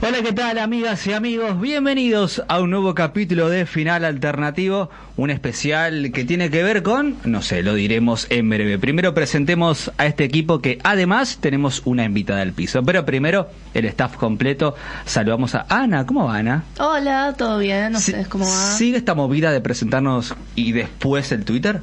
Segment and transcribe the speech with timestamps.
[0.00, 1.60] Hola, ¿qué tal amigas y amigos?
[1.60, 7.16] Bienvenidos a un nuevo capítulo de Final Alternativo, un especial que tiene que ver con,
[7.24, 8.78] no sé, lo diremos en breve.
[8.78, 12.84] Primero presentemos a este equipo que además tenemos una invitada al piso.
[12.84, 14.76] Pero primero, el staff completo.
[15.04, 16.06] Saludamos a Ana.
[16.06, 16.62] ¿Cómo va Ana?
[16.78, 17.90] Hola, ¿todo bien?
[17.92, 18.50] No sé cómo va.
[18.52, 21.82] ¿Sigue esta movida de presentarnos y después el Twitter?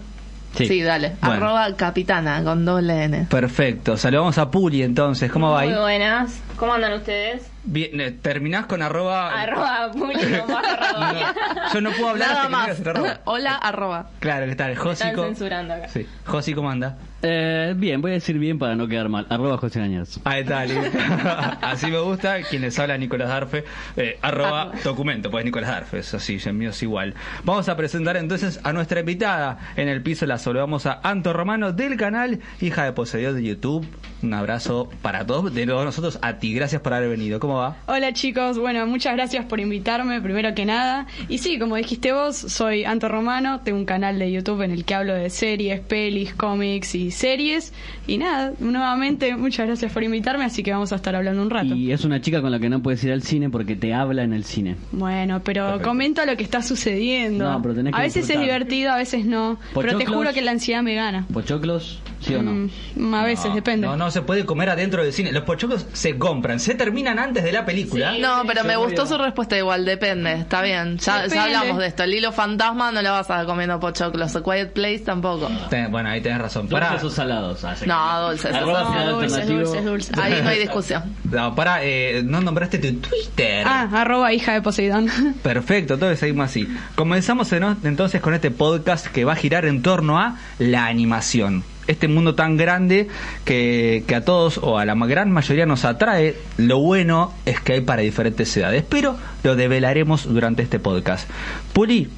[0.55, 1.13] Sí, dale.
[1.21, 1.35] Bueno.
[1.47, 3.27] Arroba capitana con doble N.
[3.29, 3.97] Perfecto.
[3.97, 5.31] Saludamos a Puli entonces.
[5.31, 5.69] ¿Cómo va ahí?
[5.69, 6.39] Muy buenas.
[6.55, 7.49] ¿Cómo andan ustedes?
[7.67, 9.29] Bien, eh, terminás con arroba...
[9.41, 12.65] Arroba público barra No, yo no puedo hablar Nada hasta que me más.
[12.67, 13.19] digas el arroba.
[13.25, 14.05] Hola, arroba.
[14.19, 14.75] Claro, ¿qué tal?
[14.75, 15.87] Josi, están censurando acá.
[15.89, 16.07] Sí.
[16.25, 16.95] Josi, ¿cómo anda?
[17.27, 19.25] Eh, bien, voy a decir bien para no quedar mal.
[19.29, 20.19] Arroba José Gañas.
[20.25, 20.95] Ahí está, listo.
[21.61, 22.43] Así me gusta.
[22.43, 23.63] Quienes habla Nicolás Darfe,
[23.97, 24.79] eh, arroba Arroba.
[24.83, 27.15] documento, pues Nicolás Darfe, es así, el mío es igual.
[27.43, 29.57] Vamos a presentar entonces a nuestra invitada.
[29.75, 33.87] En el piso la saludamos a Anto Romano del canal Hija de Poseidón de YouTube.
[34.25, 36.51] Un abrazo para todos, de todos nosotros, a ti.
[36.55, 37.39] Gracias por haber venido.
[37.39, 37.77] ¿Cómo va?
[37.85, 41.05] Hola chicos, bueno, muchas gracias por invitarme, primero que nada.
[41.29, 44.83] Y sí, como dijiste vos, soy Anto Romano, tengo un canal de YouTube en el
[44.83, 47.71] que hablo de series, pelis, cómics y series.
[48.07, 51.75] Y nada, nuevamente muchas gracias por invitarme, así que vamos a estar hablando un rato.
[51.75, 54.23] Y es una chica con la que no puedes ir al cine porque te habla
[54.23, 54.75] en el cine.
[54.91, 55.87] Bueno, pero Perfecto.
[55.87, 57.43] comenta lo que está sucediendo.
[57.51, 59.59] No, pero tenés que a veces es divertido, a veces no.
[59.75, 61.27] Pero te juro que la ansiedad me gana.
[61.31, 62.01] ¿Pochoclos?
[62.21, 62.69] ¿Sí o no?
[62.95, 63.85] Mm, a veces, No, depende.
[63.85, 65.31] No, no se puede comer adentro del cine.
[65.31, 68.13] Los pochoclos se compran, se terminan antes de la película.
[68.13, 68.21] Sí.
[68.21, 70.97] No, pero me gustó su respuesta igual, depende, está bien.
[70.97, 71.35] Ya, Depende.
[71.35, 72.03] ya hablamos de esto.
[72.03, 74.35] El hilo fantasma no la vas a comiendo pochoclos.
[74.35, 75.49] A Quiet Place tampoco.
[75.69, 76.67] Ten- bueno, ahí tenés razón.
[76.69, 77.05] ¿Dulces Pará.
[77.05, 77.63] o salados?
[77.63, 77.85] Ah, sí.
[77.85, 78.51] No, dulces.
[78.53, 80.17] No, dulces, dulces, dulces.
[80.17, 81.03] Ahí no hay discusión.
[81.29, 83.65] No, para, eh, no nombraste tu Twitter.
[83.67, 85.09] Ah, arroba hija de Poseidón.
[85.43, 86.67] Perfecto, entonces seguimos así.
[86.95, 91.63] Comenzamos en- entonces con este podcast que va a girar en torno a la animación.
[91.87, 93.07] Este mundo tan grande
[93.43, 96.35] que, que a todos o a la gran mayoría nos atrae.
[96.57, 101.29] Lo bueno es que hay para diferentes edades, pero lo develaremos durante este podcast.
[101.73, 102.09] Puli,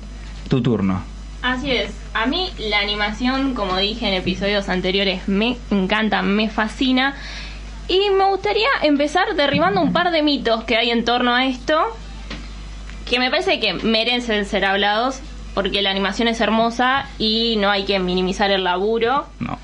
[0.48, 1.04] tu turno.
[1.42, 1.92] Así es.
[2.14, 7.16] A mí la animación, como dije en episodios anteriores, me encanta, me fascina.
[7.88, 11.80] Y me gustaría empezar derribando un par de mitos que hay en torno a esto,
[13.10, 15.22] que me parece que merecen ser hablados,
[15.58, 19.26] porque la animación es hermosa y no hay que minimizar el laburo.
[19.40, 19.58] No.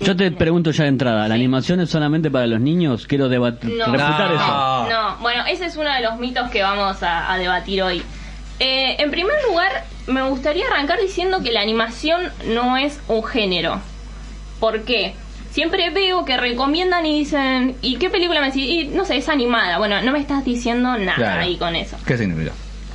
[0.00, 3.06] Yo te pregunto ya de entrada, ¿la animación es solamente para los niños?
[3.06, 3.92] Quiero debat- No.
[3.92, 4.36] refutar No.
[4.36, 4.88] eso.
[4.90, 8.02] No, bueno, ese es uno de los mitos que vamos a, a debatir hoy.
[8.58, 13.82] Eh, en primer lugar, me gustaría arrancar diciendo que la animación no es un género.
[14.60, 15.14] ¿Por qué?
[15.50, 18.64] Siempre veo que recomiendan y dicen, ¿y qué película me decís?
[18.66, 19.76] Y, no sé, es animada.
[19.76, 21.42] Bueno, no me estás diciendo nada Claro.
[21.42, 21.98] ahí con eso.
[22.06, 22.52] ¿Qué significa?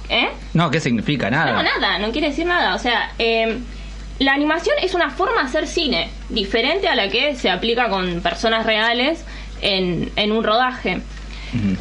[0.09, 0.29] ¿Eh?
[0.53, 1.29] No, ¿qué significa?
[1.29, 1.61] Nada.
[1.61, 2.75] No, nada, no quiere decir nada.
[2.75, 3.59] O sea, eh,
[4.19, 8.21] la animación es una forma de hacer cine, diferente a la que se aplica con
[8.21, 9.23] personas reales
[9.61, 11.01] en, en un rodaje.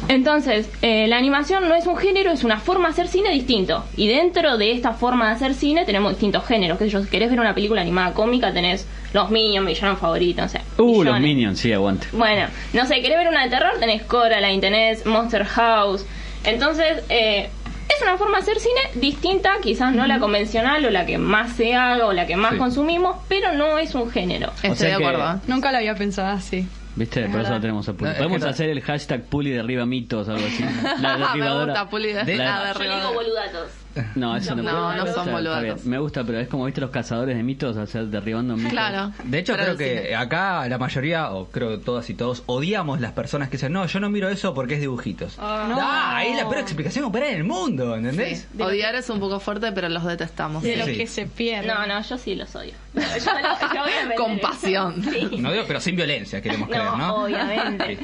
[0.07, 3.85] Entonces, eh, la animación no es un género, es una forma de hacer cine distinto.
[3.95, 6.79] Y dentro de esta forma de hacer cine tenemos distintos géneros.
[6.79, 10.49] Que si querés ver una película animada cómica, tenés los Minions, mi villano favorito, no
[10.49, 10.61] sé.
[10.77, 11.19] Uh, los.
[11.19, 12.07] Minions, sí, aguante.
[12.11, 16.05] Bueno, no sé, querés ver una de terror, tenés Coraline, tenés Monster House.
[16.43, 17.49] Entonces, eh,
[17.95, 21.53] es una forma de hacer cine distinta, quizás no la convencional o la que más
[21.55, 22.57] se haga o la que más Sí.
[22.57, 24.51] consumimos, pero no es un género.
[24.63, 25.41] Estoy sea de acuerdo.
[25.47, 26.67] Nunca lo había pensado así.
[26.95, 27.27] ¿Viste?
[27.29, 28.09] Por eso lo tenemos a Puli.
[28.11, 30.63] No, Podemos no- hacer el hashtag Puli derriba mitos o algo así.
[31.01, 31.65] La Me derribadora.
[31.73, 32.97] gusta, Puli, de- De- la Yo derribadora.
[33.07, 33.71] digo boludatos.
[34.15, 35.23] No, eso no, No, me no gusta.
[35.25, 35.75] son bien.
[35.85, 38.71] Me gusta, pero es como viste los cazadores de mitos, o sea, derribando mitos.
[38.71, 39.11] Claro.
[39.23, 40.15] De hecho, creo que cine.
[40.15, 43.99] acá la mayoría, o creo todas y todos, odiamos las personas que dicen, no, yo
[43.99, 45.35] no miro eso porque es dibujitos.
[45.39, 45.67] Ah.
[45.79, 48.47] Ah, ahí es la peor explicación operada en el mundo, ¿entendés?
[48.55, 48.61] Sí.
[48.61, 50.63] Odiar es un poco fuerte, pero los detestamos.
[50.63, 51.67] De lo que se pierde.
[51.67, 52.73] No, no, yo sí los odio.
[52.95, 55.03] Yo, lo- yo voy a meter Con pasión.
[55.09, 55.37] Sí.
[55.39, 57.23] No digo, pero sin violencia, queremos creer, ¿no?
[57.23, 57.97] obviamente.
[57.97, 58.03] Sí.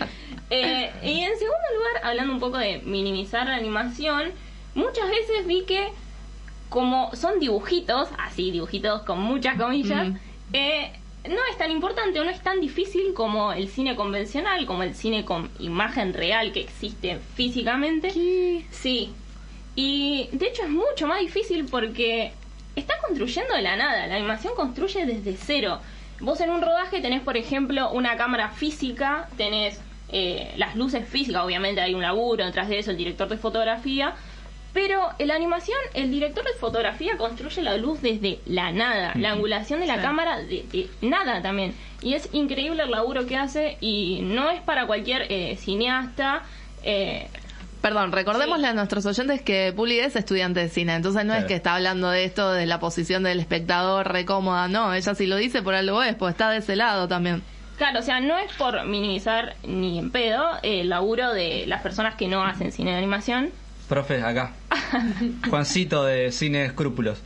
[0.49, 4.29] Eh, y en segundo lugar, hablando un poco de minimizar la animación,
[4.75, 5.87] muchas veces vi que
[6.69, 10.15] como son dibujitos, así dibujitos con muchas comillas, Mm.
[10.53, 10.91] eh,
[11.29, 14.93] no es tan importante o no es tan difícil como el cine convencional, como el
[14.93, 18.11] cine con imagen real que existe físicamente.
[18.71, 19.11] Sí.
[19.75, 22.31] Y de hecho es mucho más difícil porque
[22.75, 24.07] está construyendo de la nada.
[24.07, 25.79] La animación construye desde cero.
[26.19, 29.79] Vos en un rodaje tenés, por ejemplo, una cámara física, tenés
[30.09, 34.13] eh, las luces físicas, obviamente hay un laburo detrás de eso, el director de fotografía,
[34.75, 39.31] pero en la animación el director de fotografía construye la luz desde la nada, la
[39.31, 40.01] angulación de la Sí.
[40.01, 41.73] cámara de, de nada también.
[42.01, 46.43] Y es increíble el laburo que hace y no es para cualquier eh, cineasta.
[46.83, 47.27] eh,
[47.81, 48.69] Perdón, recordémosle Sí.
[48.71, 52.09] a nuestros oyentes que Puli es estudiante de cine, entonces no es que está hablando
[52.09, 56.01] de esto de la posición del espectador recómoda, no, ella si lo dice por algo
[56.03, 57.43] es, pues está de ese lado también.
[57.77, 62.15] Claro, o sea, no es por minimizar ni en pedo el laburo de las personas
[62.15, 63.51] que no hacen cine de animación.
[63.87, 64.51] Profe, acá.
[65.49, 67.21] Juancito de Cine Escrúpulos.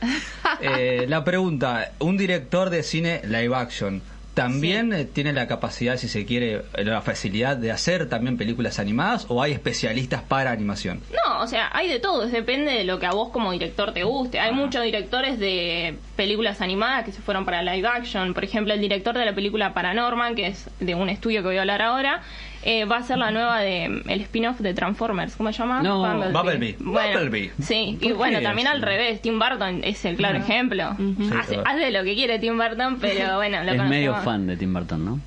[0.60, 4.02] Eh, la pregunta, un director de cine live action,
[4.34, 8.78] ¿también eh, tiene la capacidad, si se quiere, eh, la facilidad de hacer también películas
[8.78, 11.00] animadas o hay especialistas para animación?
[11.24, 14.04] No, o sea, hay de todo, depende de lo que a vos como director te
[14.04, 14.38] guste.
[14.38, 18.34] Hay muchos directores de películas animadas que se fueron para live action.
[18.34, 21.56] Por ejemplo, el director de la película Paranorman, que es de un estudio que voy
[21.56, 22.22] a hablar ahora,
[22.62, 25.36] eh, va a ser la nueva de el spin-off de Transformers.
[25.36, 25.82] ¿Cómo se llama?
[25.82, 26.00] No,
[26.32, 26.76] Bumblebee.
[26.78, 27.52] Bueno, Bumblebee.
[27.62, 28.76] Sí, y ¿Por bueno, también así?
[28.76, 29.22] al revés.
[29.22, 30.84] Tim Burton es el claro ejemplo.
[31.38, 31.62] hace, claro.
[31.66, 35.04] hace lo que quiere Tim Burton, pero bueno, lo es medio fan de Tim Burton,
[35.04, 35.20] ¿no?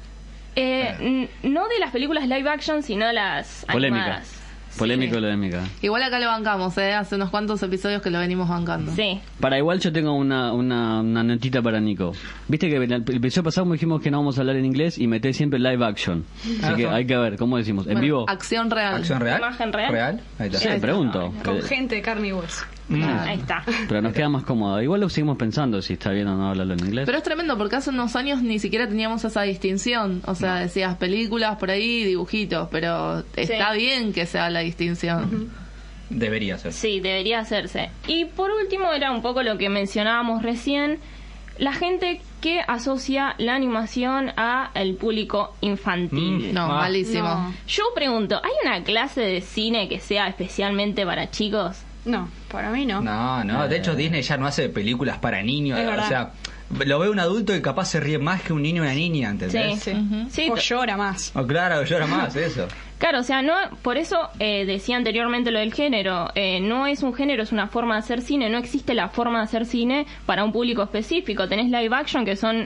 [0.55, 4.03] Eh, no de las películas live action, sino las Polémica.
[4.03, 4.42] animadas.
[4.77, 5.61] Polémico, polémica.
[5.81, 6.93] Igual acá lo bancamos, ¿eh?
[6.93, 8.91] Hace unos cuantos episodios que lo venimos bancando.
[8.93, 9.19] Sí.
[9.39, 12.13] Para igual yo tengo una, una, una notita para Nico.
[12.47, 14.97] Viste que el el episodio pasado me dijimos que no vamos a hablar en inglés
[14.97, 16.25] y meté siempre live action.
[16.43, 16.75] Así Ajá.
[16.75, 17.85] que hay que ver, ¿cómo decimos?
[17.85, 18.25] ¿En Bueno, vivo?
[18.29, 18.95] Acción real.
[18.95, 19.39] ¿Acción real?
[19.39, 20.21] ¿Imagen real?
[20.39, 20.59] Ahí está.
[20.59, 21.33] Sí, pregunto.
[21.43, 22.65] Con gente de carne y hueso.
[22.89, 23.03] Mm.
[23.03, 23.63] Ahí está.
[23.87, 24.81] Pero nos queda más cómodo.
[24.81, 27.05] Igual lo seguimos pensando si está bien o no hablarlo en inglés.
[27.05, 30.21] Pero es tremendo porque hace unos años ni siquiera teníamos esa distinción.
[30.25, 35.49] O sea, decías películas por ahí, dibujitos, pero está bien que sea la distinción.
[36.09, 36.73] Debería ser.
[36.73, 37.89] Sí, debería hacerse.
[38.07, 40.99] Y por último era un poco lo que mencionábamos recién,
[41.57, 46.49] la gente que asocia la animación a el público infantil.
[46.51, 46.53] Mm.
[46.53, 46.81] No, Ah.
[46.81, 47.29] malísimo.
[47.29, 47.53] No.
[47.67, 51.77] Yo pregunto, ¿hay una clase de cine que sea especialmente para chicos?
[52.05, 53.01] No, para mí no.
[53.01, 56.07] No, no, de hecho Disney ya no hace películas para niños, Es o verdad.
[56.07, 56.31] sea,
[56.85, 59.29] lo ve un adulto y capaz se ríe más que un niño o una niña,
[59.29, 59.79] ¿entendés?
[59.83, 59.91] Sí.
[59.91, 60.27] Sí.
[60.29, 61.31] Sí, o llora más.
[61.35, 62.67] Oh, claro, llora más eso.
[63.03, 66.29] Claro, o sea, no, por eso eh, decía anteriormente lo del género.
[66.35, 68.49] Eh, no es un género, es una forma de hacer cine.
[68.49, 71.49] No existe la forma de hacer cine para un público específico.
[71.49, 72.65] Tenés live action que son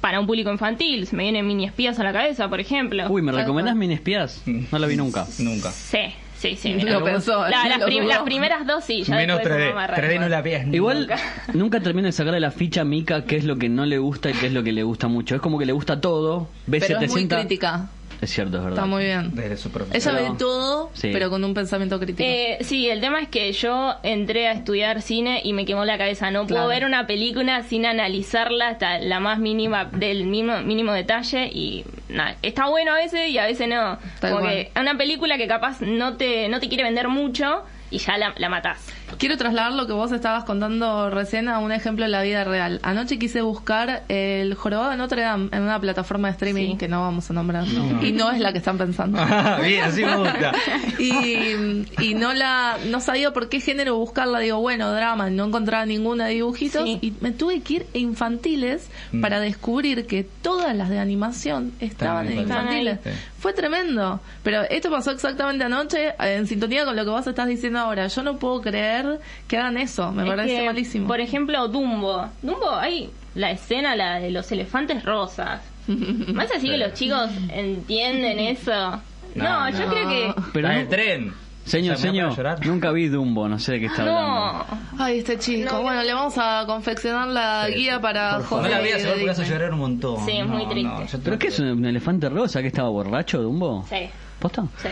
[0.00, 1.06] para un público infantil.
[1.06, 3.06] Se me vienen mini espías a la cabeza, por ejemplo.
[3.08, 4.42] Uy, ¿me recomendás Mini Espías?
[4.46, 5.26] No la vi nunca.
[5.38, 5.70] Nunca.
[5.70, 5.98] Sí,
[6.38, 6.72] sí, sí.
[6.80, 8.08] Lo pensó, La- las, lo prim- dudó.
[8.14, 9.68] las primeras dos sí, ya Menos después 3D.
[9.68, 10.30] no me agarra 3D no igual.
[10.30, 11.18] la veas Igual nunca.
[11.54, 14.30] nunca termino de sacarle la ficha a Mika qué es lo que no le gusta
[14.30, 15.34] y qué es lo que le gusta mucho.
[15.34, 16.48] Es como que le gusta todo.
[16.66, 17.38] Ve Pero es muy 700.
[17.40, 17.88] crítica.
[18.20, 18.78] Es cierto, es verdad.
[18.78, 19.30] Está muy bien.
[19.34, 20.14] Desde su Ella profesión.
[20.16, 21.10] ve Pero- todo, Sí.
[21.12, 22.28] pero con un pensamiento crítico.
[22.28, 25.98] Eh, sí, el tema es que yo entré a estudiar cine y me quemó la
[25.98, 26.30] cabeza.
[26.30, 26.68] No puedo Claro.
[26.68, 32.34] ver una película sin analizarla hasta la más mínima del mínimo, mínimo detalle y nada,
[32.42, 33.98] está bueno a veces y a veces no.
[34.20, 34.68] Tal Como cual.
[34.72, 38.34] que una película que capaz no te no te quiere vender mucho y ya la,
[38.36, 38.92] la matás.
[39.16, 42.78] Quiero trasladar lo que vos estabas contando recién a un ejemplo de la vida real.
[42.82, 46.76] Anoche quise buscar el jorobado de Notre Dame en una plataforma de streaming Sí.
[46.76, 47.64] que no vamos a nombrar.
[48.02, 49.18] Y no es la que están pensando.
[49.20, 50.52] Ah, Bien, así me gusta.
[50.98, 55.86] y, y no la no sabía por qué género buscarla digo bueno drama no encontraba
[55.86, 56.98] ninguna de dibujitos Sí.
[57.00, 59.20] y me tuve que ir a infantiles Mm.
[59.22, 62.98] para descubrir que todas las de animación estaban en infantiles.
[63.02, 63.10] Sí.
[63.38, 67.78] fue tremendo pero esto pasó exactamente anoche en sintonía con lo que vos estás diciendo
[67.78, 68.97] ahora yo no puedo creer
[69.46, 72.28] que hagan eso me Es parece que, malísimo Por ejemplo, Dumbo.
[72.42, 75.60] Dumbo, hay la escena, la de los elefantes rosas.
[75.88, 79.00] Más así que los chicos entienden eso.
[79.34, 79.92] No, No, yo no.
[79.92, 80.34] creo que...
[80.52, 81.32] Pero el tren.
[81.64, 84.00] Señor, O sea, ¿me va a señor, nunca vi Dumbo, no sé de qué está
[84.00, 84.66] hablando.
[84.96, 85.04] No.
[85.04, 86.06] ay este chico No, bueno no.
[86.06, 89.02] le vamos a confeccionar la Sí, guía para Por favor, No la José veas, de
[89.02, 90.24] seguro que vas a llorar un montón.
[90.24, 91.18] Sí, es muy triste.
[91.22, 91.74] ¿Pero qué es creo.
[91.74, 93.84] un elefante rosa que estaba borracho, Dumbo?
[93.86, 94.08] Sí,
[94.38, 94.64] ¿Posta?
[94.78, 94.88] sí.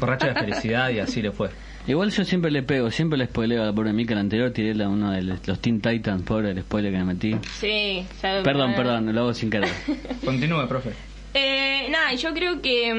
[0.00, 1.50] Borracho de felicidad y así le fue.
[1.88, 4.12] Igual yo siempre le pego, siempre le spoileo a la pobre Mika.
[4.12, 7.34] El anterior tiré la, uno de los Teen Titans, pobre el spoiler que me metí.
[7.58, 9.70] Sí, ya- Perdón, perdón, lo hago sin querer.
[10.24, 10.90] Continúe, profe.
[11.34, 12.92] Eh, nada, yo creo que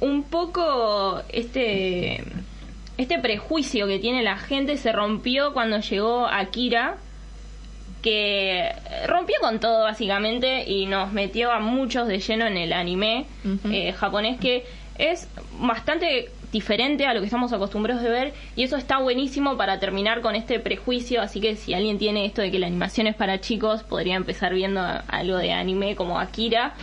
[0.00, 2.22] mm, un poco este
[2.96, 6.96] este prejuicio que tiene la gente se rompió cuando llegó Akira,
[8.02, 8.72] que
[9.06, 13.26] rompió con todo básicamente y nos metió a muchos de lleno en el anime
[13.70, 14.64] eh, japonés que
[14.98, 15.28] es
[15.60, 20.20] bastante diferente a lo que estamos acostumbrados de ver y eso está buenísimo para terminar
[20.20, 23.40] con este prejuicio así que si alguien tiene esto de que la animación es para
[23.40, 26.74] chicos podría empezar viendo algo de anime como Akira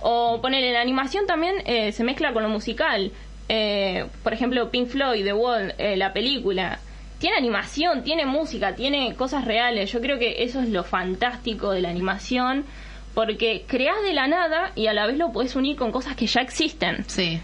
[0.00, 3.10] o ponerle la animación también eh, se mezcla con lo musical
[3.48, 6.80] Eh, por ejemplo Pink Floyd The Wall eh, la película
[7.18, 9.90] tiene animación, tiene música, tiene cosas reales.
[9.92, 12.64] Yo creo que eso es lo fantástico de la animación,
[13.14, 16.26] porque creas de la nada y a la vez lo puedes unir con cosas que
[16.26, 17.04] ya existen.
[17.06, 17.40] Sí.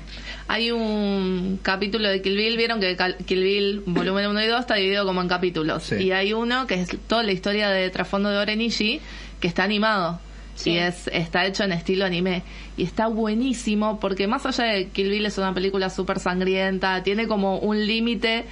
[0.52, 2.94] Hay un capítulo de Kill Bill, vieron que
[3.24, 5.84] Kill Bill volumen 1 y 2 está dividido como en capítulos.
[5.84, 5.94] Sí.
[5.94, 9.00] Y hay uno que es toda la historia de trasfondo de Orenishi,
[9.40, 10.20] que está animado.
[10.54, 10.72] Sí.
[10.72, 12.42] Y es, está hecho en estilo anime.
[12.76, 17.26] Y está buenísimo porque más allá de Kill Bill es una película súper sangrienta, tiene
[17.26, 18.44] como un límite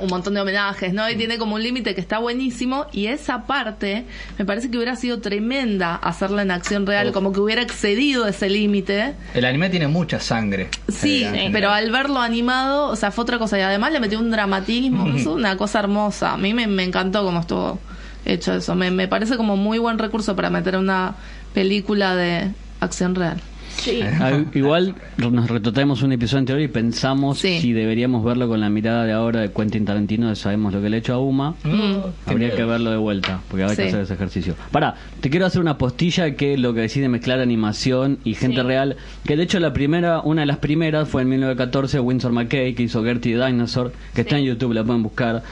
[0.00, 1.08] un montón de homenajes, ¿no?
[1.08, 4.04] Y tiene como un límite que está buenísimo y esa parte
[4.38, 7.12] me parece que hubiera sido tremenda hacerla en acción real, Uf.
[7.14, 9.14] como que hubiera excedido ese límite.
[9.34, 10.68] El anime tiene mucha sangre.
[10.88, 14.18] Sí, Eh, pero al verlo animado, o sea, fue otra cosa y además le metió
[14.18, 16.32] un dramatismo, una cosa hermosa.
[16.32, 17.78] A mí me, me encantó cómo estuvo
[18.24, 18.74] hecho eso.
[18.74, 21.14] Me, me parece como muy buen recurso para meter una
[21.54, 22.50] película de
[22.80, 23.40] acción real.
[23.76, 24.00] Sí.
[24.02, 27.60] Ah, Igual nos retrotraemos un episodio anterior y pensamos Sí.
[27.60, 30.90] si deberíamos verlo con la mirada de ahora de Quentin Tarantino, de sabemos lo que
[30.90, 31.54] le ha hecho a Uma.
[31.64, 31.96] Mm.
[32.26, 33.82] Habría que verlo de vuelta, porque hay que Sí.
[33.88, 34.54] hacer ese ejercicio.
[34.70, 38.66] Para, te quiero hacer una postilla que lo que decide mezclar animación y gente Sí.
[38.66, 42.74] real, que de hecho la primera, una de las primeras fue en 1914, Winsor McKay,
[42.74, 45.42] que hizo Gertie the Dinosaur, que está en YouTube, la pueden buscar.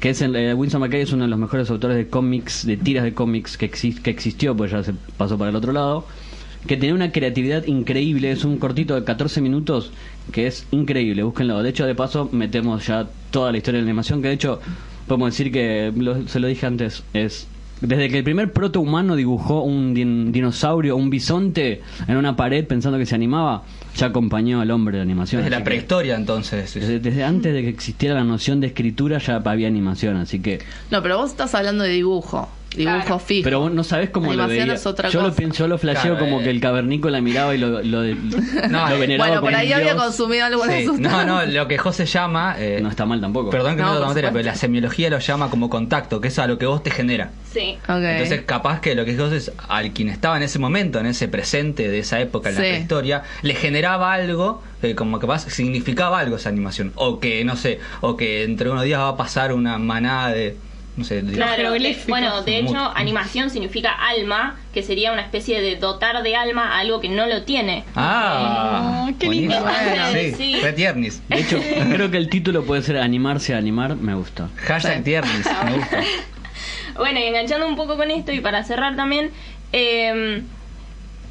[0.00, 2.76] Que es el, eh, Winsor McKay es uno de los mejores autores de cómics, de
[2.76, 6.04] tiras de cómics que, que existió, pues ya se pasó para el otro lado
[6.66, 8.30] que tenía una creatividad increíble.
[8.30, 9.92] Es un cortito de 14 minutos
[10.32, 11.22] que es increíble.
[11.22, 11.62] Búsquenlo.
[11.62, 14.22] De hecho, de paso, metemos ya toda la historia de la animación.
[14.22, 14.60] Que de hecho,
[15.06, 17.46] podemos decir que, lo- se lo dije antes, es.
[17.82, 22.96] Desde que el primer protohumano dibujó un din- dinosaurio, un bisonte en una pared pensando
[22.98, 25.42] que se animaba, ya acompañó al hombre de la animación.
[25.42, 26.72] Desde la que- prehistoria entonces.
[26.72, 30.60] Desde, desde antes de que existiera la noción de escritura ya había animación, así que...
[30.90, 33.18] No, pero vos estás hablando de dibujo, dibujo Claro.
[33.18, 33.44] fijo.
[33.44, 34.74] Pero vos no sabés cómo lo veía.
[34.74, 35.36] es otra yo, lo cosa.
[35.38, 36.44] pienso, yo lo flasheo Claro, como eh.
[36.44, 38.02] que el cavernícola miraba y lo, lo,
[38.70, 40.02] No, lo eh, veneraba bueno, por ahí había dios.
[40.02, 40.84] consumido alguna Sí.
[40.84, 41.24] sustancia.
[41.24, 42.56] No, no, lo que José llama.
[42.58, 43.50] eh, No está mal tampoco.
[43.50, 46.38] Perdón que no, No, lo materia, pero la semiología lo llama como contacto, que es
[46.38, 47.30] a lo que vos te genera.
[47.52, 47.76] Sí.
[47.88, 47.96] Ok.
[48.02, 51.28] Entonces, capaz que lo que José es al quien estaba en ese momento, en ese
[51.28, 52.68] presente de esa época, en la Sí.
[52.68, 56.92] prehistoria, le generaba algo, eh, como capaz significaba algo esa animación.
[56.96, 60.56] O que, no sé, o que entre unos días va a pasar una manada de.
[60.96, 61.72] No sé, de- Claro,
[62.08, 62.92] bueno, de hecho, Mucho.
[62.96, 67.26] animación significa alma, que sería una especie de dotar de alma a algo que no
[67.26, 67.84] lo tiene.
[67.94, 69.54] Ah, Oh, qué lindo.
[69.56, 70.66] Entonces, Sí, sí.
[70.74, 71.22] tiernis.
[71.28, 71.60] De hecho,
[71.92, 74.48] creo que el título puede ser Animarse a animar, me gusta.
[74.56, 76.00] Hashtag tiernis, me gusta.
[76.96, 79.30] Bueno, y enganchando un poco con esto y para cerrar también,
[79.74, 80.40] eh,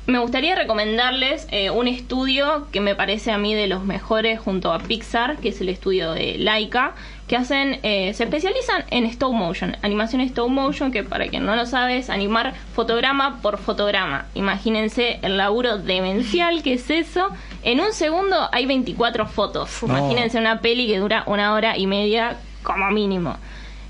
[0.06, 4.72] me gustaría recomendarles eh, un estudio que me parece a mí de los mejores junto
[4.72, 6.94] a Pixar, que es el estudio de Laika,
[7.28, 11.56] que hacen, eh, se especializan en stop motion, animación stop motion, que para quien no
[11.56, 14.28] lo sabe es animar fotograma por fotograma.
[14.36, 17.30] Imagínense el laburo demencial que es eso.
[17.64, 19.82] En un segundo hay 24 fotos.
[19.84, 19.98] No.
[19.98, 23.38] Imagínense una peli que dura una hora y media como mínimo.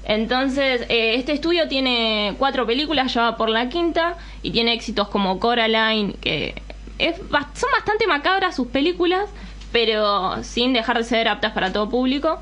[0.06, 5.08] Entonces, eh, este estudio tiene cuatro películas, ya va por la quinta, y tiene éxitos
[5.08, 6.62] como Coraline, que
[7.00, 9.30] es, son bastante macabras sus películas,
[9.72, 12.40] pero sin dejar de ser aptas para todo público.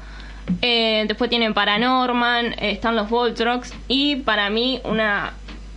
[0.62, 5.34] Eh, después tienen Paranorman, eh, están los Voltrox, y para mí una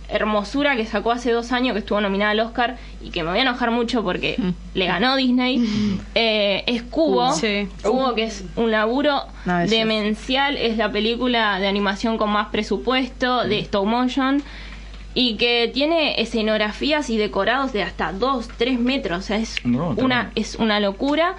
[0.09, 3.39] hermosura que sacó hace dos años, que estuvo nominada al Oscar, y que me voy
[3.39, 4.37] a enojar mucho porque
[4.73, 5.63] le ganó Disney,
[6.15, 7.33] eh, es Cubo.
[7.33, 7.67] Sí.
[7.83, 9.23] Cubo, que es un laburo
[9.67, 14.41] demencial, es la película de animación con más presupuesto de stop motion
[15.13, 19.89] y que tiene escenografías y decorados de hasta 2, 3 metros, o sea, es No,
[19.97, 21.35] una es una locura.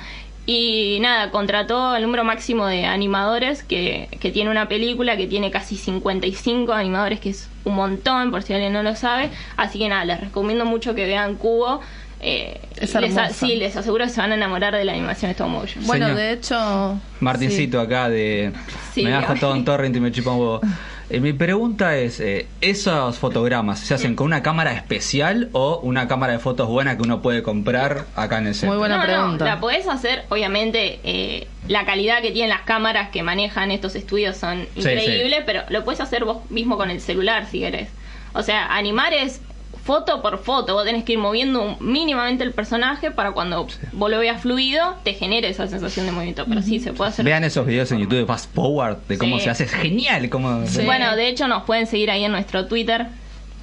[0.51, 5.51] Y nada, contrató el número máximo de animadores que, que tiene una película que tiene
[5.51, 9.29] casi 55 animadores, que es un montón, por si alguien no lo sabe.
[9.59, 11.83] Así que nada, les recomiendo mucho que vean Cubo.
[12.21, 13.29] Eh, Es les, hermosa.
[13.35, 15.87] sí, les aseguro que se van a enamorar de la animación stop motion.
[15.87, 16.19] Bueno, Señor.
[16.19, 16.99] de hecho.
[17.21, 18.51] Martincito acá de
[18.95, 19.39] Sí, me bajo ay.
[19.41, 20.61] todo en torrent y me chupa un huevo.
[21.11, 26.07] Eh, mi pregunta es, eh, ¿esos fotogramas se hacen con una cámara especial o una
[26.07, 28.71] cámara de fotos buena que uno puede comprar acá en el centro?
[28.71, 29.45] Muy buena no, pregunta.
[29.47, 33.95] No, la podés hacer, obviamente, eh, la calidad que tienen las cámaras que manejan estos
[33.95, 37.89] estudios son Sí, increíbles, pero lo puedes hacer vos mismo con el celular si querés.
[38.35, 39.41] O sea, animar es
[39.89, 44.19] foto por foto, vos tenés que ir moviendo mínimamente el personaje para cuando vos lo
[44.19, 47.25] veas fluido, te genere esa sensación de movimiento, pero sí, se puede hacer.
[47.25, 49.45] Vean esos videos en YouTube de Fast Forward, de cómo Sí.
[49.45, 50.29] se hace, es genial.
[50.29, 50.83] Cómo, Sí.
[50.85, 53.07] Bueno, de hecho nos pueden seguir ahí en nuestro Twitter.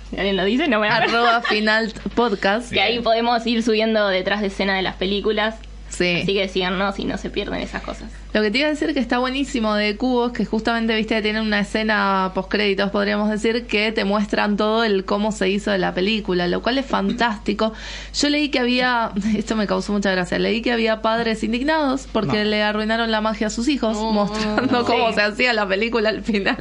[0.09, 2.71] Si alguien lo dice, no me Arroba final podcast.
[2.73, 5.53] Que ahí podemos ir subiendo detrás de escena de las películas.
[5.89, 6.21] Sí.
[6.23, 8.09] Así que síganos y no se pierden esas cosas.
[8.35, 11.39] Lo que te iba a decir que está buenísimo de Cubos, que justamente, viste, tiene
[11.39, 15.77] una escena post créditos, podríamos decir, que te muestran todo el cómo se hizo de
[15.77, 17.71] la película, lo cual es fantástico.
[18.13, 22.43] Yo leí que había, esto me causó mucha gracia, leí que había padres indignados porque
[22.43, 22.49] No.
[22.49, 25.13] le arruinaron la magia a sus hijos, mostrando cómo Sí.
[25.15, 26.57] se hacía la película al final.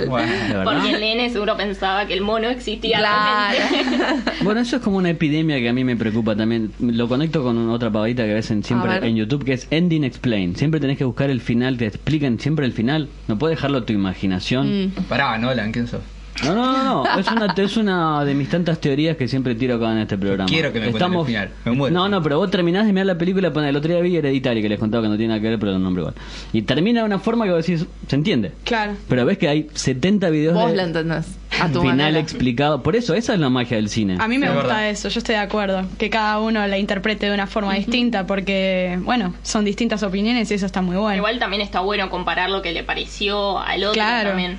[0.63, 3.59] Porque el nene seguro pensaba que el mono existía Claro.
[3.59, 4.31] realmente.
[4.45, 6.71] Bueno, eso es como una epidemia que a mí me preocupa también.
[6.79, 10.55] Lo conecto con otra pavadita que ves en, siempre en YouTube, que es Ending Explain.
[10.55, 13.09] Siempre tenés que buscar el final, te explican siempre el final.
[13.29, 14.87] No puedes dejarlo a tu imaginación.
[14.87, 14.93] Mm.
[15.09, 16.03] Pará, Nolan, ¿quién sos?
[16.43, 17.19] No, no, no, no.
[17.21, 20.49] Es una, es una de mis tantas teorías que siempre tiro acá en este programa.
[20.49, 21.49] Quiero que me cuenten el final.
[21.65, 21.95] Me muero.
[21.95, 24.61] No, no, pero vos terminás de mirar la película, ponés, el otro día vi Hereditary,
[24.61, 26.15] que les contaba que no tiene nada que ver, pero el nombre igual.
[26.53, 28.53] Y termina de una forma que vos decís, se entiende.
[28.65, 28.95] Claro.
[29.09, 31.27] Pero ves que hay 70 videos Vos de la entendés.
[31.61, 32.19] A tu final manera.
[32.19, 32.83] explicado.
[32.83, 34.17] Por eso, esa es la magia del cine.
[34.19, 34.91] A mí me Es gusta verdad.
[34.91, 35.85] eso, yo estoy de acuerdo.
[35.99, 40.55] Que cada uno la interprete de una forma distinta, porque, bueno, son distintas opiniones y
[40.55, 41.17] eso está muy bueno.
[41.17, 44.31] Igual también está bueno comparar lo que le pareció al otro Claro.
[44.31, 44.59] también.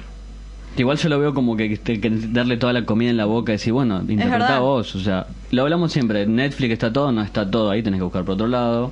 [0.78, 3.52] Igual yo lo veo como que, que- que darle toda la comida en la boca
[3.52, 4.96] y decir, bueno, interpretá vos.
[4.96, 6.26] O sea, lo hablamos siempre.
[6.28, 7.70] Netflix está todo, no está todo.
[7.72, 8.92] Ahí tenés que buscar por otro lado.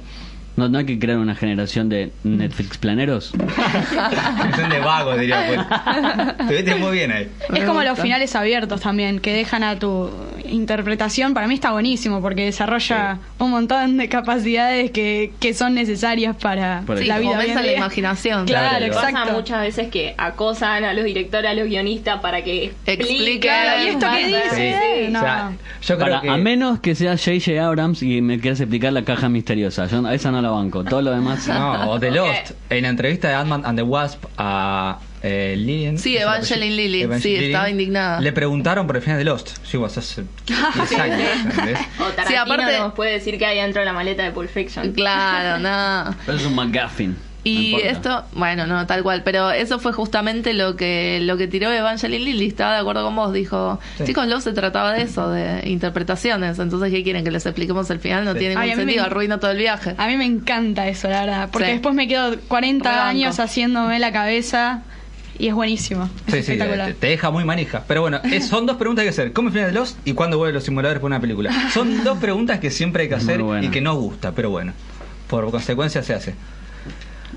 [0.56, 3.32] No, no hay que crear una generación de Netflix planeros.
[4.56, 6.48] Son de vagos, diría pues.
[6.48, 7.28] Te viste muy bien ahí.
[7.54, 10.10] Es como los finales abiertos también, que dejan a tu
[10.48, 11.34] interpretación.
[11.34, 16.84] Para mí está buenísimo porque desarrolla un montón de capacidades que, que son necesarias para
[16.98, 17.32] Sí, la vida.
[17.32, 18.46] fomenta hoy en la imaginación.
[18.46, 19.34] Claro, Claro, Pasa exacto.
[19.34, 22.94] muchas veces que acosan a los directores, a los guionistas para que Explique.
[22.94, 23.40] expliquen.
[23.42, 24.76] Claro, ¿y esto qué Pasa, dice?
[25.06, 25.12] sí.
[25.12, 25.20] No.
[25.20, 26.30] O sea, yo creo Para, que...
[26.30, 27.66] A menos que sea J.J.
[27.66, 29.88] Abrams y me quieras explicar la caja misteriosa.
[29.88, 30.84] Yo a esa no la banco.
[30.84, 31.48] Todo lo demás.
[31.48, 32.52] No, o The Lost.
[32.70, 35.98] En la entrevista de Ant-Man and the Wasp a eh, Lillian.
[35.98, 36.76] Sí, ¿es el Evangeline?
[36.76, 37.02] Lilly.
[37.04, 38.20] Evangeline Sí, estaba indignada.
[38.22, 39.58] Le preguntaron por el final de Lost.
[39.66, 41.22] Sí, vos hace 10 años.
[41.46, 41.80] ¿entendés?
[42.00, 44.50] O Tarantino Sí, aparte- nos puede decir que hay dentro de la maleta de Pulp
[44.50, 44.92] Fiction.
[44.94, 45.60] Claro,
[46.08, 46.16] no.
[46.26, 47.16] Pero es un McGuffin.
[47.46, 51.72] Y esto, bueno, no, tal cual, pero eso fue justamente lo que lo que tiró
[51.72, 54.06] Evangeline Lilly, estaba de acuerdo con vos, dijo, Sí.
[54.06, 57.24] chicos, Love se trataba de eso, de interpretaciones, entonces ¿qué quieren?
[57.26, 58.40] Que les expliquemos el final, no Sí.
[58.40, 59.94] tiene Ay, ningún me- sentido, arruina todo el viaje.
[59.98, 61.50] A mí me encanta eso, la verdad.
[61.52, 61.72] Porque Sí.
[61.74, 63.10] después me quedo 40 Rebanco.
[63.10, 64.84] años haciéndome la cabeza
[65.38, 66.06] y es buenísimo.
[66.06, 66.88] Es Sí, sí, espectacular.
[66.88, 67.84] te, te deja muy manija.
[67.88, 69.34] Pero bueno, es- son dos preguntas que hacer.
[69.34, 71.52] ¿Cómo es el final de Lost y cuándo vuelven los simuladores por una película?
[71.74, 74.72] Son dos preguntas que siempre hay que hacer y que no gusta, pero bueno.
[75.28, 76.36] Por consecuencia se hace.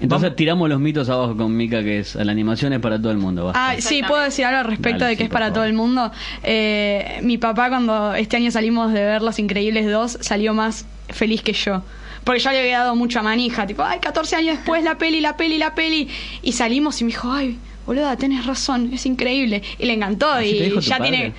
[0.01, 3.13] Entonces Vamos- tiramos los mitos abajo con Mika, que es la animación es para todo
[3.13, 3.47] el mundo.
[3.47, 3.71] basta.
[3.71, 5.73] Ah, sí, puedo decir algo al respecto Dale, de que sí, es para todo el
[5.73, 6.11] mundo.
[6.43, 11.43] Eh, mi papá cuando este año salimos de ver Los Increíbles 2 salió más feliz
[11.43, 11.83] que yo.
[12.25, 15.37] Porque yo le había dado mucha manija, tipo, ay, 14 años después la peli, la
[15.37, 16.09] peli, la peli.
[16.43, 19.63] Y salimos y me dijo, ay, boluda, tenés razón, es increíble.
[19.79, 21.11] Y le encantó ¿Así te y dijo tu ya padre?
[21.11, 21.33] tiene,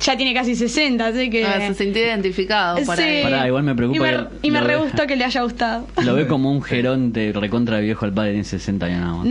[0.00, 1.44] ya tiene casi 60, así que...
[1.44, 3.02] Ah, se sintió identificado por Sí.
[3.02, 3.22] ahí.
[3.22, 5.24] Pará, igual me preocupa Y me, que y me lo re ve- gustó que le
[5.24, 5.86] haya gustado.
[6.04, 9.26] Lo ve como un geronte recontra viejo al padre, tiene 60 años nada más.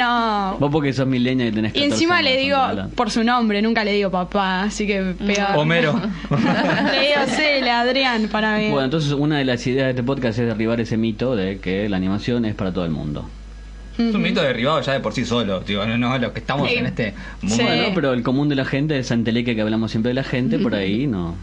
[0.54, 0.58] No.
[0.60, 2.58] Vos porque sos milenia y tenés Y 14 encima años, le digo
[2.96, 5.56] por su nombre, nunca le digo papá, así que pega.
[5.58, 5.94] Homero.
[6.32, 8.70] le digo Cele, Adrián, para mí.
[8.70, 11.88] Bueno, entonces una de las ideas de este podcast es derribar ese mito de que
[11.90, 13.30] la animación es para todo el mundo.
[13.98, 15.62] Es un mito derribado ya de por sí solo.
[15.62, 16.76] Digo, no, no, los que estamos Sí.
[16.76, 17.56] en este mundo.
[17.56, 17.64] Sí.
[17.64, 20.60] Bueno, pero el común de la gente, esa enteleque que hablamos siempre de la gente,
[20.60, 21.36] por ahí no,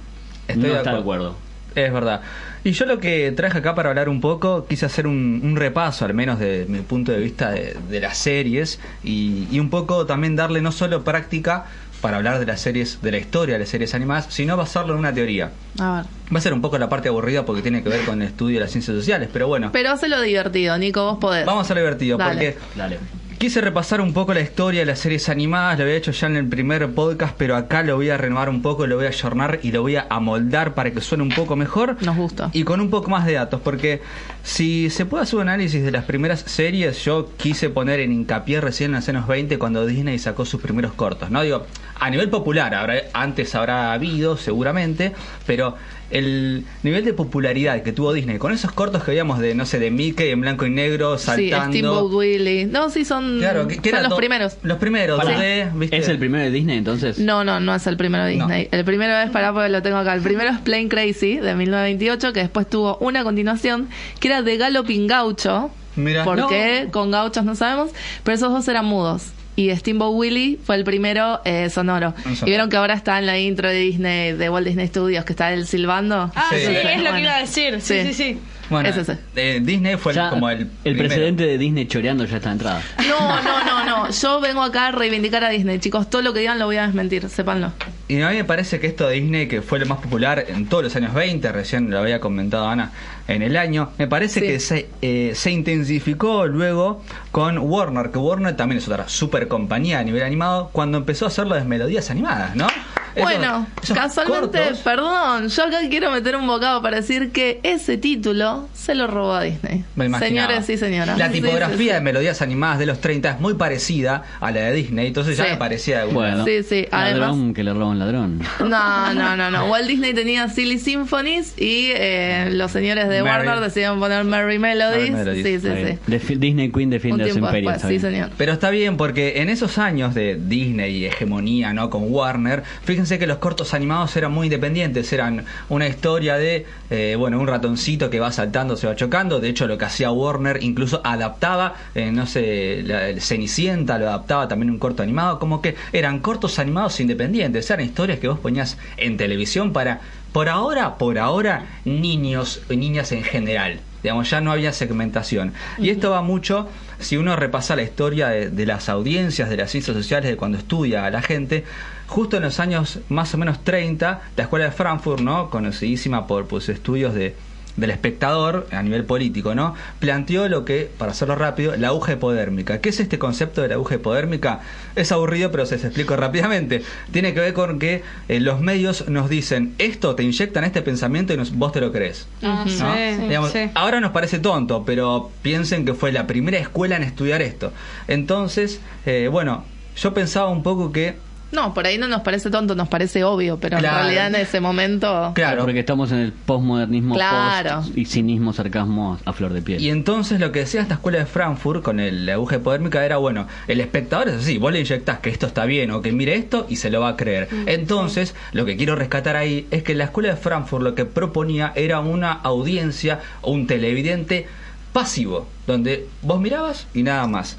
[0.48, 1.30] Estoy no de está de acuerdo.
[1.30, 1.44] acuerdo.
[1.74, 2.20] Es verdad.
[2.62, 6.04] Y yo lo que traje acá para hablar un poco, quise hacer un, un repaso,
[6.04, 10.06] al menos de mi punto de vista, de, de las series y, y un poco
[10.06, 11.66] también darle no solo práctica
[12.04, 14.98] para hablar de las series, de la historia de las series animadas, sino basarlo en
[14.98, 15.52] una teoría.
[15.78, 16.04] A ver.
[16.34, 18.58] Va a ser un poco la parte aburrida porque tiene que ver con el estudio
[18.58, 21.46] de las ciencias sociales, pero bueno, Pero hazlo divertido, Nico, vos podés.
[21.46, 22.52] vamos a ser divertido Dale.
[22.52, 22.98] porque Dale.
[23.38, 26.36] Quise repasar un poco la historia de las series animadas, lo había hecho ya en
[26.36, 29.58] el primer podcast, pero acá lo voy a renovar un poco, lo voy a ayornar
[29.62, 31.96] y lo voy a amoldar para que suene un poco mejor.
[32.02, 32.50] Nos gusta.
[32.52, 34.00] Y con un poco más de datos, porque
[34.42, 38.60] si se puede hacer un análisis de las primeras series, yo quise poner en hincapié
[38.60, 41.42] recién en los años 20 cuando Disney sacó sus primeros cortos, ¿no?
[41.42, 41.66] Digo,
[41.98, 45.12] a nivel popular, habrá, antes habrá habido seguramente,
[45.46, 45.76] pero
[46.10, 49.78] el nivel de popularidad que tuvo Disney con esos cortos que veíamos de, no sé,
[49.78, 51.72] de Mickey en blanco y negro Sí, saltando...
[51.72, 52.66] Steamboat Willie.
[52.66, 54.56] No, sí, son, Claro, que, que son los primeros.
[54.62, 55.96] Los primeros, Pará, 2D, ¿viste?
[55.96, 57.18] ¿Es el primero de Disney entonces?
[57.18, 58.68] No, no, no es el primero de Disney.
[58.70, 60.14] El primero es, para porque lo tengo acá.
[60.14, 63.88] El primero es Plain Crazy de 1928, que después tuvo una continuación
[64.20, 65.70] que era de Galloping Gaucho.
[65.96, 66.22] Mira.
[66.24, 66.48] ¿Por No.
[66.48, 66.88] qué?
[66.92, 67.90] Con gauchos no sabemos.
[68.24, 69.32] Pero esos dos eran mudos.
[69.56, 72.12] Y Steamboat Willie fue el primero eh, sonoro.
[72.42, 75.32] Y vieron que ahora está en la intro de Disney, de Walt Disney Studios, que
[75.32, 76.32] está él silbando.
[76.34, 76.56] ah, Sí.
[76.58, 76.72] sí, Sí.
[76.72, 77.14] es lo Bueno.
[77.16, 77.80] que iba a decir.
[77.80, 78.06] Sí, Sí.
[78.08, 78.38] sí, sí.
[78.70, 79.18] Bueno, Es ese.
[79.36, 81.08] eh, Disney fue el- como el el primero.
[81.08, 82.82] precedente de Disney choreando ya está entrada.
[83.08, 84.10] No, no, no, no.
[84.10, 85.78] Yo vengo acá a reivindicar a Disney.
[85.78, 87.72] Chicos, todo lo que digan lo voy a desmentir, sépanlo.
[88.08, 90.66] Y a mí me parece que esto de Disney, que fue lo más popular en
[90.66, 92.90] todos los años 20, recién lo había comentado Ana
[93.28, 94.46] en el año, me parece Sí.
[94.46, 99.98] que se, eh, se intensificó luego con Warner, que Warner también es otra super compañía
[99.98, 102.66] a nivel animado, cuando empezó a hacer las melodías animadas, ¿no?
[103.14, 107.60] Esos- Bueno, esos casualmente, cortos- perdón, yo acá quiero meter un bocado para decir que
[107.62, 109.84] ese título se lo robó a Disney.
[109.94, 110.10] Me.
[110.18, 111.16] Señores y señoras.
[111.16, 111.92] La tipografía sí, sí.
[111.94, 115.44] de melodías animadas de los 30 es muy parecida a la de Disney, entonces ya
[115.44, 115.50] Sí.
[115.52, 118.40] me parecía de Bueno, Sí, sí, además- ladrón que le roba un ladrón.
[118.58, 119.66] No, no, no, no.
[119.66, 123.46] Walt Disney tenía Silly Symphonies y eh, los señores de Mary.
[123.46, 125.10] Warner decidieron poner Merry Melodies.
[125.10, 125.62] Melodies.
[125.62, 126.36] Sí, sí, sí.
[126.36, 127.70] Disney Queen defiende su imperio.
[127.70, 128.30] después, sí, señor.
[128.36, 131.90] Pero está bien porque en esos años de Disney y hegemonía, ¿no?
[131.90, 137.16] Con Warner, fíjense que los cortos animados eran muy independientes, eran una historia de, eh,
[137.18, 139.40] bueno, un ratoncito que va saltando, se va chocando.
[139.40, 144.08] De hecho, lo que hacía Warner incluso adaptaba, eh, no sé, la, el Cenicienta lo
[144.08, 148.38] adaptaba también un corto animado, como que eran cortos animados independientes, eran historias que vos
[148.38, 150.00] ponías en televisión para,
[150.34, 153.78] por ahora, por ahora, niños y niñas en general.
[154.02, 155.52] Digamos, ya no había segmentación.
[155.78, 156.68] Y esto va mucho,
[156.98, 161.06] si uno repasa la historia de, las audiencias, de las ciencias sociales, de cuando estudia
[161.06, 161.64] a la gente,
[162.08, 165.50] justo en los años más o menos 30, la Escuela de Frankfurt, ¿no?
[165.50, 167.36] conocidísima por pues, estudios de,
[167.76, 169.74] del espectador a nivel político, ¿no?
[169.98, 172.80] Planteó lo que, para hacerlo rápido, la aguja hipodérmica.
[172.80, 174.60] ¿Qué es este concepto de la aguja hipodérmica?
[174.94, 176.82] Es aburrido, pero se los explico rápidamente.
[177.10, 181.32] Tiene que ver con que eh, los medios nos dicen, esto te inyectan este pensamiento
[181.34, 182.28] y nos- vos te lo crees.
[182.42, 183.22] Ah, sí.
[183.22, 183.70] Digamos, sí.
[183.74, 187.72] Ahora nos parece tonto, pero piensen que fue la primera escuela en estudiar esto.
[188.08, 189.64] Entonces, eh, bueno,
[189.96, 191.16] yo pensaba un poco que,
[191.52, 193.98] No, por ahí no nos parece tonto, nos parece obvio, pero Claro.
[193.98, 195.30] en realidad en ese momento.
[195.34, 197.82] claro, Porque estamos en el postmodernismo Claro.
[197.82, 199.80] post y cinismo, sarcasmo a flor de piel.
[199.80, 203.18] Y entonces lo que decía esta escuela de Frankfurt con el, la aguja hipodérmica era,
[203.18, 206.34] bueno, el espectador es así, vos le inyectás que esto está bien o que mire
[206.34, 207.48] esto y se lo va a creer.
[207.66, 211.72] Entonces, lo que quiero rescatar ahí es que la escuela de Frankfurt lo que proponía
[211.76, 214.48] era una audiencia o un televidente
[214.92, 217.58] pasivo, donde vos mirabas y nada más.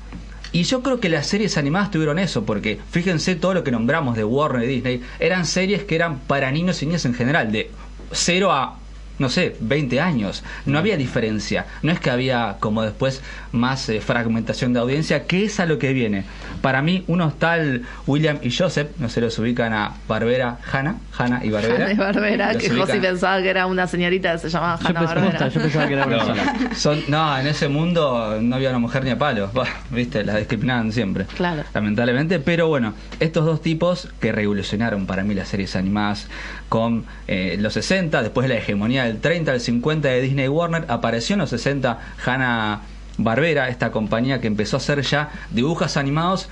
[0.56, 4.16] Y yo creo que las series animadas tuvieron eso, porque fíjense todo lo que nombramos
[4.16, 7.72] de Warner y Disney, eran series que eran para niños y niñas en general, de
[8.14, 8.80] 0 a
[9.20, 10.44] no sé, 20 años.
[10.66, 11.66] No había diferencia.
[11.82, 15.80] No es que había, como después, más eh, fragmentación de audiencia, que es a lo
[15.80, 16.26] que viene.
[16.62, 21.46] Para mí, unos tal William y Joseph, no se los ubican a Barbera, Hannah, Hannah
[21.46, 21.76] y Barbera.
[21.76, 24.88] Hannah y Barbera, Los que José pensaba que era una señorita que se llamaba yo,
[24.88, 25.48] Hanna pensaba, Barbera.
[25.48, 26.18] yo pensaba que era una.
[26.18, 29.54] No, son, no, en ese mundo no había una mujer ni a palos.
[29.54, 31.26] Bah, Viste, la discriminaban siempre.
[31.36, 31.64] Claro.
[31.74, 32.40] Lamentablemente.
[32.40, 36.28] Pero bueno, estos dos tipos que revolucionaron para mí las series animadas
[36.70, 40.86] con eh, los 60, después de la hegemonía del 30 al 50 de Disney Warner,
[40.88, 42.82] apareció en los 60 Hanna
[43.18, 46.50] Barbera, esta compañía que empezó a hacer ya dibujos animados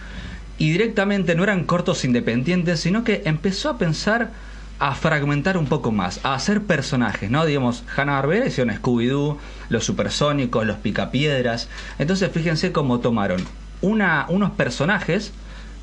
[0.58, 4.32] y directamente no eran cortos independientes, sino que empezó a pensar
[4.80, 7.46] a fragmentar un poco más, a hacer personajes, ¿no?
[7.46, 9.38] Digamos, Hanna-Barbera hicieron Scooby-Doo,
[9.70, 11.70] los supersónicos, los picapiedras.
[12.00, 13.42] Entonces, fíjense cómo tomaron
[13.82, 15.32] una, unos personajes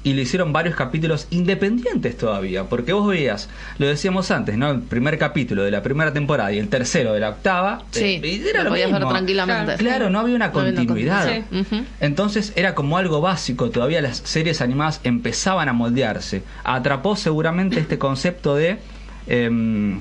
[0.02, 4.70] y le hicieron varios capítulos independientes todavía, porque vos veías, lo decíamos antes, ¿no?
[4.70, 8.42] El primer capítulo de la primera temporada y el tercero de la octava, Sí, eh,
[8.48, 9.76] era lo lo podías ver tranquilamente.
[9.76, 11.42] Claro, no había una No había una continuidad.
[11.50, 11.84] Sí.
[12.00, 16.42] Entonces era como algo básico, todavía las series animadas empezaban a moldearse.
[16.64, 18.78] Atrapó seguramente este concepto de
[19.26, 20.00] em,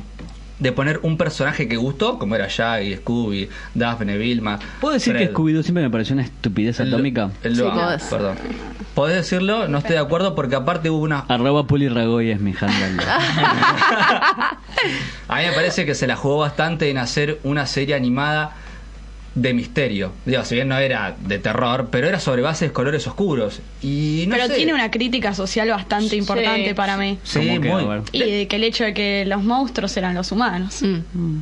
[0.60, 4.60] de poner un personaje que gustó, como era Shaggy, Scooby, Daphne, Vilma.
[4.82, 5.28] ¿Puedo decir Fred.
[5.30, 7.30] que Scooby-Doo siempre me pareció una estupidez El- atómica?
[7.44, 8.04] el- Sí, ah, podés.
[8.04, 8.36] Perdón.
[8.94, 11.20] Podés decirlo, no estoy de acuerdo porque aparte hubo una...
[11.30, 13.02] Arroba Puli Ragoy es mi handle.
[15.28, 18.56] A mí me parece que se la jugó bastante en hacer una serie animada
[19.42, 20.12] de misterio.
[20.26, 23.62] Digo, si bien no era de terror, pero era sobre bases de colores oscuros.
[23.82, 24.56] Y no Pero sé.
[24.56, 26.74] tiene una crítica social bastante importante Sí.
[26.74, 27.18] para mí.
[27.24, 27.84] Sí, muy.
[28.12, 30.82] Y de que el hecho de que los monstruos eran los humanos.
[30.82, 30.98] Mm.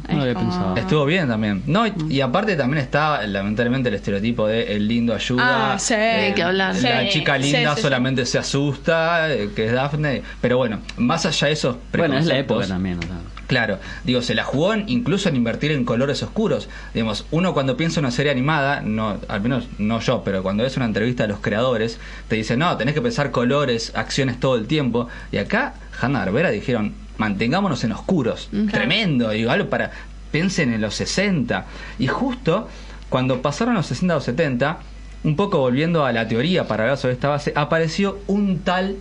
[0.10, 0.76] No lo había como- pensado.
[0.78, 1.64] Estuvo bien también.
[1.66, 5.74] No, y, y aparte también está lamentablemente el estereotipo de el lindo ayuda.
[5.74, 5.94] Ah, sí.
[5.98, 6.76] eh, que hablar.
[6.76, 10.22] La Sí, chica linda sí, sí, solamente se asusta, eh, que es Daphne.
[10.42, 12.98] Pero bueno, más allá de esos Bueno, es la época también.
[13.00, 13.12] o sea.
[13.48, 16.68] Claro, digo, se la jugó incluso en invertir en colores oscuros.
[16.94, 20.64] Digamos, uno cuando piensa en una serie animada, no, al menos no yo, pero cuando
[20.64, 24.56] ves una entrevista a los creadores, te dicen, no, tenés que pensar colores, acciones todo
[24.56, 25.08] el tiempo.
[25.32, 28.50] Y acá, Hanna Barbera dijeron, mantengámonos en oscuros.
[28.72, 29.92] Tremendo, digo, algo para.
[30.32, 31.66] Piensen en los 60.
[32.00, 32.68] Y justo
[33.10, 34.80] cuando pasaron los 60 o 70,
[35.24, 38.98] un poco volviendo a la teoría para hablar sobre esta base, apareció un tal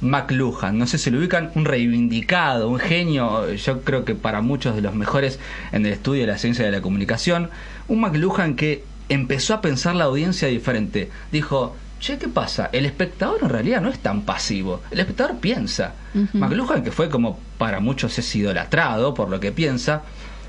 [0.00, 4.74] McLuhan, no sé si lo ubican, un reivindicado, un genio, yo creo que para muchos
[4.74, 5.38] de los mejores
[5.72, 7.50] en el estudio de la ciencia de la comunicación,
[7.88, 11.10] un McLuhan que empezó a pensar la audiencia diferente.
[11.32, 12.68] Dijo, che, ¿qué pasa?
[12.72, 15.94] El espectador en realidad no es tan pasivo, el espectador piensa.
[16.32, 20.02] McLuhan, que fue como para muchos es idolatrado por lo que piensa,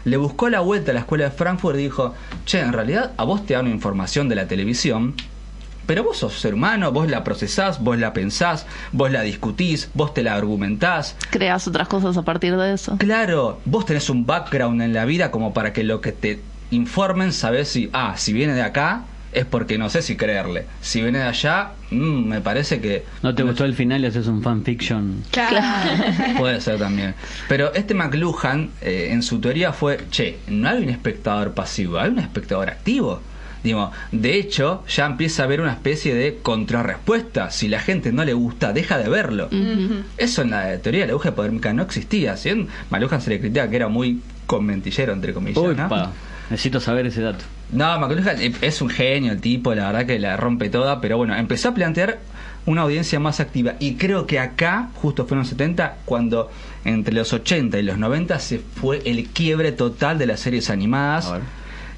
[0.03, 3.23] le buscó la vuelta a la escuela de Frankfurt y dijo, che, en realidad a
[3.23, 5.15] vos te dan una información de la televisión
[5.87, 10.13] Pero vos sos ser humano, vos la procesás, vos la pensás, vos la discutís, vos
[10.13, 11.15] te la argumentás.
[11.31, 12.97] Creas otras cosas a partir de eso.
[12.97, 16.39] Claro, vos tenés un background en la vida como para que lo que te
[16.71, 20.65] informen sabés si, ah, si viene de acá es porque no sé si creerle.
[20.81, 23.05] Si viene de allá, mm, me parece que...
[23.21, 25.23] ¿No te gustó el final y haces un fanfiction?
[25.31, 25.59] Claro.
[26.37, 27.13] Puede ser también.
[27.47, 32.09] Pero este McLuhan, eh, en su teoría fue, che, no hay un espectador pasivo, hay
[32.09, 33.21] un espectador activo.
[33.63, 37.51] Digo, de hecho, ya empieza a haber una especie de contrarrespuesta.
[37.51, 39.49] Si la gente no le gusta, deja de verlo.
[40.17, 42.37] Eso en la teoría de la aguja podérmica no existía.
[42.37, 42.49] Si
[42.89, 45.57] McLuhan se le critica que era muy conventillero, entre comillas.
[45.57, 45.89] Uy, ¿no?
[45.89, 46.11] pa,
[46.49, 47.43] necesito saber ese dato.
[47.71, 51.35] No, McLuhan es un genio el tipo, la verdad que la rompe toda, pero bueno,
[51.35, 52.19] empezó a plantear
[52.65, 56.51] una audiencia más activa y creo que acá, justo fue en los 70, cuando
[56.85, 61.27] entre los 80 y los 90 se fue el quiebre total de las series animadas,
[61.27, 61.41] A ver.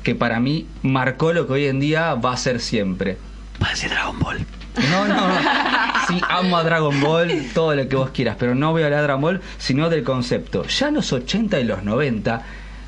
[0.04, 3.18] Que para mí marcó lo que hoy en día va a ser siempre.
[3.62, 4.46] Va a decir Dragon Ball.
[4.92, 5.28] No, no,
[6.08, 9.02] sí, amo a Dragon Ball, todo lo que vos quieras, pero no voy a hablar
[9.02, 10.66] de Dragon Ball, sino del concepto.
[10.66, 12.44] Ya en los 80 y los 90,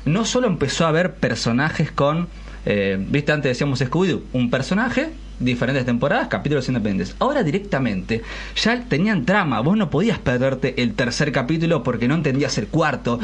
[0.06, 2.28] no solo empezó a haber personajes con,
[2.64, 5.12] eh, viste, antes decíamos Scooby-Doo, un personaje,
[5.44, 7.14] diferentes temporadas, capítulos independientes.
[7.18, 8.22] Ahora directamente
[8.56, 13.18] ya tenían trama, vos no podías perderte el tercer capítulo porque no entendías el cuarto.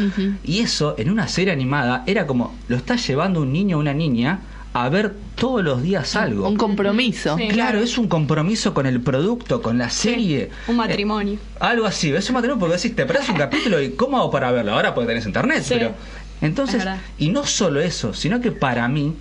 [0.44, 3.94] Y eso en una serie animada era como, lo está llevando un niño o una
[3.94, 4.40] niña
[4.74, 6.46] a ver todos los días algo.
[6.48, 7.36] Un compromiso.
[7.36, 7.48] Sí.
[7.48, 10.50] Claro, es un compromiso con el producto, con la serie.
[10.68, 11.34] Un matrimonio.
[11.34, 14.30] Eh, algo así, es un matrimonio porque decís, te perdés un capítulo y ¿cómo hago
[14.30, 14.72] para verlo?
[14.74, 15.74] Ahora porque tenés internet, Sí.
[15.74, 15.94] pero...
[16.40, 16.84] Entonces,
[17.18, 19.12] y no solo eso, sino que para mí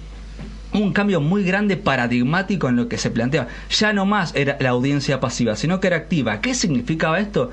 [0.81, 3.47] un cambio muy grande paradigmático en lo que se planteaba.
[3.69, 6.41] Ya no más era la audiencia pasiva, sino que era activa.
[6.41, 7.51] ¿Qué significaba esto?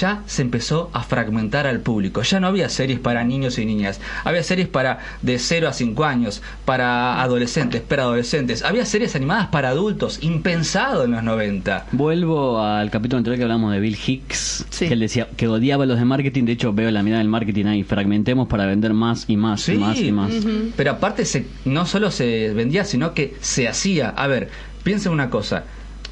[0.00, 2.22] Ya se empezó a fragmentar al público.
[2.22, 4.00] Ya no había series para niños y niñas.
[4.24, 8.62] Había series para de 0 a 5 años, para adolescentes, preadolescentes.
[8.62, 11.86] Había series animadas para adultos, impensado en los 90.
[11.92, 14.88] Vuelvo al capítulo anterior que hablamos de Bill Hicks, Sí.
[14.88, 16.44] que él decía que odiaba los de marketing.
[16.44, 17.82] De hecho, veo la mirada del marketing ahí.
[17.82, 20.32] Fragmentemos para vender más y más y más y más.
[20.76, 24.08] Pero aparte se, no solo se vendía, sino que se hacía.
[24.10, 24.48] A ver,
[24.82, 25.64] piensen una cosa.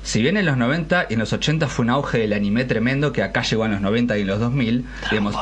[0.03, 3.13] Si bien en los 90 y en los 80 fue un auge del anime tremendo,
[3.13, 5.37] que acá llegó en los 90 y en los 2000, digamos,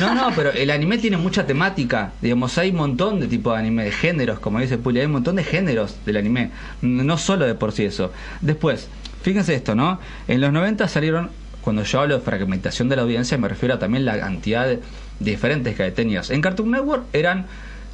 [0.00, 3.60] no, no, pero el anime tiene mucha temática, digamos, hay un montón de tipos de
[3.60, 6.50] anime, de géneros, como dice Puli, hay un montón de géneros del anime,
[6.82, 8.12] no solo de por sí eso.
[8.42, 8.88] Después,
[9.22, 9.98] fíjense esto, ¿no?
[10.28, 11.30] En los 90 salieron,
[11.62, 14.80] cuando yo hablo de fragmentación de la audiencia, me refiero a también la cantidad de
[15.20, 16.28] diferentes que tenías.
[16.30, 17.46] En Cartoon Network eran,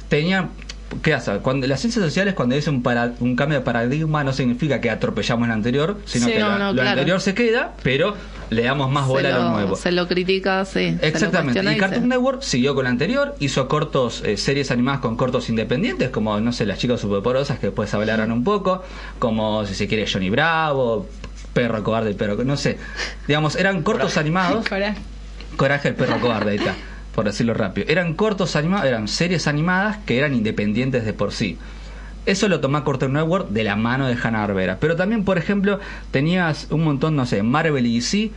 [0.09, 0.49] tenían
[1.03, 1.37] ¿Qué hace?
[1.39, 4.89] Cuando, las ciencias sociales, cuando dice un, para- un cambio de paradigma, no significa que
[4.89, 6.89] atropellamos el anterior, sino Sí, que no, lo, no, lo claro.
[6.89, 8.15] anterior se queda, pero
[8.49, 9.75] le damos más bola a lo nuevo.
[9.75, 10.97] se lo critica, sí.
[11.01, 11.61] Exactamente.
[11.63, 15.15] Y y Cartoon se- Network siguió con lo anterior, hizo cortos, eh, series animadas con
[15.15, 18.83] cortos independientes, como, no sé, las chicas superpoderosas que después hablaron un poco,
[19.19, 21.07] como, si se quiere, Johnny Bravo,
[21.53, 22.79] Perro Cobarde, Perro, no sé.
[23.27, 24.67] Digamos, eran cortos animados.
[24.67, 24.97] Coraje.
[25.55, 26.73] Coraje el perro cobarde, ahí está,
[27.19, 27.85] por decirlo rápido.
[27.89, 31.57] Eran cortos animados, eran series animadas que eran independientes de por sí.
[32.25, 34.77] Eso lo tomó Cartoon Network de la mano de Hanna-Barbera.
[34.79, 38.31] Pero también, por ejemplo, tenías un montón, no sé, Marvel y DC.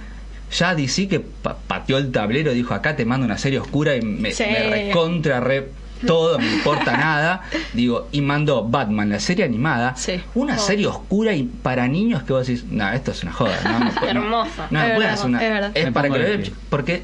[0.58, 3.94] Ya DC que pa- pateó el tablero y dijo, acá te mando una serie oscura
[3.94, 4.42] y me, Sí.
[4.50, 5.68] me recontra, re
[6.06, 7.42] todo, me importa nada.
[7.74, 10.20] Digo, y mandó Batman, la serie animada, Sí.
[10.34, 13.56] una serie oscura y para niños que vos decís, no, esto es una joda.
[13.64, 14.66] No, no, no, Hermosa.
[14.70, 15.70] No, Es no pueden verdad, hacer una- es verdad.
[15.74, 17.02] es para que lo- porque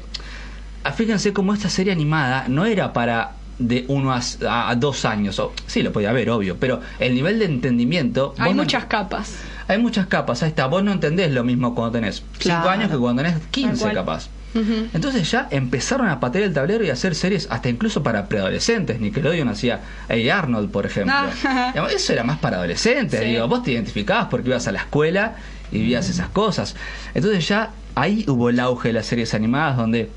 [0.95, 4.21] fíjense cómo esta serie animada no era para de uno a,
[4.69, 8.53] a- dos años o sí lo podía ver obvio pero el nivel de entendimiento Hay
[8.53, 9.35] no- muchas capas.
[9.67, 12.61] hay muchas capas ahí está vos no entendés lo mismo cuando tenés Claro.
[12.63, 13.93] 5 años que cuando tenés 15 cual.
[13.95, 14.87] capaz Ujú.
[14.93, 18.99] entonces ya empezaron a patear el tablero y a hacer series hasta incluso para preadolescentes.
[18.99, 21.13] Nickelodeon hacía Hey Arnold, por ejemplo.
[21.43, 21.73] Ah.
[21.95, 23.19] Eso era más para adolescentes.
[23.19, 23.25] Sí.
[23.27, 25.35] Digo, vos te identificabas porque ibas a la escuela
[25.71, 26.75] y vías esas cosas.
[27.13, 30.09] Entonces ya ahí hubo el auge de las series animadas donde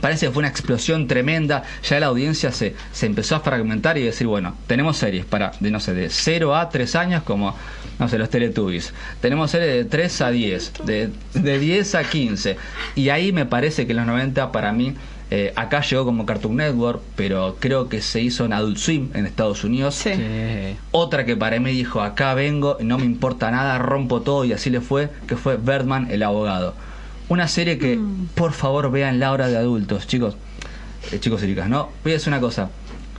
[0.00, 1.62] parece que fue una explosión tremenda.
[1.82, 5.70] Ya la audiencia se, se empezó a fragmentar y decir, bueno, tenemos series para, de
[5.70, 7.54] no sé, de 0 a 3 años como,
[7.98, 8.92] no sé, los Teletubbies.
[9.20, 12.56] Tenemos series de 3 a 10, de, de 10 a 15.
[12.94, 14.94] Y ahí me parece que en los 90 para mí...
[15.30, 19.26] eh, acá llegó como Cartoon Network, pero creo que se hizo en Adult Swim en
[19.26, 19.94] Estados Unidos.
[19.94, 20.10] Sí.
[20.14, 20.76] Sí.
[20.90, 24.70] Otra que para mí dijo, acá vengo, no me importa nada, rompo todo y así
[24.70, 26.74] le fue, que fue Birdman el abogado.
[27.28, 27.98] Una serie que,
[28.34, 30.36] por favor, vean la hora de adultos, chicos.
[31.12, 31.90] Eh, chicos y chicas, ¿no?
[32.02, 32.70] Voy a decir una cosa.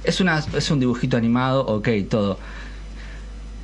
[0.04, 2.40] Es, una, es un dibujito animado, ok, todo.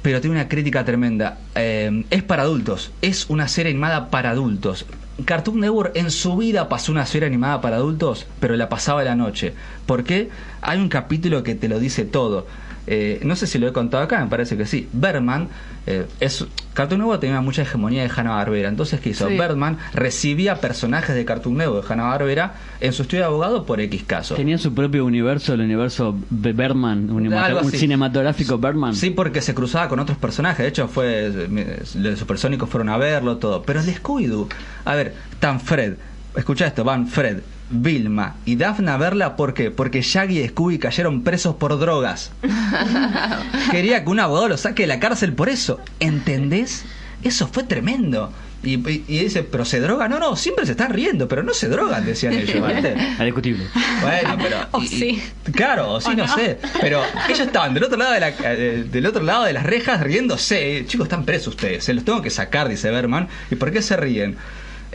[0.03, 1.39] Pero tiene una crítica tremenda.
[1.55, 2.91] Eh, es para adultos.
[3.01, 4.85] Es una serie animada para adultos.
[5.23, 9.15] Cartoon Network en su vida pasó una serie animada para adultos, pero la pasaba la
[9.15, 9.53] noche.
[9.85, 10.29] ¿Por qué?
[10.61, 12.45] Hay un capítulo que te lo dice todo.
[12.87, 14.87] Eh, no sé si lo he contado acá, me parece que sí.
[14.93, 15.47] Berman,
[15.87, 18.69] eh, es, Cartoon Network tenía mucha hegemonía de Hanna-Barbera.
[18.69, 19.27] Entonces, ¿qué hizo?
[19.27, 19.37] Sí.
[19.37, 24.03] Berman recibía personajes de Cartoon Network de Hanna-Barbera en su estudio de abogado por X
[24.03, 24.35] caso.
[24.35, 28.95] Tenía su propio universo, el universo Be- Berman, un, un cinematográfico Berman.
[28.95, 30.59] Sí, porque se cruzaba con otros personajes.
[30.63, 33.63] De hecho, fue eh, los supersónicos fueron a verlo, todo.
[33.63, 34.47] Pero el de Scooby-Doo,
[34.85, 35.93] a ver, tan Fred,
[36.35, 39.71] escucha esto, van Fred, Vilma y Daphne a verla, ¿por qué?
[39.71, 42.31] Porque Shaggy y Scooby cayeron presos por drogas.
[43.71, 45.79] Quería que un abogado lo saque de la cárcel por eso.
[45.99, 46.85] ¿Entendés?
[47.23, 48.31] Eso fue tremendo.
[48.63, 50.07] Y, y- y dice, ¿pero se droga?
[50.07, 52.63] No, no, siempre se están riendo, pero no se drogan, decían ellos.
[52.67, 53.65] Es discutible.
[54.01, 54.57] Bueno, pero.
[54.71, 55.23] O y- y- sí.
[55.51, 56.35] Claro, o sí, O no, no.
[56.35, 56.57] sé.
[56.81, 60.01] Pero ellos estaban del otro lado de la, eh, del otro lado de las rejas
[60.01, 60.83] riéndose.
[60.87, 61.83] Chicos, están presos ustedes.
[61.83, 63.27] Se los tengo que sacar, dice Berman.
[63.51, 64.35] ¿Y por qué se ríen?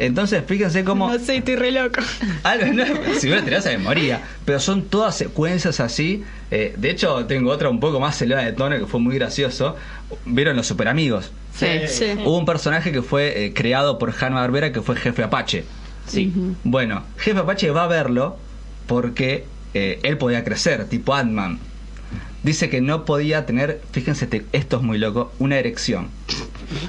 [0.01, 1.13] Entonces, fíjense cómo.
[1.13, 2.01] No sé, estoy re loco.
[2.43, 2.85] Algo, no,
[3.19, 4.23] si hubiera tenido esa memoria.
[4.47, 6.25] Pero son todas secuencias así.
[6.51, 9.77] Eh, de hecho, tengo otra un poco más elevada de tono que fue muy gracioso.
[10.25, 11.31] ¿Vieron los super amigos?
[11.55, 11.67] Sí.
[11.87, 12.07] Sí.
[12.25, 15.65] Hubo un personaje que fue eh, creado por Hanna Barbera que fue Jefe Apache.
[16.07, 16.33] Sí.
[16.65, 18.39] Bueno, Jefe Apache va a verlo
[18.87, 21.59] porque eh, él podía crecer, tipo Ant-Man.
[22.43, 26.09] Dice que no podía tener, fíjense, te- esto es muy loco, una erección.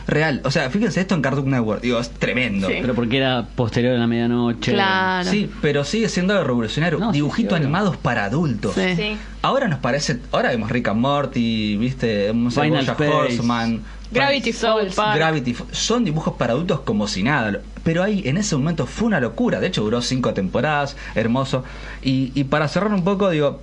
[0.08, 2.68] Real, o sea, fíjense esto en Cartoon Network, digo, es tremendo.
[2.68, 2.76] Sí.
[2.82, 4.72] Pero porque era posterior a la medianoche.
[4.74, 5.30] Claro.
[5.30, 7.00] Sí, pero sigue siendo algo revolucionario.
[7.00, 8.76] No, Dibujitos sí, animados para adultos.
[8.76, 8.96] Sí.
[8.96, 9.18] Sí.
[9.42, 12.96] Ahora nos parece, ahora vemos Rick and Morty, viste, Final.
[12.98, 14.96] Horseman, Gravity Falls.
[14.96, 15.78] Gravity Falls.
[15.78, 17.60] son dibujos para adultos como si nada.
[17.84, 19.60] Pero ahí en ese momento fue una locura.
[19.60, 21.64] De hecho, duró cinco temporadas, hermoso.
[22.04, 23.62] Y, y para cerrar un poco, digo,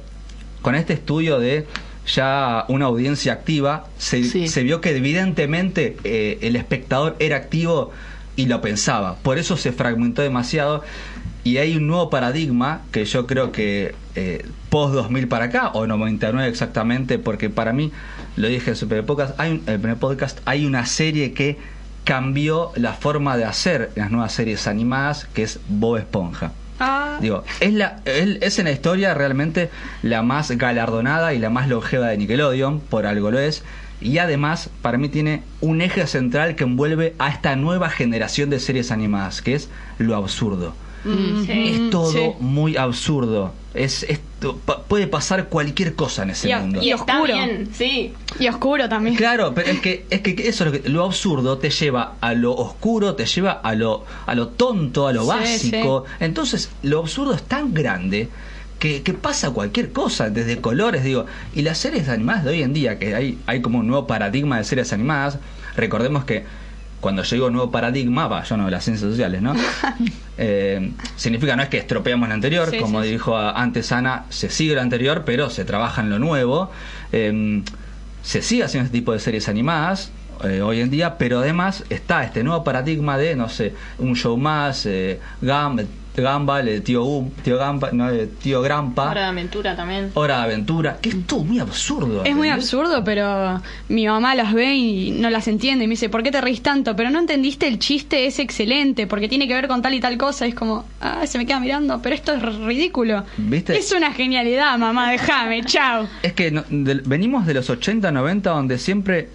[0.69, 1.67] con este estudio de
[2.07, 4.49] ya una audiencia activa, se, Sí.
[4.49, 7.91] se vio que evidentemente eh, el espectador era activo
[8.37, 9.17] y lo pensaba.
[9.23, 10.83] Por eso se fragmentó demasiado.
[11.43, 15.87] Y hay un nuevo paradigma que yo creo que eh, post 2000 para acá, o
[15.87, 17.93] 99 exactamente, porque para mí,
[18.37, 21.57] lo dije en su primer podcast, hay, un- el primer podcast, hay una serie que
[22.05, 26.53] cambió la forma de hacer las nuevas series animadas, que es Bob Esponja.
[26.81, 29.71] Ah, Digo, es, la, él- es en la historia realmente
[30.03, 33.65] la más galardonada y la más longeva de Nickelodeon, por algo lo es.
[34.01, 38.61] Y además, para mí tiene un eje central que envuelve a esta nueva generación de
[38.61, 40.73] series animadas, que es lo absurdo.
[41.05, 41.45] mm.
[41.51, 42.21] Es todo sí.
[42.39, 43.53] muy absurdo.
[43.79, 46.83] Es, esto, pa- puede pasar cualquier cosa en ese Y mundo.
[46.83, 47.35] y Está oscuro.
[47.35, 48.13] bien, sí.
[48.41, 49.15] Y oscuro también.
[49.17, 52.35] Claro, pero es que, es que eso es lo, que, lo absurdo te lleva a
[52.35, 56.05] lo oscuro, te lleva a lo, a lo tonto, a lo Sí, básico.
[56.21, 58.29] Entonces, lo absurdo es tan grande
[58.79, 61.27] que, que pasa cualquier cosa, desde colores, digo.
[61.55, 64.59] Y las series animadas de hoy en día, que hay, hay como un nuevo paradigma
[64.59, 65.39] de series animadas,
[65.77, 66.45] recordemos que
[67.01, 69.55] cuando yo digo nuevo paradigma, va, yo no, las ciencias sociales, ¿no?
[70.41, 73.13] Eh, significa no es que estropeamos lo anterior, Sí, como sí, sí.
[73.15, 76.71] dijo antes Ana, se sigue lo anterior, pero se trabaja en lo nuevo.
[77.11, 77.63] Eh,
[78.23, 80.13] se sigue haciendo este tipo de series animadas
[80.45, 84.37] eh, hoy en día, pero además está este nuevo paradigma de, no sé, un show
[84.37, 85.85] más, eh, Gam-
[86.23, 90.11] Gumball, el tío, Gum- tío, Gamba, no, el tío Grampa, Hora de aventura también.
[90.15, 92.25] Hora de Aventura, que es todo muy absurdo.
[92.25, 95.85] Es muy absurdo, pero mi mamá las ve y no las entiende.
[95.85, 96.95] Y me dice, ¿por qué te reís tanto?
[96.97, 100.17] Pero no entendiste el chiste, es excelente, porque tiene que ver con tal y tal
[100.19, 100.47] cosa.
[100.47, 103.25] Y es como, ah, se me queda mirando, pero esto es ridículo.
[103.37, 103.77] ¿Viste?
[103.79, 106.09] Es una genialidad, mamá, déjame, chao.
[106.23, 109.29] Es que no- venimos de los 80, 90, donde siempre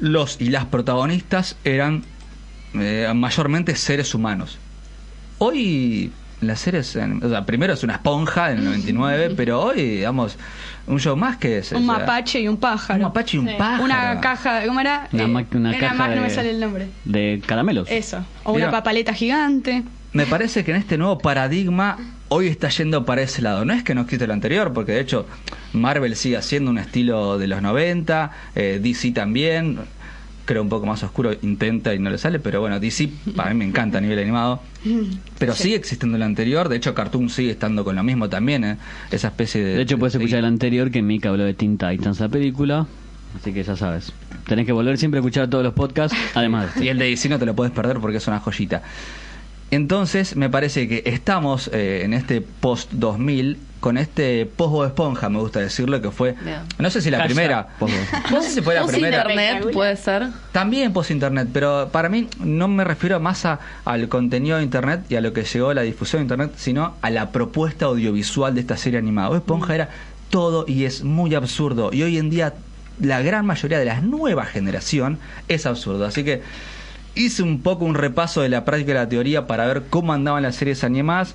[0.00, 2.02] los y las protagonistas eran
[2.74, 4.58] eh, mayormente seres humanos.
[5.48, 9.82] Hoy las series, en- o sea, primero es una esponja en el 99, pero hoy,
[9.96, 10.38] digamos,
[10.86, 11.70] un show más que es.
[11.72, 12.96] Un o sea, mapache y un pájaro.
[12.98, 13.54] Un mapache y un Sí.
[13.58, 13.84] pájaro.
[13.84, 15.08] Una caja, ¿cómo era?
[15.12, 16.88] Una, Eh, ma- una era caja más, de, no me sale el nombre.
[17.04, 17.90] de caramelos.
[17.90, 18.24] Eso.
[18.44, 18.68] O Mira.
[18.68, 19.82] una papaleta gigante.
[20.14, 23.64] Me parece que en este nuevo paradigma hoy está yendo para ese lado.
[23.66, 25.26] No es que nos quite lo anterior, porque de hecho
[25.72, 29.78] Marvel sigue haciendo un estilo de los 90, eh, DC también,
[30.44, 33.56] creo un poco más oscuro, intenta y no le sale, pero bueno, DC para mí
[33.56, 34.60] me encanta a nivel animado.
[35.38, 38.76] Pero sigue existiendo lo anterior, de hecho Cartoon sigue estando con lo mismo también, eh,
[39.10, 39.76] esa especie de...
[39.76, 42.86] De hecho, puedes de- escuchar el anterior que Mika habló de Teen Titans, la película.
[43.40, 44.12] Así que ya sabes.
[44.46, 46.84] Tenés que volver siempre a escuchar todos los podcasts, además de este.
[46.84, 48.82] Y el de DC no te lo puedes perder porque es una joyita.
[49.74, 55.28] Entonces, me parece que estamos eh, en este post 2000 con este post Bob Esponja,
[55.28, 56.34] me gusta decirlo, que fue.
[56.78, 57.68] No sé si la primera.
[58.30, 59.22] No sé si fue la Post primera.
[59.28, 60.28] internet puede ser.
[60.52, 65.00] También post internet, pero para mí no me refiero más a- al contenido de internet
[65.10, 68.54] y a lo que llegó a la difusión de internet, sino a la propuesta audiovisual
[68.54, 69.28] de esta serie animada.
[69.28, 69.90] Bob Esponja era
[70.30, 71.90] todo y es muy absurdo.
[71.92, 72.54] Y hoy en día
[73.00, 76.06] la gran mayoría de la nueva generación es absurdo.
[76.06, 76.42] Así que
[77.14, 80.42] hice un poco un repaso de la práctica y la teoría para ver cómo andaban
[80.42, 81.34] las series animadas.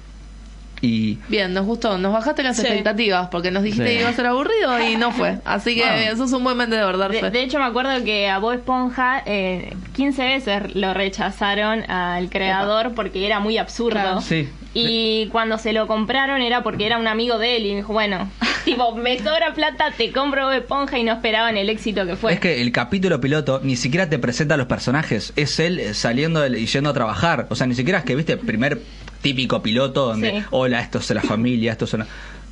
[0.82, 1.98] Y Bien, nos gustó.
[1.98, 2.62] Nos bajaste las Sí.
[2.62, 3.94] expectativas porque nos dijiste Sí.
[3.96, 5.38] que iba a ser aburrido y no fue.
[5.46, 7.30] Así que eso es un buen vendedor, De, Darfe.
[7.32, 12.94] de hecho, me acuerdo que a Bob Esponja eh, 15 veces lo rechazaron al creador
[12.94, 14.00] porque era muy absurdo.
[14.00, 14.22] Claro.
[14.22, 14.48] Sí.
[14.74, 18.30] Y cuando se lo compraron era porque era un amigo de él y dijo, bueno,
[18.66, 22.34] tipo, me sobra plata, te compro Bob Esponja y no esperaban el éxito que fue.
[22.34, 26.46] es que el capítulo piloto ni siquiera te presenta a los personajes, es él saliendo
[26.48, 27.48] y yendo a trabajar.
[27.50, 28.80] O sea, ni siquiera es que viste el primer
[29.22, 30.46] típico piloto donde, Sí.
[30.52, 32.06] hola, esto es la familia, esto son.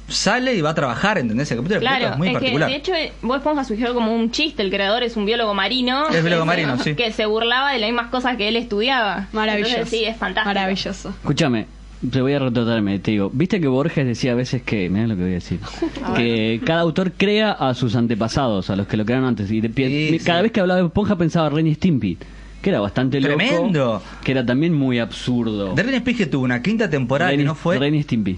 [0.09, 1.51] Sale y va a trabajar, ¿entendés?
[1.51, 4.31] El capítulo Claro, es muy es que de hecho eh, Bob Esponja surgió como un
[4.31, 6.07] chiste, el creador es un biólogo marino.
[6.07, 6.95] Es biólogo que marino, se, sí.
[6.95, 9.27] Que se burlaba de las mismas cosas que él estudiaba.
[9.33, 9.73] Maravilloso.
[9.75, 10.47] Entonces, sí, es fantástico.
[10.53, 11.09] Maravilloso.
[11.09, 11.65] Escúchame,
[12.09, 13.29] te voy a retratarme, te digo.
[13.33, 15.59] Viste que Borges decía a veces que, mira lo que voy a decir,
[16.15, 19.51] que cada autor crea a sus antepasados, a los que lo crearon antes.
[19.51, 20.43] Y de pie- Sí, cada sí.
[20.43, 22.17] vez que hablaba de Esponja pensaba Ren y Stimpy,
[22.61, 23.35] que era bastante loco.
[23.37, 24.01] Tremendo.
[24.23, 25.73] Que era también muy absurdo.
[25.75, 27.77] De Ren Stimpy tuvo una quinta temporada Ren que no fue.
[27.79, 28.37] Ren Stimpy.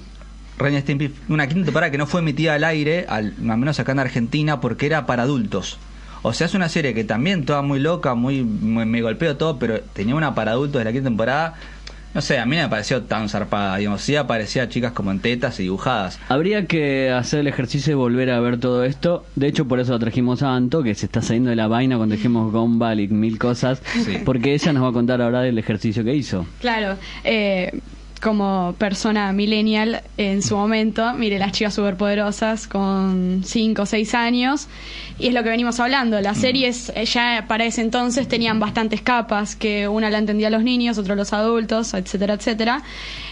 [0.58, 3.94] Ren Stimpy, una quinta temporada que no fue emitida al aire, al, al menos acá
[3.94, 5.78] en Argentina, porque era para adultos.
[6.22, 9.58] O sea, es una serie que también toda muy loca, muy, muy- me golpeó todo,
[9.58, 11.56] pero tenía una para adultos de la quinta temporada.
[12.14, 14.02] No sé, a mí no me pareció tan zarpada, digamos.
[14.02, 16.20] Sí aparecía chicas como en tetas y dibujadas.
[16.28, 19.26] Habría que hacer el ejercicio de volver a ver todo esto.
[19.36, 21.98] De hecho, por eso lo trajimos a Anto, que se está saliendo de la vaina
[21.98, 23.82] cuando dijimos Gumball y mil cosas.
[24.04, 24.18] Sí.
[24.26, 26.48] Porque ella nos va a contar ahora del ejercicio que hizo.
[26.60, 27.80] Claro, eh,
[28.22, 34.68] como persona millennial en su momento, mire las chicas superpoderosas con 5 o 6 años,
[35.18, 36.20] y es lo que venimos hablando.
[36.22, 40.64] Las series eh, ya para ese entonces tenían bastantes capas, que una la entendía los
[40.64, 42.84] niños, otro los adultos, etcétera, etcétera.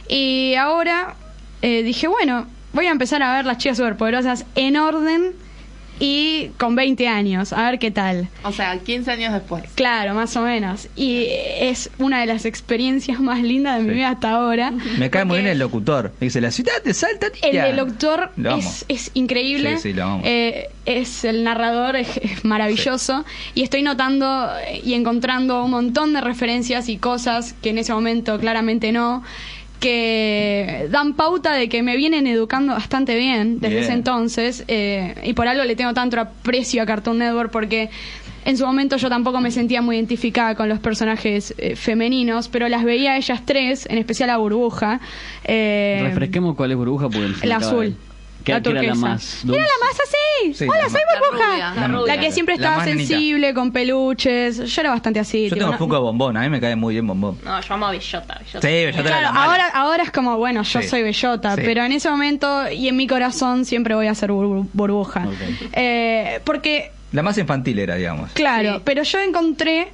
[0.07, 1.15] Y ahora
[1.61, 5.33] eh, dije, bueno, voy a empezar a ver las chicas superpoderosas en orden
[5.99, 8.27] y con 20 años, a ver qué tal.
[8.43, 9.63] O sea, 15 años después.
[9.75, 10.87] Claro, más o menos.
[10.95, 11.27] Y
[11.59, 14.71] es una de las experiencias más lindas de mi vida hasta ahora.
[14.99, 16.13] Me cae muy bien el locutor.
[16.19, 17.65] Dice, la ciudad de Salta, El tía".
[17.65, 18.59] del doctor Lo amo.
[18.61, 19.77] es, es increíble.
[19.77, 20.21] Sí, sí, lo amo.
[20.25, 23.25] Eh, es el narrador, es, es maravilloso.
[23.55, 24.49] Y estoy notando
[24.83, 29.23] y encontrando un montón de referencias y cosas que en ese momento claramente no
[29.79, 33.83] que dan pauta de que me vienen educando bastante bien desde Bien.
[33.83, 37.89] ese entonces eh, y por algo le tengo tanto aprecio a Cartoon Network porque
[38.45, 42.67] en su momento yo tampoco me sentía muy identificada con los personajes eh, femeninos pero
[42.69, 44.99] las veía a ellas tres en especial a Burbuja
[45.43, 47.95] eh, Refresquemos cuál es burbuja porque el azul.
[48.53, 49.07] La que era la turquesa.
[49.07, 50.53] más Era la más así.
[50.53, 52.05] Sí, Hola, la soy burbuja.
[52.07, 54.57] la que siempre estaba sensible, con peluches.
[54.73, 55.43] Yo era bastante así.
[55.45, 57.37] Yo tipo, tengo no- poco de bombón, a mí me cae muy bien bombón.
[57.43, 58.39] No, yo amo a Bellota.
[58.39, 58.61] Bellota.
[58.67, 60.87] Sí, la Claro, ahora, ahora es como, bueno, yo Sí.
[60.87, 61.61] soy bellota, Sí.
[61.65, 65.25] pero en ese momento y en mi corazón siempre voy a ser bur- burbuja.
[65.73, 68.31] Eh, porque La más infantil era, digamos.
[68.33, 68.81] Claro, Sí.
[68.83, 69.87] pero yo encontré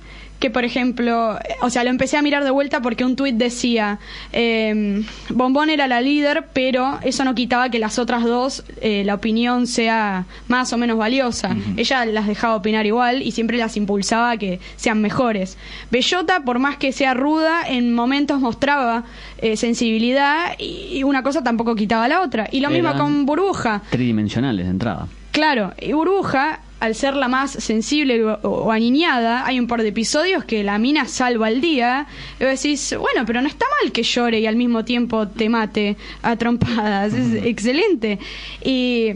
[0.43, 3.99] que, por ejemplo, o sea, lo empecé a mirar de vuelta porque un tuit decía,
[4.33, 9.15] eh, Bombón era la líder, pero eso no quitaba que las otras dos, eh, la
[9.15, 11.55] opinión sea más o menos valiosa.
[11.77, 15.57] Ella las dejaba opinar igual y siempre las impulsaba a que sean mejores.
[15.91, 19.05] Bellota, por más que sea ruda, en momentos mostraba
[19.37, 22.49] eh, sensibilidad y y una cosa tampoco quitaba la otra.
[22.51, 23.81] Y lo mismo con Burbuja.
[23.89, 25.07] Tridimensionales de entrada.
[25.31, 29.87] Claro, y Burbuja, al ser la más sensible o, o aniñada, hay un par de
[29.87, 32.07] episodios que la mina salva al día.
[32.41, 35.47] Y vos decís, bueno, pero no está mal que llore y al mismo tiempo te
[35.47, 37.13] mate a trompadas.
[37.13, 38.19] Es excelente.
[38.65, 39.13] Y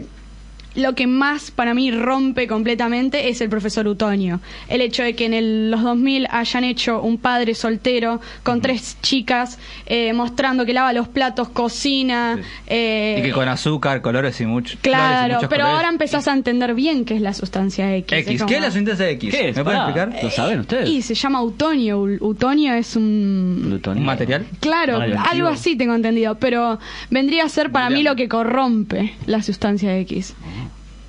[0.78, 4.40] lo que más para mí rompe completamente es el profesor Utonio.
[4.70, 8.98] El hecho de que en el- los 2000 hayan hecho un padre soltero con tres
[9.02, 12.36] chicas, eh, mostrando que lava los platos, cocina.
[12.38, 12.42] Sí.
[12.68, 14.78] eh, Y que con azúcar, colores y mucho.
[14.82, 18.18] Claro, pero ahora empezás a entender bien qué es la sustancia X.
[18.20, 19.32] X, Es ¿qué es la sustancia X?
[19.34, 19.56] ¿Qué es?
[19.58, 20.20] ¿Me pueden explicar?
[20.24, 20.90] ¿Lo saben ustedes?
[20.90, 22.02] Y se llama utonio.
[22.22, 23.62] Utonio es un...
[23.66, 24.00] Plutonio.
[24.02, 24.46] ¿Un material?
[24.60, 25.32] Claro, Radioactivo.
[25.32, 29.98] algo así tengo entendido, pero vendría a ser para mí lo que corrompe la sustancia
[30.00, 30.36] X.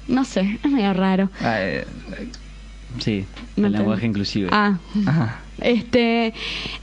[0.08, 1.30] No sé, es medio raro.
[1.40, 1.86] Ah, eh,
[2.98, 4.48] Sí, el lenguaje inclusive.
[4.50, 5.36] Ah, ajá.
[5.60, 6.32] Este,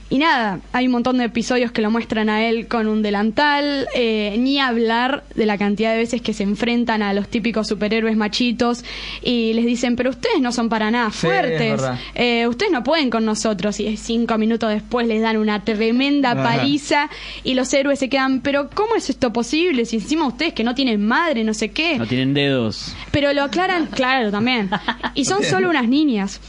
[0.09, 3.87] y nada, hay un montón de episodios que lo muestran a él con un delantal,
[3.95, 8.15] eh, ni hablar de la cantidad de veces que se enfrentan a los típicos superhéroes
[8.15, 8.85] machitos
[9.23, 11.81] y les dicen, pero ustedes no son para nada Sí, fuertes,
[12.13, 16.43] eh, ustedes no pueden con nosotros y cinco minutos después les dan una tremenda Ajá.
[16.43, 17.09] paliza
[17.43, 19.85] y los héroes se quedan, pero ¿cómo es esto posible?
[19.85, 21.97] Si encima ustedes que no tienen madre, no sé qué.
[21.97, 22.95] No tienen dedos.
[23.11, 24.69] Pero lo aclaran, claro, también.
[25.15, 26.39] Y son solo unas niñas.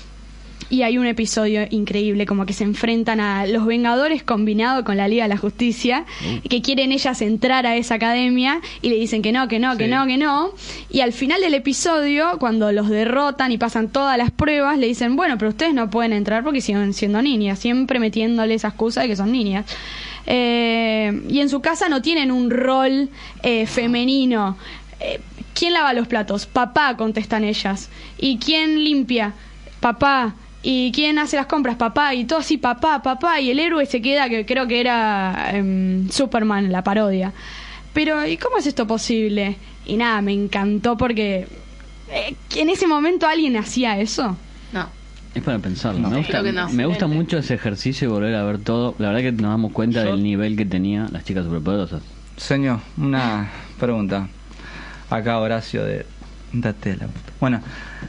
[0.68, 5.06] Y hay un episodio increíble, como que se enfrentan a los Vengadores combinado con la
[5.06, 6.04] Liga de la Justicia,
[6.48, 9.86] que quieren ellas entrar a esa academia y le dicen que no, que no, que
[9.86, 10.50] no, que no.
[10.90, 15.14] Y al final del episodio, cuando los derrotan y pasan todas las pruebas, le dicen,
[15.14, 19.08] bueno, pero ustedes no pueden entrar porque siguen siendo niñas, siempre metiéndole esa excusa de
[19.08, 19.66] que son niñas.
[20.26, 23.08] Eh, y en su casa no tienen un rol
[23.44, 24.56] eh, femenino.
[24.98, 25.20] Eh,
[25.54, 26.46] ¿Quién lava los platos?
[26.46, 27.88] Papá, contestan ellas.
[28.18, 29.32] ¿Y quién limpia?
[29.80, 30.34] Papá.
[30.62, 31.76] ¿Y quién hace las compras?
[31.76, 32.14] Papá.
[32.14, 33.40] Y todo así, papá, papá.
[33.40, 37.32] Y el héroe se queda, que creo que era em, Superman, la parodia.
[37.92, 39.56] Pero, ¿y cómo es esto posible?
[39.86, 41.46] Y nada, me encantó porque
[42.10, 44.36] eh, en ese momento alguien hacía eso.
[44.72, 44.88] No.
[45.34, 46.00] Es para pensarlo.
[46.00, 46.10] No.
[46.10, 46.68] me gusta, Creo que no.
[46.70, 48.94] me gusta mucho ese ejercicio y volver a ver todo.
[48.98, 52.02] La verdad que nos damos cuenta Yo- del nivel que tenía las chicas superpoderosas.
[52.36, 53.48] Señor, una
[53.78, 54.28] pregunta.
[55.08, 56.04] Acá Horacio de
[56.52, 57.32] Date la puta.
[57.38, 57.60] Bueno,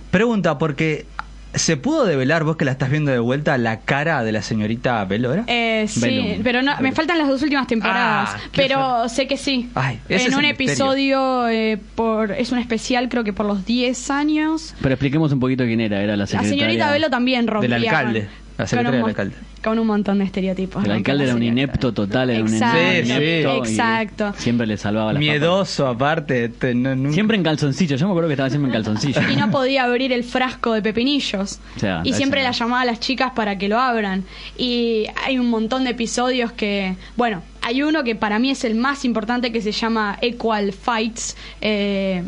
[0.10, 1.06] pregunta porque
[1.54, 5.04] ¿se pudo develar vos que la estás viendo de vuelta la cara de la señorita
[5.06, 5.44] Velo, era?
[5.48, 6.44] Eh, sí, Bellum.
[6.44, 8.32] pero no, me faltan las dos últimas temporadas.
[8.34, 9.70] Ah, pero sé que sí.
[9.76, 13.66] Ay, ese en es un episodio, eh, por es un especial, creo que por los
[13.66, 14.76] 10 años.
[14.82, 16.02] Pero expliquemos un poquito quién era.
[16.02, 16.58] Era la La secretaria.
[16.58, 17.70] señorita Velo también rompía.
[17.76, 18.28] Del alcalde,
[18.58, 19.36] la secretaria con un del alcalde.
[19.64, 20.84] Con un montón de estereotipos.
[20.86, 23.56] El alcalde era un inepto total, era un inepto.
[23.66, 24.34] y exacto.
[24.38, 26.50] Siempre le salvaba la Miedoso aparte.
[26.50, 27.96] te- no- nunca- Siempre en calzoncillo.
[27.98, 29.22] Yo me acuerdo que estaba siempre en calzoncillo.
[29.32, 31.60] y no podía abrir el frasco de pepinillos.
[31.76, 34.24] O sea, y siempre la llamaba a las chicas para que lo abran.
[34.58, 38.76] Y hay un montón de episodios que, bueno, hay uno que para mí es el
[38.76, 41.36] más importante que se llama Equal Fights.
[41.62, 42.24] eh,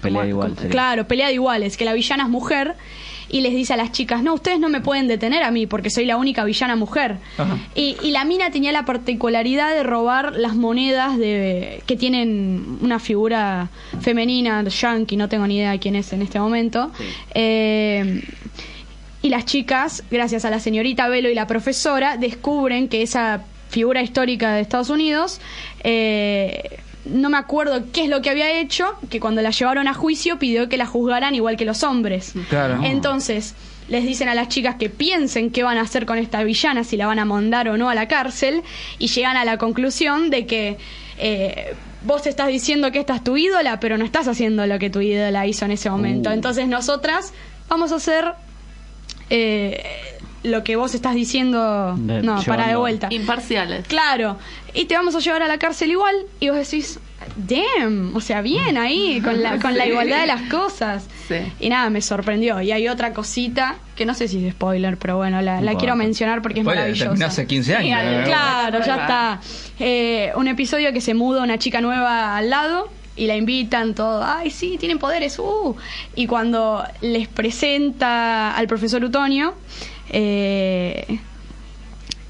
[0.00, 0.70] Pelea como- de igual, como- sería.
[0.72, 2.74] claro, pelea de iguales, que la villana es mujer.
[3.32, 5.90] Y les dice a las chicas, no, ustedes no me pueden detener a mí porque
[5.90, 7.16] soy la única villana mujer.
[7.74, 13.70] Y la mina tenía la particularidad de robar las monedas de que tienen una figura
[14.00, 16.92] femenina, yankee, no tengo ni idea de quién es en este momento.
[17.34, 18.22] Eh,
[19.22, 24.02] y las chicas, gracias a la señorita Velo y la profesora, descubren que esa figura
[24.02, 25.40] histórica de Estados Unidos,
[25.84, 29.94] eh, no me acuerdo qué es lo que había hecho, que cuando la llevaron a
[29.94, 32.32] juicio pidió que la juzgaran igual que los hombres.
[32.48, 32.80] Claro.
[32.84, 33.54] Entonces,
[33.88, 36.96] les dicen a las chicas que piensen qué van a hacer con esta villana, si
[36.96, 38.62] la van a mandar o no a la cárcel,
[38.98, 40.78] y llegan a la conclusión de que
[41.18, 41.74] eh,
[42.04, 45.00] vos estás diciendo que esta es tu ídola, pero no estás haciendo lo que tu
[45.00, 46.30] ídola hizo en ese momento.
[46.30, 46.34] Uh.
[46.34, 47.32] Entonces, nosotras
[47.68, 48.32] vamos a hacer
[49.30, 49.82] eh,
[50.42, 53.08] lo que vos estás diciendo, De- no, para de vuelta.
[53.10, 53.86] Imparciales.
[53.86, 54.38] Claro,
[54.74, 56.98] y te vamos a llevar a la cárcel igual, y vos decís,
[57.36, 61.06] damn, o sea, bien ahí, con la, con la igualdad de las cosas.
[61.28, 61.36] Sí.
[61.60, 62.60] Y nada, me sorprendió.
[62.60, 66.42] Y hay otra cosita, que no sé si es spoiler, pero bueno, la, quiero mencionar
[66.42, 67.08] porque es Spoiler, maravillosa.
[67.10, 68.24] terminó hace 15 años.
[68.26, 69.40] Claro, ya está.
[69.78, 74.24] Eh, un episodio que se muda una chica nueva al lado y la invitan todo.
[74.24, 75.38] Ay, sí, tienen poderes.
[75.38, 75.76] Uh.
[76.16, 79.54] Y cuando les presenta al profesor Utonio,
[80.10, 81.18] eh,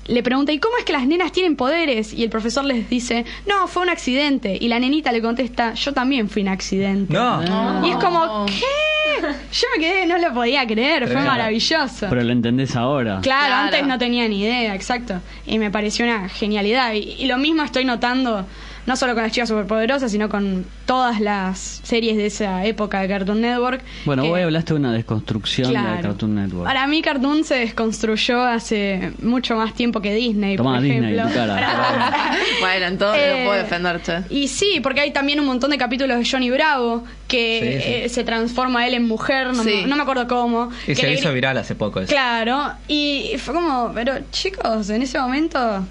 [0.06, 2.12] le pregunta, ¿y cómo es que las nenas tienen poderes?
[2.12, 4.58] Y el profesor les dice, no, fue un accidente.
[4.60, 7.12] Y la nenita le contesta, yo también fui un accidente.
[7.14, 7.86] No.
[7.86, 9.22] Y es como, ¿qué?
[9.22, 11.28] Yo me quedé, no lo podía creer, fue Claro.
[11.30, 12.06] maravilloso.
[12.10, 13.20] Pero lo entendés ahora.
[13.22, 13.54] Claro, Claro.
[13.66, 15.20] antes no tenía ni idea, exacto.
[15.46, 16.92] Y me pareció una genialidad.
[16.94, 18.44] Y, y lo mismo estoy notando,
[18.86, 23.08] no solo con las chicas superpoderosas, sino con todas las series de esa época de
[23.08, 23.82] Cartoon Network.
[24.04, 26.02] Bueno, que- vos hablaste de una desconstrucción de.
[26.02, 26.64] Cartoon Network.
[26.66, 31.28] Para mí Cartoon se desconstruyó hace mucho más tiempo que Disney, Tomá, por Disney, ejemplo.
[31.28, 32.36] tu cara.
[32.60, 34.18] Bueno, en todo Eh, puedo defender, che.
[34.30, 37.92] Y sí, porque hay también un montón de capítulos de Johnny Bravo que Sí, sí.
[38.04, 39.84] eh, se transforma él en mujer, no, Sí.
[39.86, 40.70] no me acuerdo cómo.
[40.84, 42.12] Y que se le hizo viral hace poco eso.
[42.12, 45.84] Claro, y fue como, pero chicos, en ese momento,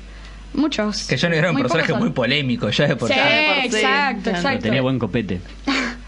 [0.53, 1.07] muchos.
[1.07, 3.19] Que Johnny era un muy personaje muy polémico ya de por Sí, sí.
[3.19, 3.77] de por sí.
[3.77, 4.61] exacto, Pero exacto.
[4.61, 5.41] tenía buen copete.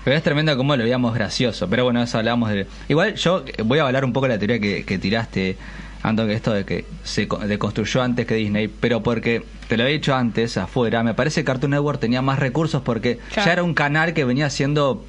[0.03, 1.69] Pero es tremendo cómo lo veíamos gracioso.
[1.69, 2.67] Pero bueno, eso hablamos de...
[2.89, 5.55] Igual yo voy a hablar un poco de la teoría que, que tiraste,
[6.01, 9.85] Anton, que esto de que se co- deconstruyó antes que Disney, pero porque, te lo
[9.85, 13.45] he dicho antes, afuera, me parece que Cartoon Network tenía más recursos porque Claro.
[13.45, 15.05] ya era un canal que venía siendo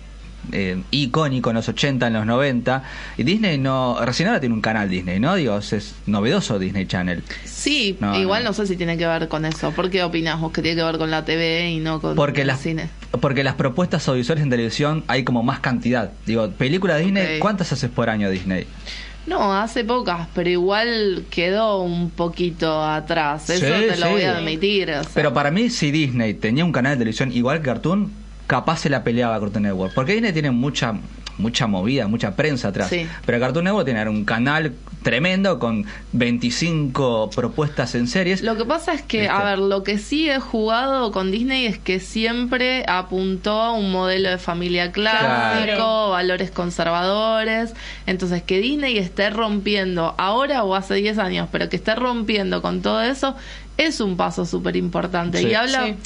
[0.53, 2.83] eh, icónico en los 80, en los 90,
[3.17, 3.99] y Disney no...
[4.05, 5.35] Recién ahora tiene un canal Disney, ¿no?
[5.35, 7.23] Digo, es novedoso Disney Channel.
[7.45, 8.51] Sí, No, igual no.
[8.51, 8.55] no.
[8.55, 9.71] sé si tiene que ver con eso.
[9.73, 12.43] ¿Por qué opinas vos que tiene que ver con la TV y no con Porque
[12.43, 12.89] el las, cine?
[13.21, 16.11] porque las propuestas audiovisuales en televisión hay como más cantidad.
[16.27, 17.39] Digo, película Disney.
[17.39, 18.67] ¿cuántas haces por año Disney?
[19.27, 23.49] No, hace pocas, pero igual quedó un poquito atrás.
[23.49, 24.13] Eso Sí, te lo sí.
[24.13, 24.91] voy a admitir.
[24.91, 25.11] o sea.
[25.15, 28.13] Pero para mí, si Disney tenía un canal de televisión igual que Cartoon,
[28.47, 29.95] capaz se la peleaba a Cartoon Network.
[29.95, 30.95] Porque Disney tiene mucha
[31.37, 32.89] mucha movida, mucha prensa atrás.
[32.91, 33.07] Sí.
[33.27, 34.73] Pero Cartoon Network tiene un canal
[35.03, 38.43] tremendo con 25 propuestas en series.
[38.43, 39.33] Lo que pasa es que, ¿Viste?
[39.35, 43.91] a ver, lo que sí he jugado con Disney es que siempre apuntó a un
[43.91, 46.11] modelo de familia clásico, Claro.
[46.11, 47.75] valores conservadores.
[48.07, 52.81] Entonces, que Disney esté rompiendo ahora o hace 10 años, pero que esté rompiendo con
[52.81, 53.35] todo eso,
[53.77, 55.39] es un paso súper importante.
[55.39, 55.49] Sí.
[55.49, 55.87] Y habla.
[55.87, 55.97] Sí.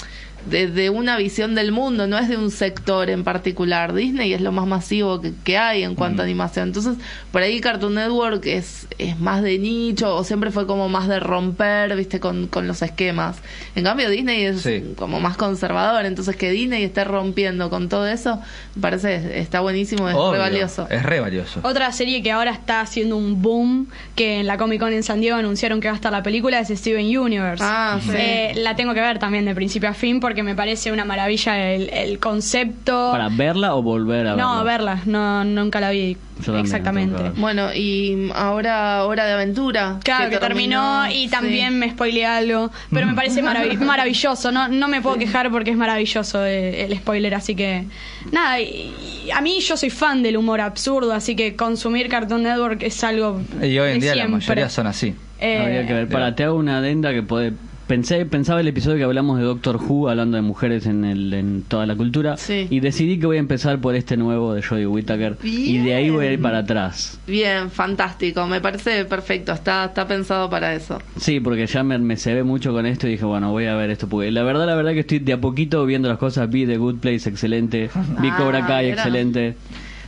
[0.51, 3.93] De, de una visión del mundo, no es de un sector en particular.
[3.95, 6.69] Disney es lo más masivo que, que hay en cuanto a animación.
[6.69, 6.97] Entonces,
[7.33, 11.21] por ahí Cartoon Network es, es más de nicho o siempre fue como más de
[11.21, 13.37] romper, viste, con, con los esquemas.
[13.75, 14.83] En cambio, Disney es Sí.
[14.97, 16.05] como más conservador.
[16.07, 18.41] Entonces, que Disney esté rompiendo con todo eso,
[18.75, 20.89] me parece está buenísimo, es Obvio, re valioso.
[20.91, 21.61] Es re valioso.
[21.63, 25.21] Otra serie que ahora está haciendo un boom, que en la Comic Con en San
[25.21, 27.63] Diego anunciaron que va a estar la película, es Steven Universe.
[27.67, 28.11] Ah, sí.
[28.15, 31.73] Eh, la tengo que ver también de principio a fin porque me parece una maravilla
[31.73, 33.11] el, el concepto.
[33.13, 34.43] ¿Para verla o volver a verla?
[34.43, 37.23] no, verla, no, nunca la vi también exactamente.
[37.23, 37.31] la.
[37.37, 39.99] Bueno, y ahora Hora de Aventura.
[40.05, 41.29] Claro, que, terminó, y sí.
[41.29, 45.71] también me spoileé algo, pero me parece maravi- maravilloso, no, no me puedo quejar porque
[45.73, 47.85] es maravilloso el spoiler, así que
[48.33, 48.95] nada, y-
[49.27, 53.03] y a mí yo soy fan del humor absurdo, así que consumir Cartoon Network es
[53.05, 54.31] algo Y hoy en de día la siempre.
[54.39, 55.15] mayoría son así.
[55.41, 56.09] Eh, Habría que ver.
[56.09, 57.53] Para, te hago una adenda que puede.
[57.89, 61.63] Pensé, pensaba el episodio que hablamos de Doctor Who, hablando de mujeres en, el, en
[61.63, 62.67] toda la cultura, Sí.
[62.69, 66.11] y decidí que voy a empezar por este nuevo de Jodie Whittaker, y de ahí
[66.11, 67.19] voy a ir para atrás.
[67.27, 68.47] Bien, fantástico.
[68.47, 69.53] Me parece perfecto.
[69.53, 71.01] Está, está pensado para eso.
[71.19, 73.89] Sí, porque ya me, me cebé mucho con esto y dije, bueno, voy a ver
[73.89, 76.67] esto, porque la verdad, la verdad que estoy de a poquito viendo las cosas, vi
[76.67, 77.89] The Good Place, excelente,
[78.21, 79.57] vi Ah, Cobra Kai, excelente.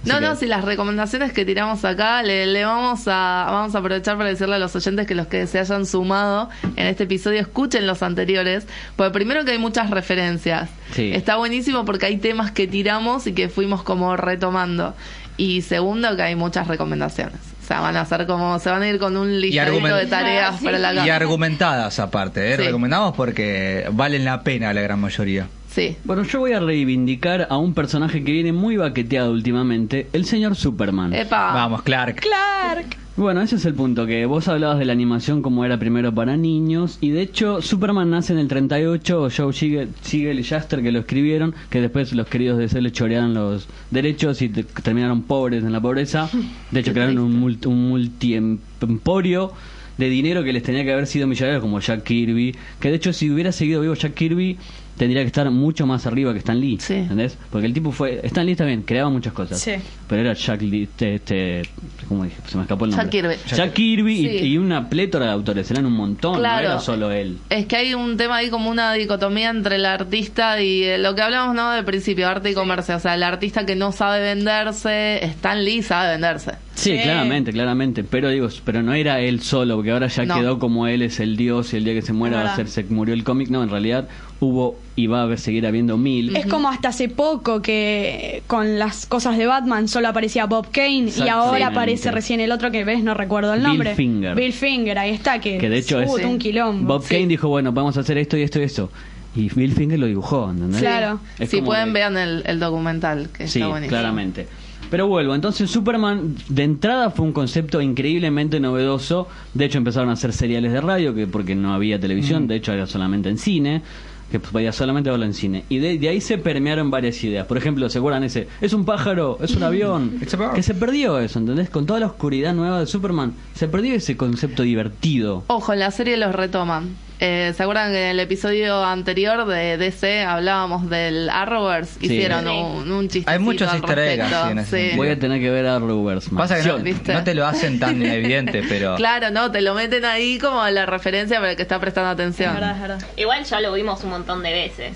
[0.05, 3.75] No, Así no, que- si las recomendaciones que tiramos acá, le, le vamos a vamos
[3.75, 7.05] a aprovechar para decirle a los oyentes que los que se hayan sumado en este
[7.05, 10.71] episodio escuchen los anteriores, porque primero que hay muchas referencias.
[10.93, 11.11] Sí.
[11.13, 14.95] Está buenísimo porque hay temas que tiramos y que fuimos como retomando.
[15.37, 17.37] Y segundo que hay muchas recomendaciones.
[17.63, 20.59] O sea, van a ser como, se van a ir con un listadito de tareas
[20.59, 20.65] Sí.
[20.65, 21.17] para la Y casa.
[21.17, 22.57] argumentadas aparte, ¿eh?
[22.57, 22.63] Sí.
[22.65, 25.47] Recomendamos porque valen la pena la gran mayoría.
[25.71, 25.97] Sí.
[26.05, 30.57] Bueno, yo voy a reivindicar a un personaje que viene muy baqueteado últimamente, el señor
[30.57, 31.15] Superman.
[31.15, 31.53] Epa.
[31.55, 32.17] Vamos, Clark.
[32.21, 32.97] Clark.
[33.17, 36.37] Bueno, ese es el punto, que vos hablabas de la animación como era primero para
[36.39, 40.91] niños, y de hecho Superman nace en el 38, Joe Siegel, Siegel y Shuster que
[40.91, 45.23] lo escribieron, que después los queridos de C le chorearon los derechos y te- terminaron
[45.23, 46.31] pobres en la pobreza.
[46.71, 49.53] De hecho crearon un, multi, un multiemporio
[49.99, 53.13] de dinero que les tenía que haber sido millonarios como Jack Kirby, que de hecho
[53.13, 54.57] si hubiera seguido vivo Jack Kirby
[55.01, 56.93] tendría que estar mucho más arriba que Stan Lee, Sí.
[56.93, 57.39] ¿entendés?
[57.51, 59.73] Porque el tipo fue, Stan Lee está bien, creaba muchas cosas, Sí.
[60.07, 61.63] pero era Jack Lee, este, este,
[62.07, 62.37] ¿cómo dije?
[62.47, 63.21] Se me escapó el Jack nombre.
[63.39, 63.57] Kirby.
[63.57, 64.45] Jack Kirby y- Sí.
[64.49, 66.63] y, una plétora de autores, eran un montón, Claro.
[66.69, 67.39] no era solo él.
[67.49, 71.15] Es que hay un tema ahí como una dicotomía entre el artista y eh, lo
[71.15, 72.95] que hablamos no del principio, arte y comercio.
[72.97, 76.53] O sea, el artista que no sabe venderse, Stan Lee sabe venderse.
[76.75, 77.03] Sí, Sí.
[77.03, 80.35] claramente, claramente, pero digo, pero no era él solo, porque ahora ya No.
[80.37, 82.69] quedó como él es el dios y el día que se muera va a ser,
[82.69, 84.09] se murió el cómic, no, en realidad
[84.41, 86.35] hubo y va a haber, seguir habiendo mil.
[86.37, 91.11] Es como hasta hace poco que con las cosas de Batman solo aparecía Bob Kane
[91.17, 93.95] y ahora aparece recién el otro que ves, no recuerdo el Bill nombre.
[93.95, 94.35] Finger.
[94.35, 96.95] Bill Finger, ahí está, que, Que de hecho es- un quilombo.
[96.95, 98.91] Bob Kane dijo, bueno, vamos a hacer esto y esto y esto.
[99.37, 100.81] Y Bill Finger lo dibujó, ¿entendés?
[100.81, 101.21] Claro.
[101.39, 103.91] Es si pueden, que- vean el, el documental, que Sí, está buenísimo.
[103.99, 104.47] claramente.
[104.91, 109.29] Pero vuelvo, entonces Superman de entrada fue un concepto increíblemente novedoso.
[109.55, 112.73] De hecho empezaron a hacer seriales de radio, que porque no había televisión, de hecho
[112.73, 113.83] era solamente en cine,
[114.31, 115.65] que podía solamente verlo en cine.
[115.69, 117.47] Y de, de ahí se permearon varias ideas.
[117.47, 118.49] Por ejemplo, ¿se acuerdan ese?
[118.61, 120.21] Es un pájaro, es un avión.
[120.51, 121.71] A que se perdió eso, ¿entendés?
[121.71, 125.45] Con toda la oscuridad nueva de Superman, se perdió ese concepto divertido.
[125.49, 126.97] Ojo, en la serie los retoman.
[127.23, 132.01] Eh, ¿Se acuerdan que en el episodio anterior de DC hablábamos del Arrowverse?
[132.01, 132.07] Sí.
[132.07, 132.49] Hicieron Sí.
[132.51, 134.93] un, un chistecito Hay muchos easter eggs, sí.
[134.97, 136.31] Voy a tener que ver a Reverse.
[136.35, 136.79] Pasa que no,
[137.15, 138.95] no te lo hacen tan evidente, pero...
[138.97, 142.15] Claro, no, te lo meten ahí como la referencia para el que está prestando Es
[142.15, 142.55] atención.
[142.55, 143.03] verdad, es verdad.
[143.17, 144.93] Igual ya lo vimos un montón de veces.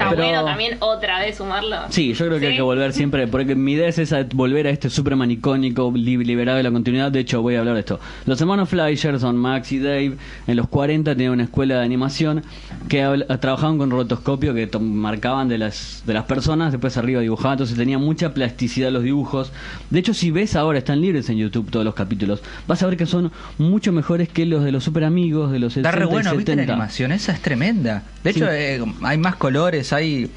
[0.00, 1.76] Está Pero- bueno también otra vez sumarlo.
[1.90, 4.70] Sí, yo creo que hay que volver siempre, porque mi idea es esa, volver a
[4.70, 7.12] este Superman icónico, li- liberado de la continuidad.
[7.12, 8.00] De hecho, voy a hablar de esto.
[8.24, 10.16] Los hermanos Fleischer son Max y Dave.
[10.46, 12.42] En los 40 tenían una escuela de animación
[12.88, 17.76] que trabajaban con rotoscopio que marcaban de las, de las personas, después arriba dibujaban, entonces
[17.76, 19.52] tenía mucha plasticidad los dibujos.
[19.90, 22.96] De hecho, si ves ahora, están libres en YouTube todos los capítulos, vas a ver
[22.96, 26.06] que son mucho mejores que los de los super amigos de los 60 Está re
[26.06, 26.72] y bueno, ¿viste la 70.
[26.72, 27.12] animación?
[27.12, 28.02] Esa es tremenda.
[28.24, 28.38] De Sí.
[28.40, 30.30] hecho, eh, hay más colores, hay...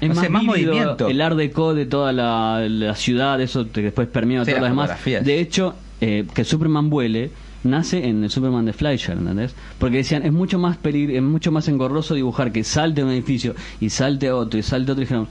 [0.00, 1.08] Es no más, sé, más vívido, movimiento.
[1.08, 4.70] El art deco de toda la, la ciudad, eso que después permea Sí, todas las
[4.70, 5.24] demás.
[5.24, 7.30] De hecho, eh, que Superman vuele
[7.64, 9.56] nace en el Superman de Fleischer, ¿entendés?
[9.80, 13.10] Porque decían, es mucho más peligro, es mucho más engorroso dibujar que salte a un
[13.10, 15.02] edificio y salte a otro y salte a otro.
[15.02, 15.28] Y dijeron,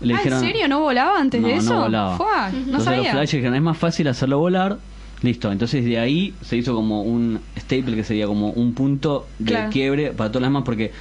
[0.00, 0.68] le Ah, dijeron, ¿En serio?
[0.68, 1.74] ¿No volaba antes no, de eso?
[1.74, 2.16] No volaba.
[2.16, 3.12] Fua, no Entonces los sabía.
[3.12, 4.78] Fleischer dijeron, es más fácil hacerlo volar.
[5.22, 9.52] Listo, entonces de ahí se hizo como un staple que sería como un punto de
[9.52, 9.70] Claro.
[9.70, 10.92] quiebre para todas las demás porque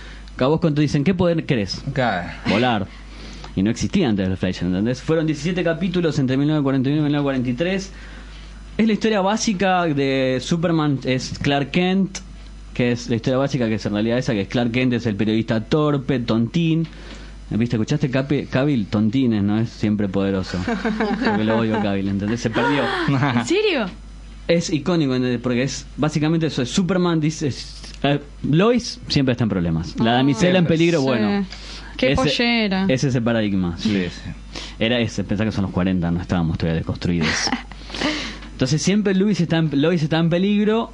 [0.44, 1.82] a vos cuando te dicen, ¿qué poder querés?
[1.94, 2.30] Claro.
[2.50, 2.88] volar.
[3.56, 5.02] Y no existía antes de Fleischer, ¿entendés?
[5.02, 7.92] Fueron 17 capítulos entre 1941 y 1943.
[8.78, 12.18] Es la historia básica de Superman, es Clark Kent,
[12.74, 15.06] que es la historia básica, que es en realidad esa, que es Clark Kent es
[15.06, 16.86] el periodista torpe, tontín.
[17.50, 17.78] ¿Viste?
[17.78, 18.88] ¿Escuchaste Capi- Cavill?
[18.88, 19.60] Tontines, ¿no?
[19.60, 20.58] Es siempre poderoso.
[21.26, 22.42] Porque lo odio a Cavill, ¿entendés?
[22.42, 22.84] Se perdió.
[23.08, 23.86] ¿En serio?
[24.50, 25.40] Es icónico, ¿entendés?
[25.40, 26.62] Porque es básicamente eso.
[26.64, 27.48] Es Superman dice...
[27.48, 29.96] es- eh, Lois siempre está en problemas.
[30.00, 31.06] La damisela en peligro, Sí.
[31.06, 31.46] bueno.
[31.98, 32.86] Qué ese- pollera.
[32.90, 34.06] Es ese paradigma, sí.
[34.80, 37.30] Era ese, pensá que son los 40, no estábamos todavía desconstruidos.
[38.52, 40.92] Entonces siempre Luis está en, Lois está en peligro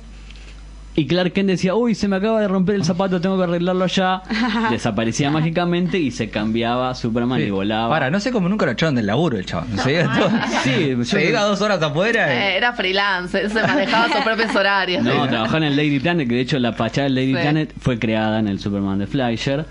[0.95, 3.85] y Clark Kent decía, uy, se me acaba de romper el zapato, tengo que arreglarlo
[3.87, 4.23] ya.
[4.69, 7.45] Desaparecía mágicamente y se cambiaba Superman Sí.
[7.45, 7.93] y volaba.
[7.93, 9.77] Ahora, no sé cómo nunca lo echaron del laburo el chabón.
[9.79, 10.29] Se iba, todo-
[10.63, 12.27] Sí, yo- se iba dos horas afuera.
[12.33, 15.03] y- Eh, era freelance, se manejaba sus propios horarios.
[15.03, 17.39] No, trabajaba en el Lady Planet, que de hecho la fachada del Lady Sí.
[17.41, 19.65] Planet fue creada en el Superman de Fleischer.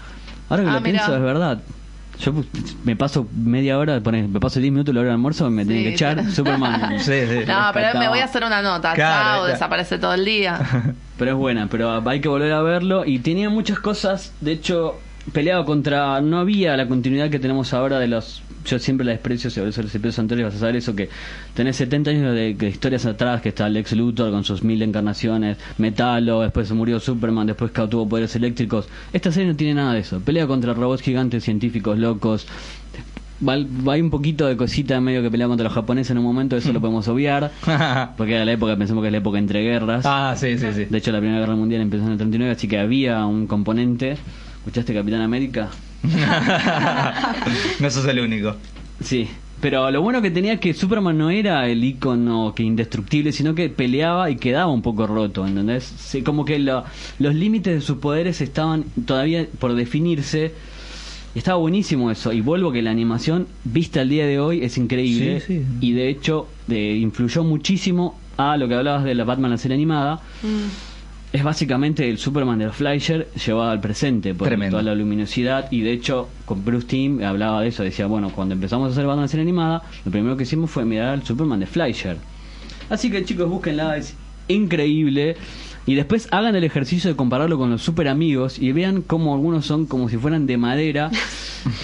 [0.49, 0.93] Ahora que Ah, lo mirá.
[1.01, 1.59] pienso, es verdad.
[2.21, 2.33] Yo
[2.85, 5.85] me paso media hora, me paso 10 minutos la hora de almuerzo y me tienen
[5.85, 6.25] que echar.
[6.25, 6.33] sí.
[6.33, 6.99] Superman.
[7.01, 7.39] Sí, sí.
[7.47, 8.95] No, pero me voy a hacer una nota.
[8.95, 9.45] Claro, Chao, claro.
[9.47, 10.59] desaparece todo el día.
[11.19, 13.05] Pero es buena, pero hay que volver a verlo.
[13.05, 14.99] Y tenía muchas cosas, de hecho,
[15.33, 16.21] peleado contra.
[16.21, 18.43] No había la continuidad que tenemos ahora de los.
[18.67, 21.09] Yo siempre la desprecio, sobre eso los episodios anteriores vas a saber eso, que
[21.55, 25.57] tenés 70 años de, de historias atrás, que está Lex Luthor con sus mil encarnaciones,
[25.79, 28.87] Metalo, después se murió Superman, después que tuvo poderes eléctricos.
[29.15, 30.21] Esta serie no tiene nada de eso.
[30.21, 32.47] Pelea contra robots gigantes, científicos locos.
[33.43, 36.25] Va, va hay un poquito de cosita medio que pelea contra los japoneses en un
[36.25, 37.51] momento, eso lo podemos obviar.
[38.19, 40.05] Porque era la época, pensemos que es la época entre guerras.
[40.05, 40.85] ah, sí, sí, sí.
[40.85, 44.19] De hecho, la Primera Guerra Mundial empezó en el 39, así que había un componente.
[44.61, 45.71] ¿Escuchaste Capitán América?
[47.81, 48.57] no sos el único.
[49.03, 49.29] Sí.
[49.61, 53.55] Pero lo bueno que tenía es que Superman no era el icono que indestructible, sino
[53.55, 55.85] que peleaba y quedaba un poco roto, ¿entendés?
[55.99, 56.85] Sí, como que lo-
[57.19, 60.55] los límites de sus poderes estaban todavía por definirse.
[61.35, 62.33] Y Estaba buenísimo eso.
[62.33, 65.41] Y vuelvo que la animación, vista al día de hoy, es increíble.
[65.41, 65.65] Sí, sí.
[65.83, 69.75] Y de hecho, de- influyó muchísimo a lo que hablabas de la Batman, la serie
[69.75, 70.23] animada.
[71.33, 74.79] Es básicamente el Superman de Fleischer llevado al presente por Tremendo.
[74.79, 78.55] toda la luminosidad y de hecho con Bruce Timm hablaba de eso decía bueno cuando
[78.55, 81.67] empezamos a hacer Batman serie animada lo primero que hicimos fue mirar al Superman de
[81.67, 82.17] Fleischer
[82.89, 84.15] así que chicos búsquenla es
[84.49, 85.37] increíble
[85.87, 89.67] y después hagan el ejercicio de compararlo con los super amigos y vean cómo algunos
[89.67, 91.11] son como si fueran de madera.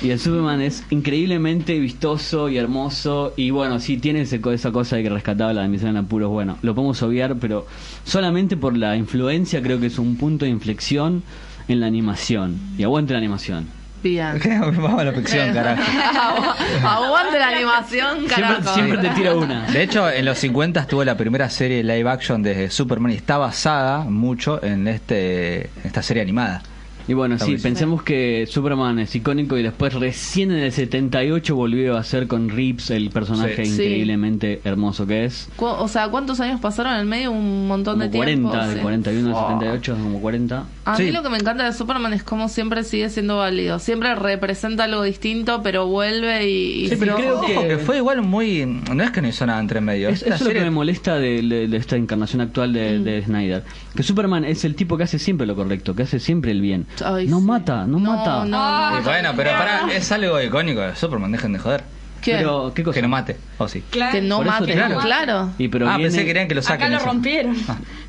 [0.03, 3.35] Y el Superman es increíblemente vistoso y hermoso.
[3.37, 6.75] Y bueno, sí tiene ese esa cosa de que rescataba la en apuros, bueno, lo
[6.75, 7.67] podemos obviar, pero
[8.03, 11.23] solamente por la influencia creo que es un punto de inflexión
[11.69, 12.59] en la animación.
[12.79, 13.67] Y aguante la animación.
[14.03, 14.41] Bien.
[14.61, 15.83] Vamos a la ficción, carajo.
[16.87, 18.75] Aguante la animación, Siempre, carajo.
[18.75, 19.67] siempre te tira una.
[19.67, 23.39] De hecho, en los 50 estuvo la primera serie live action de Superman y está
[23.39, 26.63] basada mucho en este esta serie animada.
[27.09, 27.69] Y bueno, Está sí, buenísimo.
[27.73, 32.49] pensemos que Superman es icónico y después recién en el 78 volvió a ser con
[32.49, 33.77] Reeves el personaje Sí.
[33.77, 33.83] Sí.
[33.83, 35.49] increíblemente hermoso que es.
[35.59, 37.31] O sea, ¿cuántos años pasaron en el medio?
[37.31, 38.67] Un montón Como de 40, tiempo.
[38.69, 38.81] de sí.
[38.81, 39.49] 41 al Oh.
[39.61, 40.67] 78, como 40.
[40.85, 41.05] A Sí.
[41.05, 43.79] mí lo que me encanta de Superman es cómo siempre sigue siendo válido.
[43.79, 46.85] Siempre representa algo distinto, pero vuelve y...
[46.85, 48.67] y Sí, pero sigue- creo que- que fue igual muy.
[48.67, 50.09] No es que no hizo nada entre medio.
[50.09, 53.23] Es, eso es lo que me molesta de, de- de esta encarnación actual de, de
[53.23, 53.65] Snyder.
[53.97, 56.87] Que Superman es el tipo que hace siempre lo correcto, que hace siempre el bien.
[57.05, 57.45] Ay, no sí.
[57.47, 58.45] mata, no, mata.
[58.45, 61.83] no, Y bueno, pero pará, es algo icónico de Superman, dejen de joder.
[62.21, 62.33] ¿Qué?
[62.37, 62.95] Pero, ¿qué cosa?
[62.97, 63.83] Que no mate, o sí.
[63.91, 64.13] Claro.
[64.13, 64.99] que no mate, te claro.
[64.99, 65.51] claro.
[65.59, 66.83] Y pero ah, viene- pensé que querían que lo saquen.
[66.87, 67.07] Acá lo eso.
[67.07, 67.57] rompieron.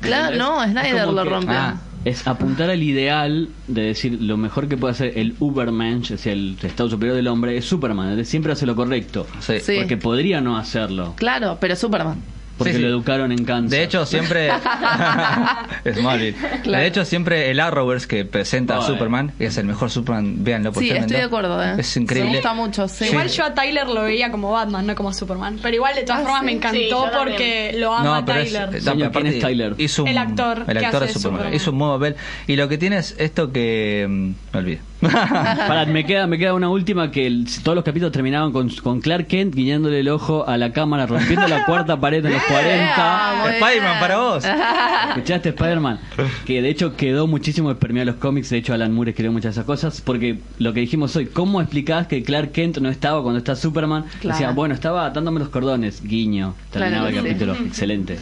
[0.00, 1.54] Claro, no, Es Snyder lo que- rompió.
[1.56, 1.76] Ah.
[2.04, 6.56] es apuntar al ideal de decir lo mejor que puede hacer el Ubermensch, es el
[6.62, 9.26] estado superior del hombre, es Superman, es- siempre hace lo correcto.
[9.40, 9.60] Sí.
[9.60, 9.76] Sí.
[9.78, 12.16] Porque podría no hacerlo, Claro, pero Superman.
[12.58, 12.82] Porque Sí, sí.
[12.82, 13.70] lo educaron en Kansas.
[13.70, 14.50] De hecho, siempre.
[15.94, 16.34] Smallville.
[16.62, 16.82] Claro.
[16.82, 18.82] De hecho, siempre el Arrowverse que presenta a.
[18.82, 21.06] Superman, que es el mejor Superman, véanlo por Sí, tremendo.
[21.14, 21.74] estoy de acuerdo, ¿eh?
[21.78, 22.30] Es increíble.
[22.30, 23.06] Me gusta mucho, sí.
[23.06, 25.58] Igual yo a Tyler lo veía como Batman, no como Superman.
[25.62, 26.46] Pero igual de todas Ah, formas sí.
[26.46, 28.74] me encantó porque lo ama No, pero es, Tyler.
[28.74, 29.74] eh, Señor, ¿quién es Tyler?
[29.78, 31.38] Hizo un, El actor el que actor hace de Superman.
[31.38, 31.54] Superman.
[31.54, 32.16] Hizo un nuevo papel.
[32.46, 34.06] Y lo que tiene es esto que.
[34.08, 34.80] mm, Me olvidé.
[35.00, 39.00] Pará, me queda, me queda una última que el- todos los capítulos terminaban con, con
[39.00, 42.94] Clark Kent guiñándole el ojo a la cámara, rompiendo la cuarta pared en los 40.
[43.00, 44.00] Ah, muy Spider-Man bien.
[44.00, 44.44] para vos.
[45.10, 46.00] ¿Escuchaste Spider-Man?
[46.44, 48.50] Que de hecho quedó muchísimo permeado en los cómics.
[48.50, 50.00] De hecho, Alan Moore escribió muchas de esas cosas.
[50.00, 54.04] Porque lo que dijimos hoy, ¿cómo explicás que Clark Kent no estaba cuando está Superman?
[54.20, 54.36] Claro.
[54.36, 56.02] Decía, bueno, estaba atándome los cordones.
[56.02, 56.54] Guiño.
[56.72, 57.38] Terminaba Claro el sí.
[57.44, 57.66] capítulo.
[57.66, 58.18] Excelente.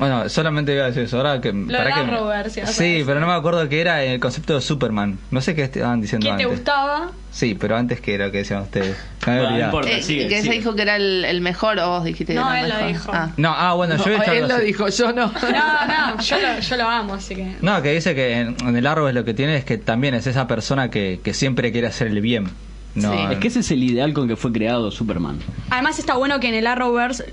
[0.00, 1.18] Bueno, solamente iba a decir eso.
[1.18, 1.52] Ahora que.
[1.52, 5.18] Lo para que- Sí, pero no me acuerdo qué era el concepto de Superman.
[5.30, 6.58] No sé qué estaban diciendo ¿Quién te antes.
[6.58, 7.12] gustaba?
[7.30, 8.96] Sí, pero antes que era lo que decían ustedes.
[9.26, 9.90] Me había Bueno, no importa.
[9.90, 10.54] Eh, sigue, que sigue.
[10.56, 12.86] dijo que era el, el mejor o vos dijiste que No, era el él lo
[12.88, 13.10] dijo.
[13.14, 13.30] Ah.
[13.36, 14.64] No, ah, bueno, yo he No, él lo así.
[14.64, 15.26] dijo, yo no.
[15.26, 15.86] No,
[16.16, 17.56] no, yo lo, yo lo amo, así que.
[17.60, 20.26] No, que dice que en, en el es lo que tiene es que también es
[20.26, 22.48] esa persona que, que siempre quiere hacer el bien.
[22.94, 23.18] No, Sí.
[23.32, 25.38] Es que ese es el ideal con que fue creado Superman.
[25.68, 27.24] Además está bueno que en el Arrowverse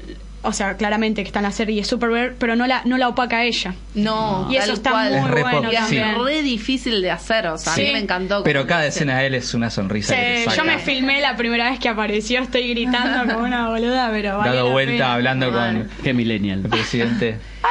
[0.44, 3.38] o sea, claramente que está en la serie Superbird, pero no la, no la opaca
[3.38, 3.74] a ella.
[3.96, 5.12] No, Y eso está cual.
[5.22, 5.98] muy Es bueno Y es sí.
[5.98, 6.24] también.
[6.26, 8.44] re difícil de hacer, o sea, a mí me encantó.
[8.44, 10.14] Pero cada escena de él es una sonrisa.
[10.14, 13.70] Sí, que te yo me filmé la primera vez que apareció, estoy gritando como una
[13.70, 15.14] boluda, pero vale Dado vuelta pena.
[15.14, 15.88] hablando Mal.
[15.88, 16.62] con Qué millennial.
[16.64, 17.26] el presidente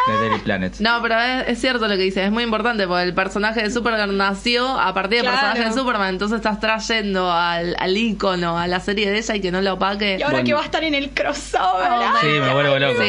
[0.09, 0.75] de Daily Planet.
[0.81, 3.71] No, pero es, es cierto lo que dices, es muy importante porque el personaje de
[3.71, 5.39] Superman nació a partir del Claro.
[5.41, 9.41] personaje de Superman, entonces estás trayendo al, al ícono, a la serie de ella y
[9.41, 10.17] que no la opaque.
[10.19, 10.47] Y ahora Bueno.
[10.47, 11.89] que va a estar en el crossover.
[11.91, 13.03] Oh, Sí, me vuelvo loco.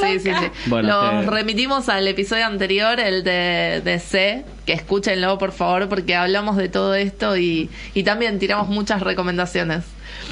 [0.00, 0.46] Sí, sí, sí, sí.
[0.66, 5.88] Bueno, Los eh, remitimos al episodio anterior, el de, de C, que escúchenlo por favor
[5.88, 9.84] porque hablamos de todo esto y, y también tiramos muchas recomendaciones.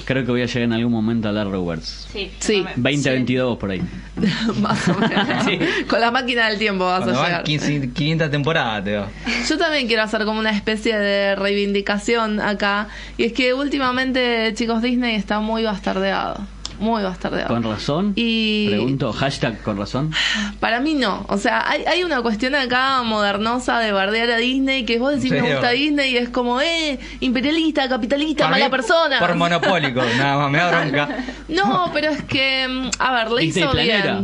[0.05, 2.07] Creo que voy a llegar en algún momento a la Roberts.
[2.12, 2.59] Sí, Sí.
[2.59, 2.83] yo también.
[3.03, 3.83] 2022 por ahí.
[4.61, 5.47] Más o menos.
[5.89, 7.43] Con la máquina del tiempo vas Cuando a llegar.
[7.45, 9.01] 15 500 temporadas, te.
[9.49, 12.89] Yo también quiero hacer como una especie de reivindicación acá.
[13.16, 16.47] Y es que últimamente, chicos, Disney está muy bastardeado.
[16.81, 17.49] Muy bastardeado.
[17.49, 18.12] ¿Con razón?
[18.16, 20.12] Y- Pregunto, hashtag con razón.
[20.61, 21.26] Para mí no.
[21.28, 25.31] O sea, hay, hay una cuestión acá modernosa de bardear a Disney que vos decís
[25.33, 29.18] ¿En me gusta Disney y es como, eh, imperialista, capitalista, Para mala mí, persona.
[29.18, 31.09] Por monopólico, nada más, me da bronca.
[31.49, 34.20] No, pero es que, mm, a ver, le Disney hizo Planera.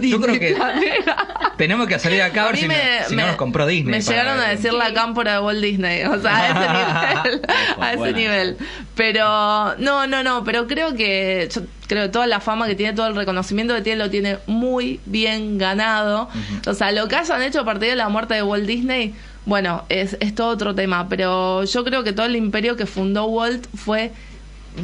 [0.00, 0.10] bien.
[0.10, 1.52] Yo creo que Planera.
[1.58, 2.74] tenemos que salir acá a ver si, no-
[3.08, 3.90] si no nos compró Disney.
[3.92, 7.42] Me llegaron a decir la cámpora de Walt Disney, o sea, a ese nivel.
[7.80, 8.56] a ese nivel.
[8.94, 12.92] Pero, no, no, no, pero creo que, yo creo que toda la fama que tiene,
[12.92, 16.28] todo el reconocimiento que tiene, lo tiene muy bien ganado.
[16.68, 19.12] O sea, lo que hayan hecho a partir de la muerte de Walt Disney,
[19.44, 23.24] bueno, es, es todo otro tema, pero yo creo que todo el imperio que fundó
[23.24, 24.12] Walt fue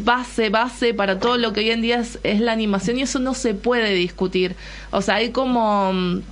[0.02, 3.20] base, base para todo lo que hoy en día es, es la animación y eso
[3.20, 4.57] no se puede discutir.
[4.90, 6.22] O sea, hay como mm,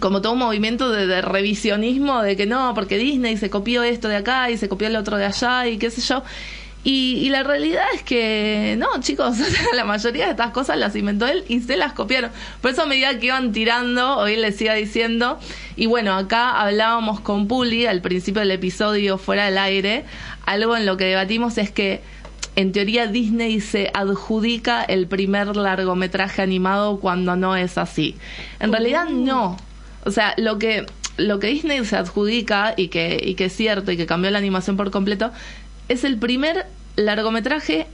[0.00, 4.08] como todo un movimiento de, de revisionismo de que no, porque Disney se copió esto
[4.08, 6.24] de acá y se copió el otro de allá y qué sé yo.
[6.84, 10.78] Y, y la realidad es que no, chicos, o sea, la mayoría de estas cosas
[10.78, 12.30] las inventó él y se las copiaron.
[12.60, 15.38] Por eso a medida que iban tirando, hoy les siga diciendo,
[15.76, 20.04] y bueno, acá hablábamos con Puli al principio del episodio fuera del aire,
[20.46, 22.00] algo en lo que debatimos es que
[22.56, 28.16] en teoría Disney se adjudica el primer largometraje animado cuando no es así.
[28.58, 29.56] En realidad no.
[30.04, 33.92] O sea, lo que lo que Disney se adjudica y que y que es cierto
[33.92, 35.30] y que cambió la animación por completo
[35.88, 36.66] es el primer
[36.96, 37.86] largometraje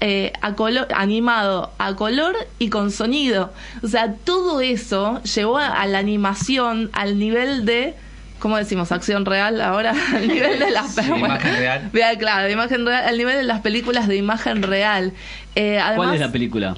[0.00, 3.52] eh, a color, animado a color y con sonido.
[3.82, 7.94] O sea, todo eso llevó a, a la animación al nivel de
[8.38, 8.90] ¿Cómo decimos?
[8.90, 11.90] Acción real ahora, al nivel de las De imagen real.
[11.92, 15.12] Vea, claro, de imagen real, al nivel de las películas de imagen real.
[15.54, 16.76] Eh, además, ¿Cuál es la película?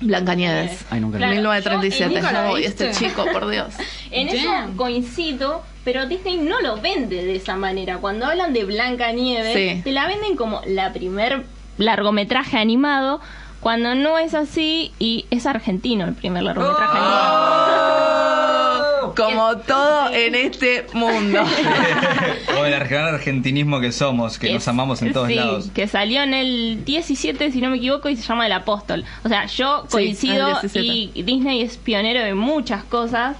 [0.00, 0.84] Blancanieves.
[0.90, 1.18] Ay, nunca.
[1.18, 2.10] Claro, 1937.
[2.10, 2.88] yo en- ¿Nunca la Uy, viste?
[2.90, 3.74] este chico, por Dios.
[4.10, 7.98] En eso coincido, pero Disney no lo vende de esa manera.
[7.98, 9.82] Cuando hablan de Blanca Nieves, Sí.
[9.82, 11.44] te la venden como la primer
[11.78, 13.20] largometraje animado,
[13.60, 19.14] cuando no es así y es argentino el primer largometraje animado.
[19.16, 21.42] Como todo en este mundo.
[22.58, 25.70] o el argentinismo que somos, que nos amamos en todos sí, lados.
[25.72, 29.04] que salió en el 17, si no me equivoco, y se llama El Apóstol.
[29.24, 31.10] O sea, yo coincido el 17.
[31.14, 33.36] y Disney es pionero de muchas cosas,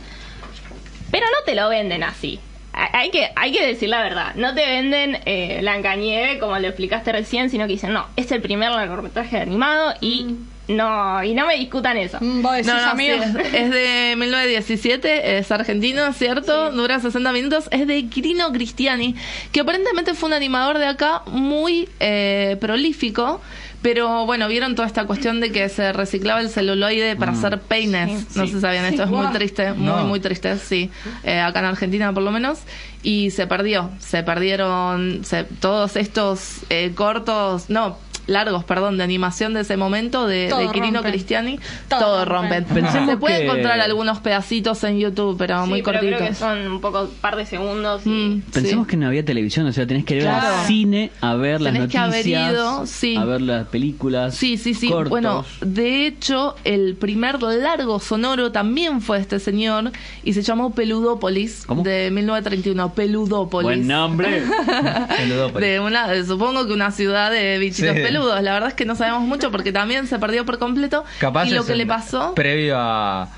[1.15, 2.41] pero no te lo venden así.
[2.73, 4.35] Ha- Hay que, hay que decir la verdad.
[4.35, 8.43] No te venden eh, Blancanieve como lo explicaste recién, sino que dicen, no, es el
[8.43, 10.35] primer largometraje animado y
[10.67, 12.19] no y no me discutan eso.
[12.21, 13.17] Mm, Vos decís, No, no, amigo.
[13.23, 16.73] sí, es, es de 1917, es argentino, ¿cierto?
[16.73, 17.69] Dura 60 minutos.
[17.71, 19.15] Es de Quirino Cristiani,
[19.53, 23.41] que aparentemente fue un animador de acá muy eh, prolífico.
[23.85, 28.09] Pero bueno, vieron toda esta cuestión de que se reciclaba el celuloide para hacer peines.
[28.31, 28.53] Sí, no sí.
[28.55, 30.05] se sabían, esto es muy triste, muy, No.
[30.05, 30.91] muy triste, sí.
[31.23, 32.61] Eh, acá en Argentina por lo menos.
[33.03, 39.55] Y se perdió, se perdieron se- todos estos eh, cortos, no, largos, perdón, de animación
[39.55, 41.13] de ese momento de, Quirino rompen.
[41.13, 41.59] Cristiani.
[41.89, 42.65] Todo Todo, rompen.
[42.65, 42.75] rompen.
[42.85, 46.17] Pensemos se puede que- encontrar algunos pedacitos en YouTube, pero Sí, muy pero creo que
[46.19, 46.39] cortitos.
[46.39, 48.07] son un poco par de segundos.
[48.07, 48.91] y- Mm, Pensemos sí.
[48.91, 50.57] que no había televisión, o sea, tenés que ir Claro.
[50.59, 53.17] al cine a ver las Tenés que haber noticias, ido, sí.
[53.17, 54.35] a ver las películas.
[54.35, 54.89] Sí, sí, sí.
[54.89, 55.11] cortos.
[55.11, 61.65] Bueno, de hecho, el primer largo sonoro también fue este señor y se llamó Peludópolis
[61.67, 61.83] ¿Cómo?
[61.83, 62.93] de 1931.
[62.95, 63.65] Peludópolis.
[63.65, 64.43] Buen nombre.
[65.19, 65.69] En Ludópolis.
[65.69, 68.01] de una, supongo que una ciudad de bichitos Sí.
[68.03, 68.14] peludos.
[68.23, 71.05] La verdad es que no sabemos mucho porque también se perdió por completo.
[71.21, 73.29] Capaz y lo que le pasó, Previo a.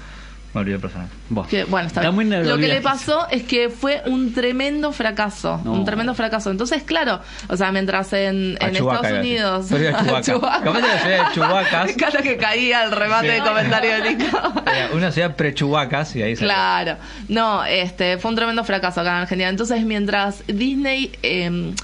[0.54, 1.10] Me olvidé el personaje.
[1.28, 1.46] Buah.
[1.48, 2.28] que, bueno, está Está bien.
[2.30, 5.72] muy lo que le pasó es que fue un tremendo fracaso, No.
[5.72, 6.50] un tremendo fracaso.
[6.50, 9.12] Entonces, claro, o sea, mientras en, Estados.
[9.20, 9.66] Unidos.
[9.70, 10.22] Capaz
[10.80, 13.34] de encanta que caía el remate Sí.
[13.34, 14.38] de comentario de Nico.
[14.94, 16.48] Una ciudad pre-Chewbaccas y ahí salió.
[16.54, 16.96] Claro,
[17.28, 19.50] no, este fue un tremendo fracaso acá en Argentina.
[19.50, 21.74] Entonces, mientras Disney, eh,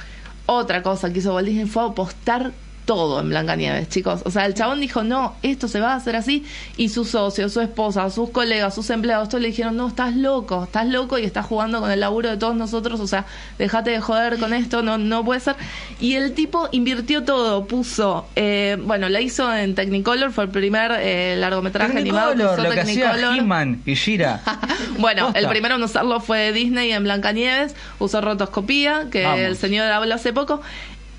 [0.47, 2.53] otra cosa que hizo Walt Disney fue apostar
[2.85, 4.23] todo en Blancanieves, chicos.
[4.25, 6.45] O sea, el chabón dijo, no, esto se va a hacer así.
[6.77, 10.65] Y sus socios, su esposa, sus colegas, sus empleados, todos le dijeron, no, estás loco,
[10.65, 13.01] estás loco y estás jugando con el laburo de todos nosotros.
[13.01, 13.27] O sea,
[13.59, 15.57] déjate de joder con esto, no, no puede ser.
[16.01, 20.93] Y el tipo invirtió todo, puso, eh, bueno, la hizo en Technicolor, fue el primer
[20.99, 23.79] eh, largometraje animado Technicolor, lo que hacía Technicolor.
[23.87, 24.41] Y Shira.
[24.99, 29.41] Bueno, el primero en usarlo fue Disney en Blancanieves, usó rotoscopía, que Vamos.
[29.41, 30.61] el señor habló hace poco.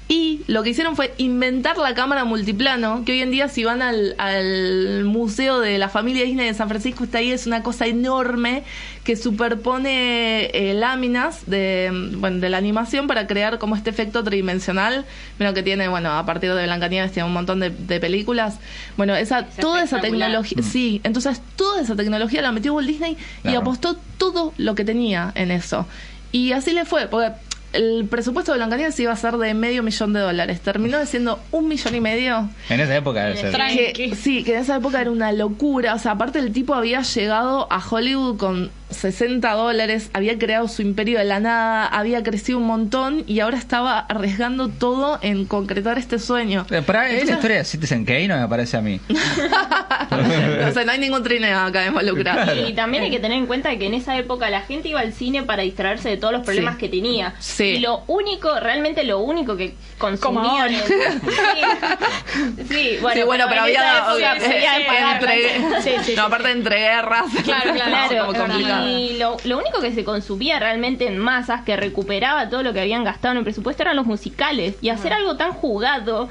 [0.10, 3.82] Y lo que hicieron fue inventar la cámara multiplano, que hoy en día si van
[3.82, 7.88] al, al museo de la familia Disney de San Francisco, está ahí, es una cosa
[7.88, 8.64] enorme
[9.06, 14.24] que superpone eh, láminas de, mm, bueno, de la animación para crear como este efecto
[14.24, 15.06] tridimensional,
[15.38, 18.60] bueno, que tiene, bueno, a partir de Blancanieves tiene un montón de, de películas.
[18.98, 23.18] Bueno, esa, Es toda esa tecnología, sí, entonces toda esa tecnología la metió Walt Disney
[23.44, 25.88] y apostó todo lo que tenía en eso.
[26.32, 27.32] Y así le fue, porque
[27.74, 30.62] el presupuesto de Blancanieves iba a ser de medio millón de dólares.
[30.62, 32.50] Terminó de siendo un millón y medio.
[32.70, 33.52] En esa época debe ser.
[33.94, 35.96] Que, sí, que en esa época era una locura.
[35.96, 40.82] O sea, aparte el tipo había llegado a Hollywood con 60 dólares, había creado su
[40.82, 45.98] imperio de la nada, había crecido un montón y ahora estaba arriesgando todo en concretar
[45.98, 46.66] este sueño.
[46.70, 49.00] Eh, Para es la Entonces- historia de Citizen Kane, no me parece a mí.
[49.10, 52.68] o sea, no hay ningún trineo acá involucrado.
[52.68, 55.14] Y también hay que tener en cuenta que en esa época la gente iba al
[55.14, 56.80] cine para distraerse de todos los problemas Sí.
[56.82, 57.34] que tenía.
[57.40, 57.64] Sí.
[57.64, 60.74] Y lo único, realmente lo único que Como consumían.
[60.74, 60.82] en-
[62.58, 62.64] sí.
[62.70, 64.08] sí, bueno, sí, bueno, pero, había
[64.80, 67.26] época entre, Sí, sí, sí, no, aparte entre guerras.
[67.44, 68.83] Claro, claro, Claro, como complicado.
[68.88, 72.82] Y lo, lo único que se consumía realmente en masas, que recuperaba todo lo que
[72.82, 74.76] habían gastado en el presupuesto, eran los musicales.
[74.82, 76.30] Y hacer algo tan jugado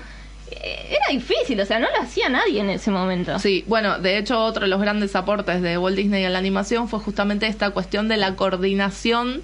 [0.50, 3.38] eh, era difícil, o sea, no lo hacía nadie en ese momento.
[3.38, 6.88] Sí, bueno, de hecho otro de los grandes aportes de Walt Disney a la animación
[6.88, 9.42] fue justamente esta cuestión de la coordinación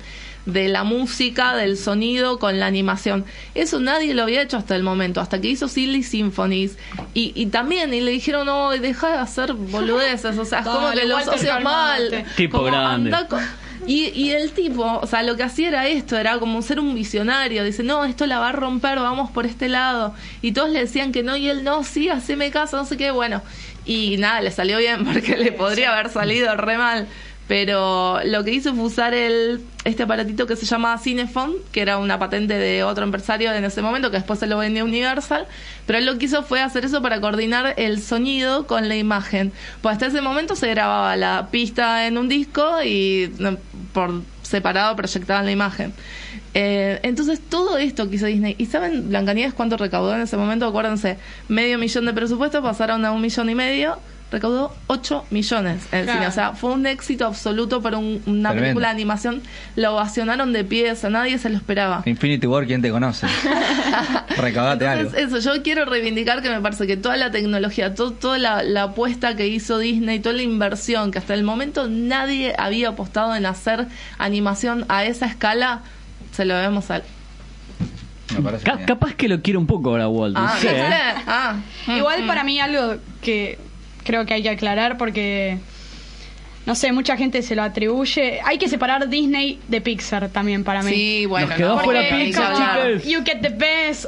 [0.49, 3.25] de la música, del sonido con la animación.
[3.55, 6.79] Eso nadie lo había hecho hasta el momento, hasta que hizo Silly Symphonies.
[7.15, 10.89] Y, y también, y le dijeron, no, deja de hacer boludeces, o sea, es como
[10.89, 12.25] Dale, que los Walter, socios mal.
[12.37, 13.15] Tipo como grande.
[13.87, 16.95] Y, y el tipo, o sea, lo que hacía era esto, era como ser un
[16.95, 17.65] visionario.
[17.65, 20.15] Dice, no, esto la va a romper, vamos por este lado.
[20.43, 23.11] Y todos le decían que no, y él, no, sí, haceme caso, no sé qué,
[23.11, 23.43] bueno.
[23.87, 27.07] Y nada, le salió bien, porque le podría haber salido re mal.
[27.49, 31.97] Pero lo que hizo fue usar el, este aparatito que se llama Cinefone, que era
[31.97, 35.47] una patente de otro empresario en ese momento, que después se lo vendió Universal.
[35.87, 39.51] Pero él lo que hizo fue hacer eso para coordinar el sonido con la imagen.
[39.81, 43.33] Pues hasta ese momento se grababa la pista en un disco y
[43.95, 45.95] por separado proyectaban la imagen.
[46.53, 50.67] Eh, entonces todo esto que hizo Disney, ¿y saben Blancanieves cuánto recaudó en ese momento?
[50.67, 51.17] Acuérdense,
[51.49, 53.99] medio millón de presupuesto, pasaron a un millón y medio,
[54.31, 56.19] recaudó 8 millones en el Claro.
[56.21, 56.29] cine.
[56.29, 58.61] O sea, fue un éxito absoluto para un- una Tremendo.
[58.61, 59.43] película de animación.
[59.77, 62.03] Lo ovacionaron de pies, nadie se lo esperaba.
[62.05, 63.27] Infinity War, ¿quién te conoce?
[64.37, 65.11] Recaudate algo.
[65.11, 68.63] Entonces, eso, yo quiero reivindicar que me parece que toda la tecnología, to- toda la,
[68.63, 73.35] la apuesta que hizo Disney, toda la inversión, que hasta el momento nadie había apostado
[73.35, 73.87] en hacer
[74.19, 75.81] animación a esa escala,
[76.33, 77.03] se lo vemos al.
[78.63, 78.87] Ca- bien.
[78.87, 80.37] capaz que lo quiero un poco ahora, Walt.
[80.39, 80.55] Ah.
[80.63, 81.15] ¿eh?
[81.27, 81.57] Ah,
[81.87, 82.27] mm, Igual mm.
[82.27, 83.59] para mí algo que
[84.09, 85.59] creo que hay que aclarar porque
[86.65, 88.41] no sé, mucha gente se lo atribuye.
[88.43, 90.91] Hay que separar Disney de Pixar también para mí.
[90.91, 93.03] Sí, bueno, Nos quedó no, fuera Pixar.
[93.03, 94.07] You get the best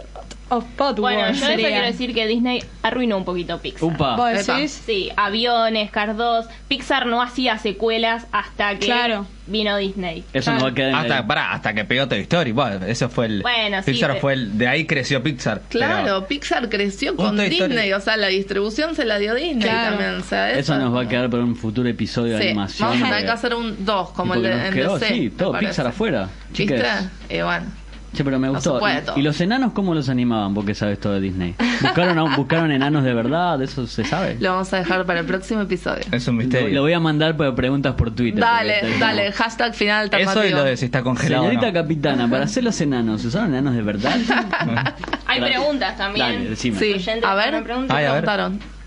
[0.51, 1.69] of Bueno, worlds yo de eso sería.
[1.69, 3.85] quiero decir que Disney arruinó un poquito Pixar.
[3.85, 4.17] Upa.
[4.17, 4.57] ¿Vos Epa.
[4.57, 4.83] decís?
[4.85, 6.47] Sí, aviones, Cars 2.
[6.69, 9.27] Pixar no hacía secuelas hasta que Claro.
[9.47, 10.25] vino Disney.
[10.33, 12.53] Eso nos va a quedar en Hasta, pará, hasta que pegó Toy Story.
[12.53, 13.43] Bueno, eso fue el.
[13.43, 14.59] Bueno, sí, Pixar pero- fue el.
[14.59, 15.63] De ahí creció Pixar.
[15.69, 17.69] Claro, Pixar creció con Toy Story.
[17.73, 19.97] Disney, o sea, la distribución se la dio Disney Claro.
[19.97, 20.21] también.
[20.21, 22.89] O sea, Eso nos va a quedar para un futuro episodio de Sí, animación.
[22.91, 25.21] vamos a tener que hacer un 2 como el de nos en quedó, DC, sí,
[25.23, 25.69] me todo parece.
[25.71, 26.29] Pixar afuera.
[26.51, 26.75] ¿Viste?
[26.77, 27.09] Chicas.
[27.29, 27.67] Y bueno.
[28.13, 28.75] Che, pero me No gustó.
[28.75, 29.19] se puede ¿Y- todo.
[29.19, 30.53] ¿Y, los enanos cómo los animaban?
[30.53, 31.55] Porque sabes todo de Disney.
[31.81, 33.63] ¿Buscaron, a- buscaron enanos de verdad?
[33.63, 34.37] ¿Eso se sabe?
[34.41, 36.03] Lo vamos a dejar para el próximo episodio.
[36.11, 36.71] Es un misterio.
[36.75, 38.41] lo voy a mandar por preguntas por Twitter.
[38.41, 40.45] Dale, dale, hashtag final Eso alternativo.
[40.47, 41.45] y lo de si está congelado.
[41.45, 41.73] Señorita no.
[41.73, 44.17] capitana, para hacer los enanos, ¿usaron enanos de verdad?
[45.27, 46.27] Hay preguntas también.
[46.27, 46.79] Dale, decime.
[46.79, 47.97] Sí, a ver, me preguntan.
[47.97, 48.25] Ay, a ver.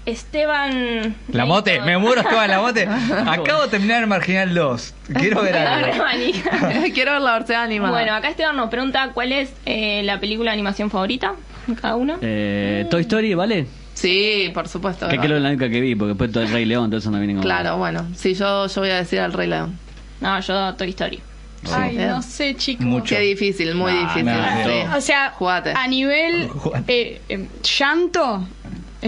[0.06, 1.16] Esteban.
[1.32, 2.88] La mote, me muero Esteban la mote.
[3.28, 4.94] Acabo de terminar el Marginal 2.
[5.20, 6.04] Quiero ver algo.
[6.94, 7.92] Quiero ver la versión animada.
[7.94, 11.36] bueno, acá Esteban nos pregunta cuál es eh, la película de animación favorita
[11.68, 12.18] de cada uno.
[12.22, 13.68] Eh, Toy Story, ¿vale?
[13.94, 15.08] Sí, por supuesto.
[15.08, 16.90] Que que creo que es la única que vi, porque después todo el Rey León,
[16.90, 17.44] todo eso no viene como.
[17.44, 18.06] Claro, bueno.
[18.16, 19.78] Sí, yo, yo voy a decir al Rey León.
[20.20, 21.22] No, yo Toy Story.
[21.72, 22.86] Ay, no sé, chicos.
[22.86, 23.16] Mucho.
[23.16, 24.26] Qué difícil, muy Nah, difícil.
[24.26, 24.98] nah, sí.
[24.98, 25.72] O sea, Jugate.
[25.74, 26.50] a nivel
[26.88, 27.48] eh, eh,
[27.80, 28.46] llanto,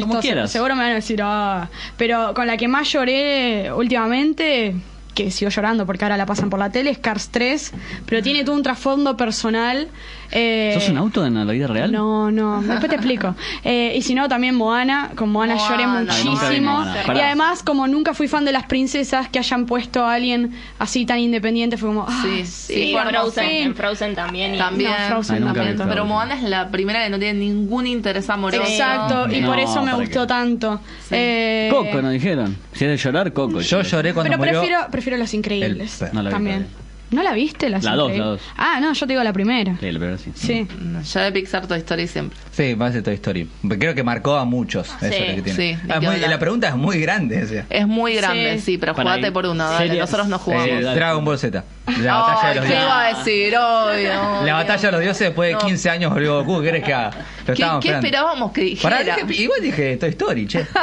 [0.01, 0.51] Como esto se- quieras.
[0.51, 4.75] seguro me van a decir, ah, pero con la que más lloré últimamente,
[5.13, 7.71] que sigo llorando porque ahora la pasan por la tele, es Cars 3,
[8.05, 9.87] pero tiene todo un trasfondo personal
[10.31, 11.91] Eh, ¿Sos un auto en la vida real?
[11.91, 13.35] No, no, después te explico.
[13.63, 15.11] Eh, y si no, también Moana.
[15.15, 15.69] Con Moana, Moana.
[15.69, 16.71] lloré muchísimo.
[16.71, 17.03] Moana.
[17.15, 21.05] Y además, como nunca fui fan de las princesas, que hayan puesto a alguien así
[21.05, 22.05] tan independiente, fue como.
[22.07, 23.57] ah, Sí, Sí, sí, en Frozen, sí.
[23.57, 24.55] en Frozen también.
[24.55, 25.73] y- También, No, Frozen Ay, nunca también.
[25.73, 25.89] vi Frozen.
[25.93, 28.63] pero Moana es la primera que no tiene ningún interés amoroso.
[28.63, 30.27] Exacto, y No, por eso me ¿para gustó qué?
[30.27, 30.79] tanto.
[31.11, 32.55] Eh, Coco, nos dijeron.
[32.73, 33.61] Si es de llorar, Coco.
[33.61, 34.59] Yo lloré cuando Pero murió.
[34.59, 36.01] prefiero, prefiero Los Increíbles.
[36.01, 36.67] El- No la vi también.
[37.11, 37.69] ¿No la viste?
[37.69, 38.41] Las La dos, la dos.
[38.57, 39.77] Ah, no, yo te digo la primera.
[39.79, 40.31] Sí, la primera sí.
[40.35, 40.67] Sí.
[41.13, 42.37] Ya de Pixar Toy Story siempre.
[42.51, 43.49] Sí, más de Toy Story.
[43.79, 44.87] Creo que marcó a muchos.
[45.01, 45.57] Eso es lo que tiene.
[45.75, 47.43] sí, Ah, muy- la pregunta es muy grande.
[47.43, 47.65] o sea.
[47.69, 48.65] Es muy grande, Sí.
[48.73, 50.67] sí, pero Para jugate por uno, dale, nosotros no jugamos.
[50.67, 50.81] Eh.
[50.81, 51.63] Dragon Ball Z.
[52.01, 53.25] La batalla de los ¿Qué iba a dioses.
[53.25, 53.57] decir?
[53.57, 54.53] Obvio, La obvio.
[54.55, 55.59] batalla de los dioses después de No.
[55.59, 56.59] 15 años volvió Goku.
[56.59, 57.09] ¿Qué querés que haga?
[57.11, 58.07] Lo ¿Qué, estábamos qué esperando.
[58.07, 58.97] esperábamos que dijera?
[58.97, 60.65] Pará, dije- igual dije Toy Story, che.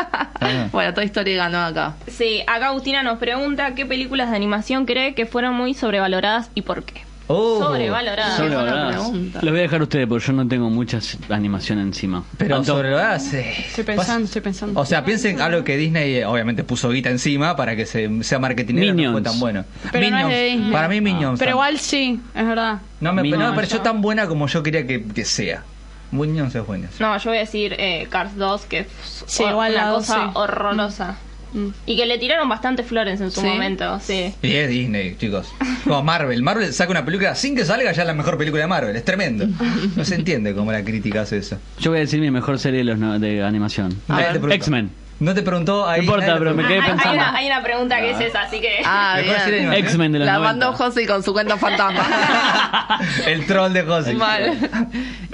[0.45, 0.67] Ah.
[0.73, 1.95] bueno, Toy Story ganó acá.
[2.09, 6.63] Sí, acá Agustina nos pregunta qué películas de animación cree que fueron muy sobrevaloradas y
[6.63, 7.03] por qué.
[7.29, 7.59] Oh.
[7.62, 8.37] Sobrevaloradas.
[8.37, 8.97] Qué buena Sobrevaloradas.
[8.97, 9.39] pregunta.
[9.43, 10.99] Los voy a dejar a ustedes porque yo no tengo mucha
[11.31, 12.25] animación encima.
[12.37, 13.37] Pero Tanto- sobre lo sí.
[13.39, 14.81] Estoy pensando, estoy pensando.
[14.81, 18.39] O sea, piensen algo que Disney eh, obviamente puso guita encima para que se, sea
[18.39, 19.12] marketinero no Minions.
[19.12, 19.64] fue tan bueno.
[19.93, 20.73] Pero no es de Disney.
[20.73, 21.39] Para mí Minions.
[21.39, 22.81] Pero igual sí, es verdad.
[23.01, 25.62] no me, no me pareció tan buena como yo quería que, que sea.
[26.11, 26.89] Minions es buena.
[27.01, 28.87] No, yo voy a decir eh, Cars 2, que es
[29.27, 30.31] Sí, igual una cosa sí.
[30.35, 31.12] horrorosa.
[31.12, 31.32] Mm.
[31.87, 33.47] Y que le tiraron bastante flores en su ¿Sí?
[33.47, 34.33] momento, sí.
[34.43, 35.49] Y es Disney, chicos.
[35.85, 36.43] Como Marvel.
[36.43, 38.97] Marvel saca una película sin que salga ya es la mejor película de Marvel.
[38.97, 39.47] Es tremendo.
[39.97, 41.59] No se entiende cómo la crítica hace eso.
[41.79, 43.95] Yo voy a decir mi mejor serie de, los no- de animación.
[44.51, 44.91] X-Men.
[45.23, 45.99] No te preguntó ahí.
[46.01, 47.12] No importa, pero me Ah, quedé hay pensando.
[47.14, 48.83] una, hay una pregunta que es esa, así que...
[48.85, 49.73] Ah, de bien.
[49.73, 50.53] X-Men de los La 90.
[50.53, 52.99] mandó José con su cuenta fantasma.
[53.27, 54.14] El troll de José.
[54.14, 54.59] Mal.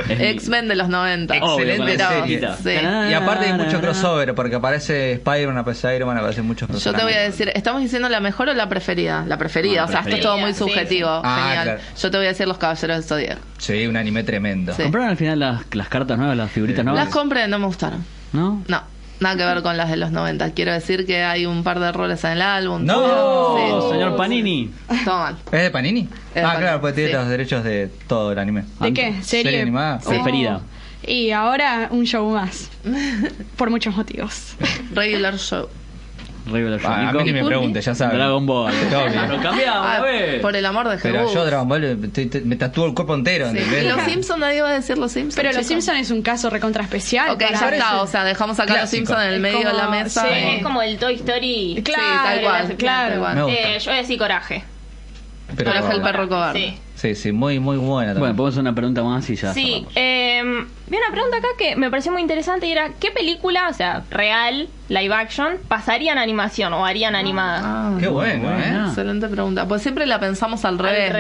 [0.09, 1.37] X-Men de los 90.
[1.37, 2.49] Excelente serie.
[2.63, 2.71] Sí.
[3.11, 7.01] Y aparte hay mucho crossover, porque aparece Spider-Man, aparece Iron Man, aparecen muchos Yo personajes.
[7.01, 9.25] te voy a decir, ¿estamos diciendo la mejor o la preferida?
[9.27, 11.09] La preferida, Ah, o sea, esto es todo muy subjetivo.
[11.17, 11.23] sí.
[11.25, 11.65] Ah, Genial.
[11.65, 11.81] claro.
[12.01, 13.41] Yo te voy a decir Los Caballeros del Zodíaco.
[13.59, 14.75] Sí, un anime tremendo.
[14.75, 14.83] Sí.
[14.83, 16.85] ¿Compraron al final las, las cartas nuevas, las figuritas Sí.
[16.85, 17.05] nuevas?
[17.05, 18.05] Las compré, no me gustaron.
[18.33, 18.63] ¿No?
[18.69, 18.83] No,
[19.21, 20.53] nada que ver con las de los 90.
[20.53, 22.85] Quiero decir que hay un par de errores en el álbum.
[22.85, 23.57] No.
[23.57, 23.93] Sí.
[23.93, 24.71] señor Panini.
[25.05, 25.37] Todo mal.
[25.53, 26.09] ¿Es de Panini?
[26.11, 27.17] ah, Panini, claro, porque tiene sí.
[27.17, 28.65] los derechos de todo el anime.
[28.81, 29.13] ¿De qué?
[29.23, 29.63] Serie Serie.
[29.63, 30.01] animada.
[30.05, 30.09] Oh.
[30.09, 30.61] Preferida.
[31.07, 32.71] Y ahora un show más.
[33.57, 34.55] Por muchos motivos.
[34.93, 35.69] Regular show.
[36.49, 36.91] Regular Show.
[36.91, 38.17] Ah, a mí ni me pregunte, ya sabes.
[38.17, 38.73] Dragon Ball.
[38.91, 40.41] Lo cambiamos, Ah, ver.
[40.41, 41.35] por el amor de Pero Jesús.
[41.35, 43.59] yo Dragon Ball te- te- me tatúo el cuerpo entero, Sí.
[43.59, 43.85] ¿entendés?
[43.95, 45.37] Los Simpsons, nadie va a decir los Simpsons.
[45.37, 45.67] Pero Los.
[45.67, 47.31] Simpsons es un caso recontra especial.
[47.31, 48.03] Ok, ya está.
[48.03, 48.91] O sea, dejamos acá los.
[48.91, 50.23] Simpsons en el medio de la como- mesa.
[50.23, 50.29] sí.
[50.57, 51.83] Es como el Toy Story...
[51.85, 53.11] Claro, Sí, tal cual, claro.
[53.11, 53.35] tal cual.
[53.37, 53.59] Me gusta.
[53.61, 54.65] Eh, yo voy a decir Coraje.
[55.57, 56.59] Pero- Coraje el perro cobarde.
[56.61, 56.79] Sí.
[56.99, 58.21] Sí, sí, muy, muy buena también.
[58.21, 59.55] Bueno, podemos hacer una pregunta más y ya.
[59.55, 60.43] Sí, eh,
[60.89, 64.03] vi una pregunta acá que me pareció muy interesante y era ¿qué película, o sea,
[64.11, 67.61] real, live action, pasaría en animación o harían animada?
[67.63, 68.51] Ah, Qué bueno.
[68.51, 68.83] ¿eh?
[68.89, 69.69] Excelente pregunta.
[69.69, 71.13] Pues siempre la pensamos al revés.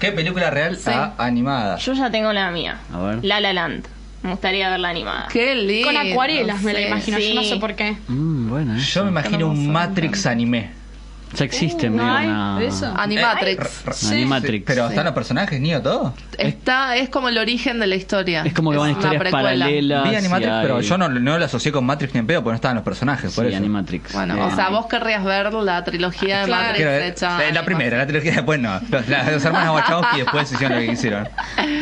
[0.00, 0.90] ¿Qué película real Sí.
[0.92, 1.76] ah, animada?
[1.76, 2.78] Yo ya tengo la mía.
[2.92, 3.24] A ver.
[3.24, 3.86] La La Land.
[4.24, 5.28] Me gustaría verla animada.
[5.32, 5.86] Qué lindo.
[5.86, 6.86] Con acuarelas me la sí.
[6.86, 7.18] imagino.
[7.20, 7.96] Yo no sé por qué.
[8.08, 8.76] Mm, bueno.
[8.78, 10.70] Yo me imagino un Matrix anime.
[11.34, 12.58] Ya existe Uh, medio ¿no hay una...
[12.62, 12.92] eso?
[12.96, 13.84] Animatrix.
[13.92, 14.14] Sí.
[14.14, 14.64] Animatrix.
[14.66, 14.92] Pero Sí.
[14.92, 16.14] están los personajes, ni o todo.
[16.38, 18.42] Está, es como el origen de la historia.
[18.44, 20.08] Es como que van historias paralelas.
[20.08, 22.52] Vi Animatrix, hay- pero yo no, no lo asocié con Matrix ni en pedo porque
[22.52, 23.58] no estaban los personajes, por Sí, eso.
[23.58, 24.12] Animatrix.
[24.12, 24.40] Bueno, Sí.
[24.40, 26.62] o sea, vos querrías ver la trilogía de Claro.
[26.68, 27.48] Matrix ver- hecha.
[27.48, 28.80] eh, la primera, la trilogía después no.
[28.90, 31.28] Los, las dos hermanas Wachowski después hicieron lo que quisieron.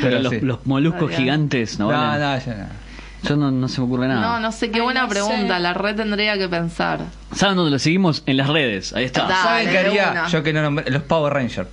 [0.03, 0.41] Pero los, sí.
[0.41, 1.91] los moluscos gigantes, ¿no?
[1.91, 2.21] No, valen?
[2.21, 2.86] no, ya no.
[3.29, 4.21] Yo no, no se me ocurre nada.
[4.21, 5.57] No, no sé, qué Ay, buena no pregunta.
[5.57, 5.61] sé.
[5.61, 7.01] La red tendría que pensar.
[7.35, 8.23] ¿Saben dónde lo seguimos?
[8.27, 8.93] En las redes.
[8.93, 9.25] Ahí está.
[9.27, 9.43] Da.
[9.43, 10.11] ¿Saben Dale, qué haría?
[10.13, 10.29] una.
[10.29, 11.69] Yo que no nombré, los Power Rangers.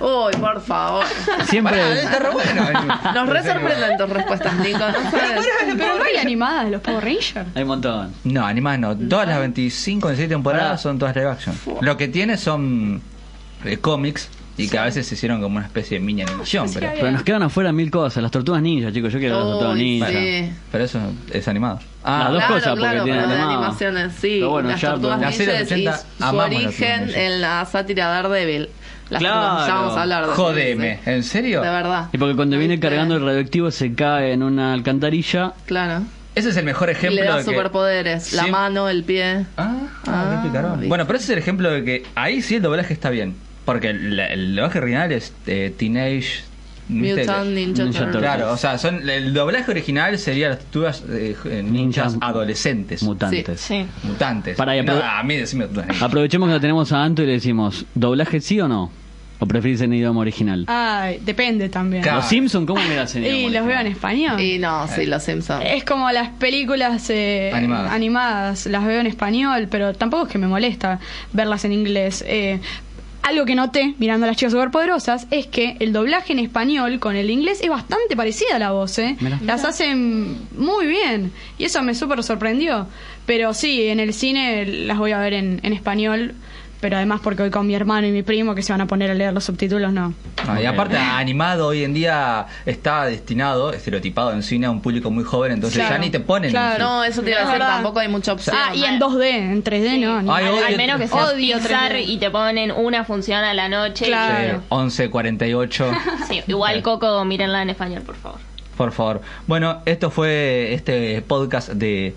[0.00, 1.04] Uy, por favor.
[1.46, 1.76] Siempre.
[1.76, 2.62] Pará, está re bueno.
[3.14, 4.78] Nos re sorprenden tus respuestas, Nico.
[4.78, 5.46] ¿no sabes?
[5.76, 7.46] Pero no hay animadas de los Power Rangers.
[7.54, 8.12] Hay un montón.
[8.24, 8.96] No, animadas no.
[8.96, 10.78] Todas las 25 en 6 temporadas Pará.
[10.78, 11.54] son todas live action.
[11.80, 13.02] Lo que tiene son
[13.64, 14.28] eh, cómics
[14.64, 16.68] y que a veces se hicieron como una especie de mini animación.
[16.68, 18.22] Sí, Pero, Pero nos quedan afuera mil cosas.
[18.22, 19.12] Las tortugas ninja, chicos.
[19.12, 20.08] Yo quiero las tortugas ninja.
[20.08, 20.52] sí.
[20.70, 21.00] pero eso
[21.32, 21.80] es animado.
[22.04, 23.58] Las dos claro, cosas, porque claro, tiene pero de animado.
[23.60, 24.36] animaciones, sí.
[24.40, 27.40] Pero bueno, las ya, tortugas pero- Las series ninjas 80 y su las origen en
[27.40, 28.68] la sátira Daredevil.
[29.10, 29.40] Las Claro.
[29.40, 31.10] tortugas, ya vamos a hablar de Jodeme, sí.
[31.10, 31.60] ¿en serio?
[31.60, 32.08] De verdad.
[32.12, 35.52] Y porque cuando viene cargando el radioactivo se cae en una alcantarilla.
[35.66, 36.02] Claro.
[36.34, 37.50] Ese es el mejor Y ejemplo le da de que...
[37.50, 38.32] superpoderes.
[38.32, 38.50] La Sí.
[38.50, 39.44] mano, el pie.
[39.58, 40.72] Ah, Ah, ah, qué picarón.
[40.72, 40.88] viste.
[40.88, 43.34] Bueno, pero ese es el ejemplo de que ahí sí el doblaje está bien.
[43.64, 46.44] Porque el, el doblaje original es eh, Teenage...
[46.88, 48.20] Mutant Ninja, Ninja Turtles.
[48.22, 53.02] Claro, o sea, son el doblaje original sería las tortugas eh, ninjas adolescentes.
[53.04, 53.60] Mutantes.
[53.60, 53.86] Sí.
[54.02, 54.56] mutantes.
[54.56, 55.68] Para, no, a mí decime.
[56.00, 58.90] Aprovechemos que lo tenemos a Anto y le decimos, ¿doblaje sí o no?
[59.38, 60.64] ¿O preferís en idioma original?
[60.68, 62.02] Ay, depende también.
[62.02, 62.18] Claro.
[62.18, 63.86] ¿Los Simpsons cómo me das en idioma Y los veo en original?
[63.86, 64.40] español.
[64.40, 65.64] Y no, sí, los Simpsons.
[65.66, 67.92] Es como las películas eh, Animadas.
[67.92, 70.98] animadas, las veo en español, pero tampoco es que me molesta
[71.32, 72.22] verlas en inglés.
[72.26, 72.60] Eh,
[73.22, 77.16] algo que noté mirando a las chicas superpoderosas es que el doblaje en español con
[77.16, 79.16] el inglés es bastante parecida a la voz, ¿eh?
[79.20, 79.38] Mirá.
[79.44, 82.86] Las hacen muy bien y eso me súper sorprendió.
[83.24, 86.34] Pero sí, en el cine las voy a ver en, en español,
[86.82, 89.08] pero además porque voy con mi hermano y mi primo que se van a poner
[89.10, 90.12] a leer los subtítulos, no.
[90.48, 95.08] Ah, y aparte, animado hoy en día está destinado, estereotipado en cine a un público
[95.10, 96.50] muy joven, entonces Claro, ya ni te ponen.
[96.50, 96.84] claro.
[96.84, 98.56] No, eso te iba a decir, tampoco hay mucha opción.
[98.58, 100.34] Ah, y en 2D, en 3D no.
[100.34, 102.04] Ay, Al, odio- al menos que sea odio Pixar 3D.
[102.08, 104.06] y te ponen una función a la noche.
[104.06, 104.58] Claro.
[104.58, 105.98] Sí, 11.48.
[106.28, 108.40] Sí, igual Coco, mírenla en español, por favor.
[108.76, 109.20] Por favor.
[109.46, 112.14] Bueno, esto fue este podcast de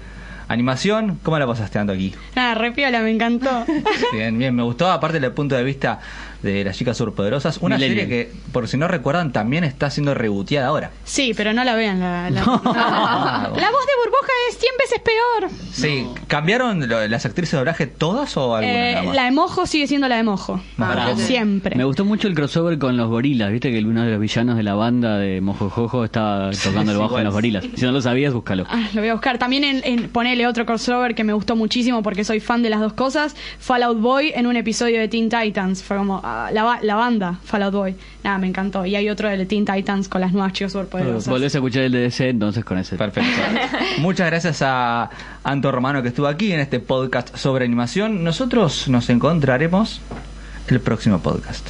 [0.48, 1.20] animación.
[1.24, 2.14] ¿Cómo la pasaste Ando aquí?
[2.36, 3.66] Nada, re piola, me encantó.
[4.12, 6.00] Bien, bien, me gustó, aparte del punto de vista
[6.46, 8.08] de las chicas superpoderosas, una Millennial.
[8.08, 10.92] serie que, por si no recuerdan, también está siendo reboteada ahora.
[11.04, 12.00] Sí, pero no la vean.
[12.00, 15.52] La, la- Ah, La voz de burbuja es 100 veces peor.
[15.72, 19.16] Sí, ¿cambiaron lo- las actrices de doblaje todas o algunas Eh, nada más?
[19.16, 20.62] la de mojo sigue siendo la de mojo.
[20.78, 21.18] Ah, Bravo.
[21.18, 21.76] Siempre.
[21.76, 24.64] Me gustó mucho el crossover con los gorilas, viste que uno de los villanos de
[24.64, 27.66] la banda de Mojojojo estaba tocando el bajo en los gorilas.
[27.76, 28.66] Si no lo sabías, búscalo.
[28.70, 29.38] Ah, lo voy a buscar.
[29.38, 32.80] También en, en ponele otro crossover que me gustó muchísimo porque soy fan de las
[32.82, 33.36] dos cosas.
[33.60, 35.84] Fallout Boy en un episodio de Teen Titans.
[35.84, 37.96] Fue como la, ba- la banda Fallout Boy.
[38.24, 38.86] Nada, me encantó.
[38.86, 41.28] Y hay otro de Teen Titans con las nuevas chicas superpoderosas.
[41.30, 42.96] Volvés a escuchar el DDC entonces con ese.
[42.96, 43.30] Perfecto.
[44.00, 45.10] Muchas gracias a
[45.44, 48.24] Anto Romano que estuvo aquí en este podcast sobre animación.
[48.24, 50.02] Nosotros nos encontraremos
[50.68, 51.68] el próximo podcast.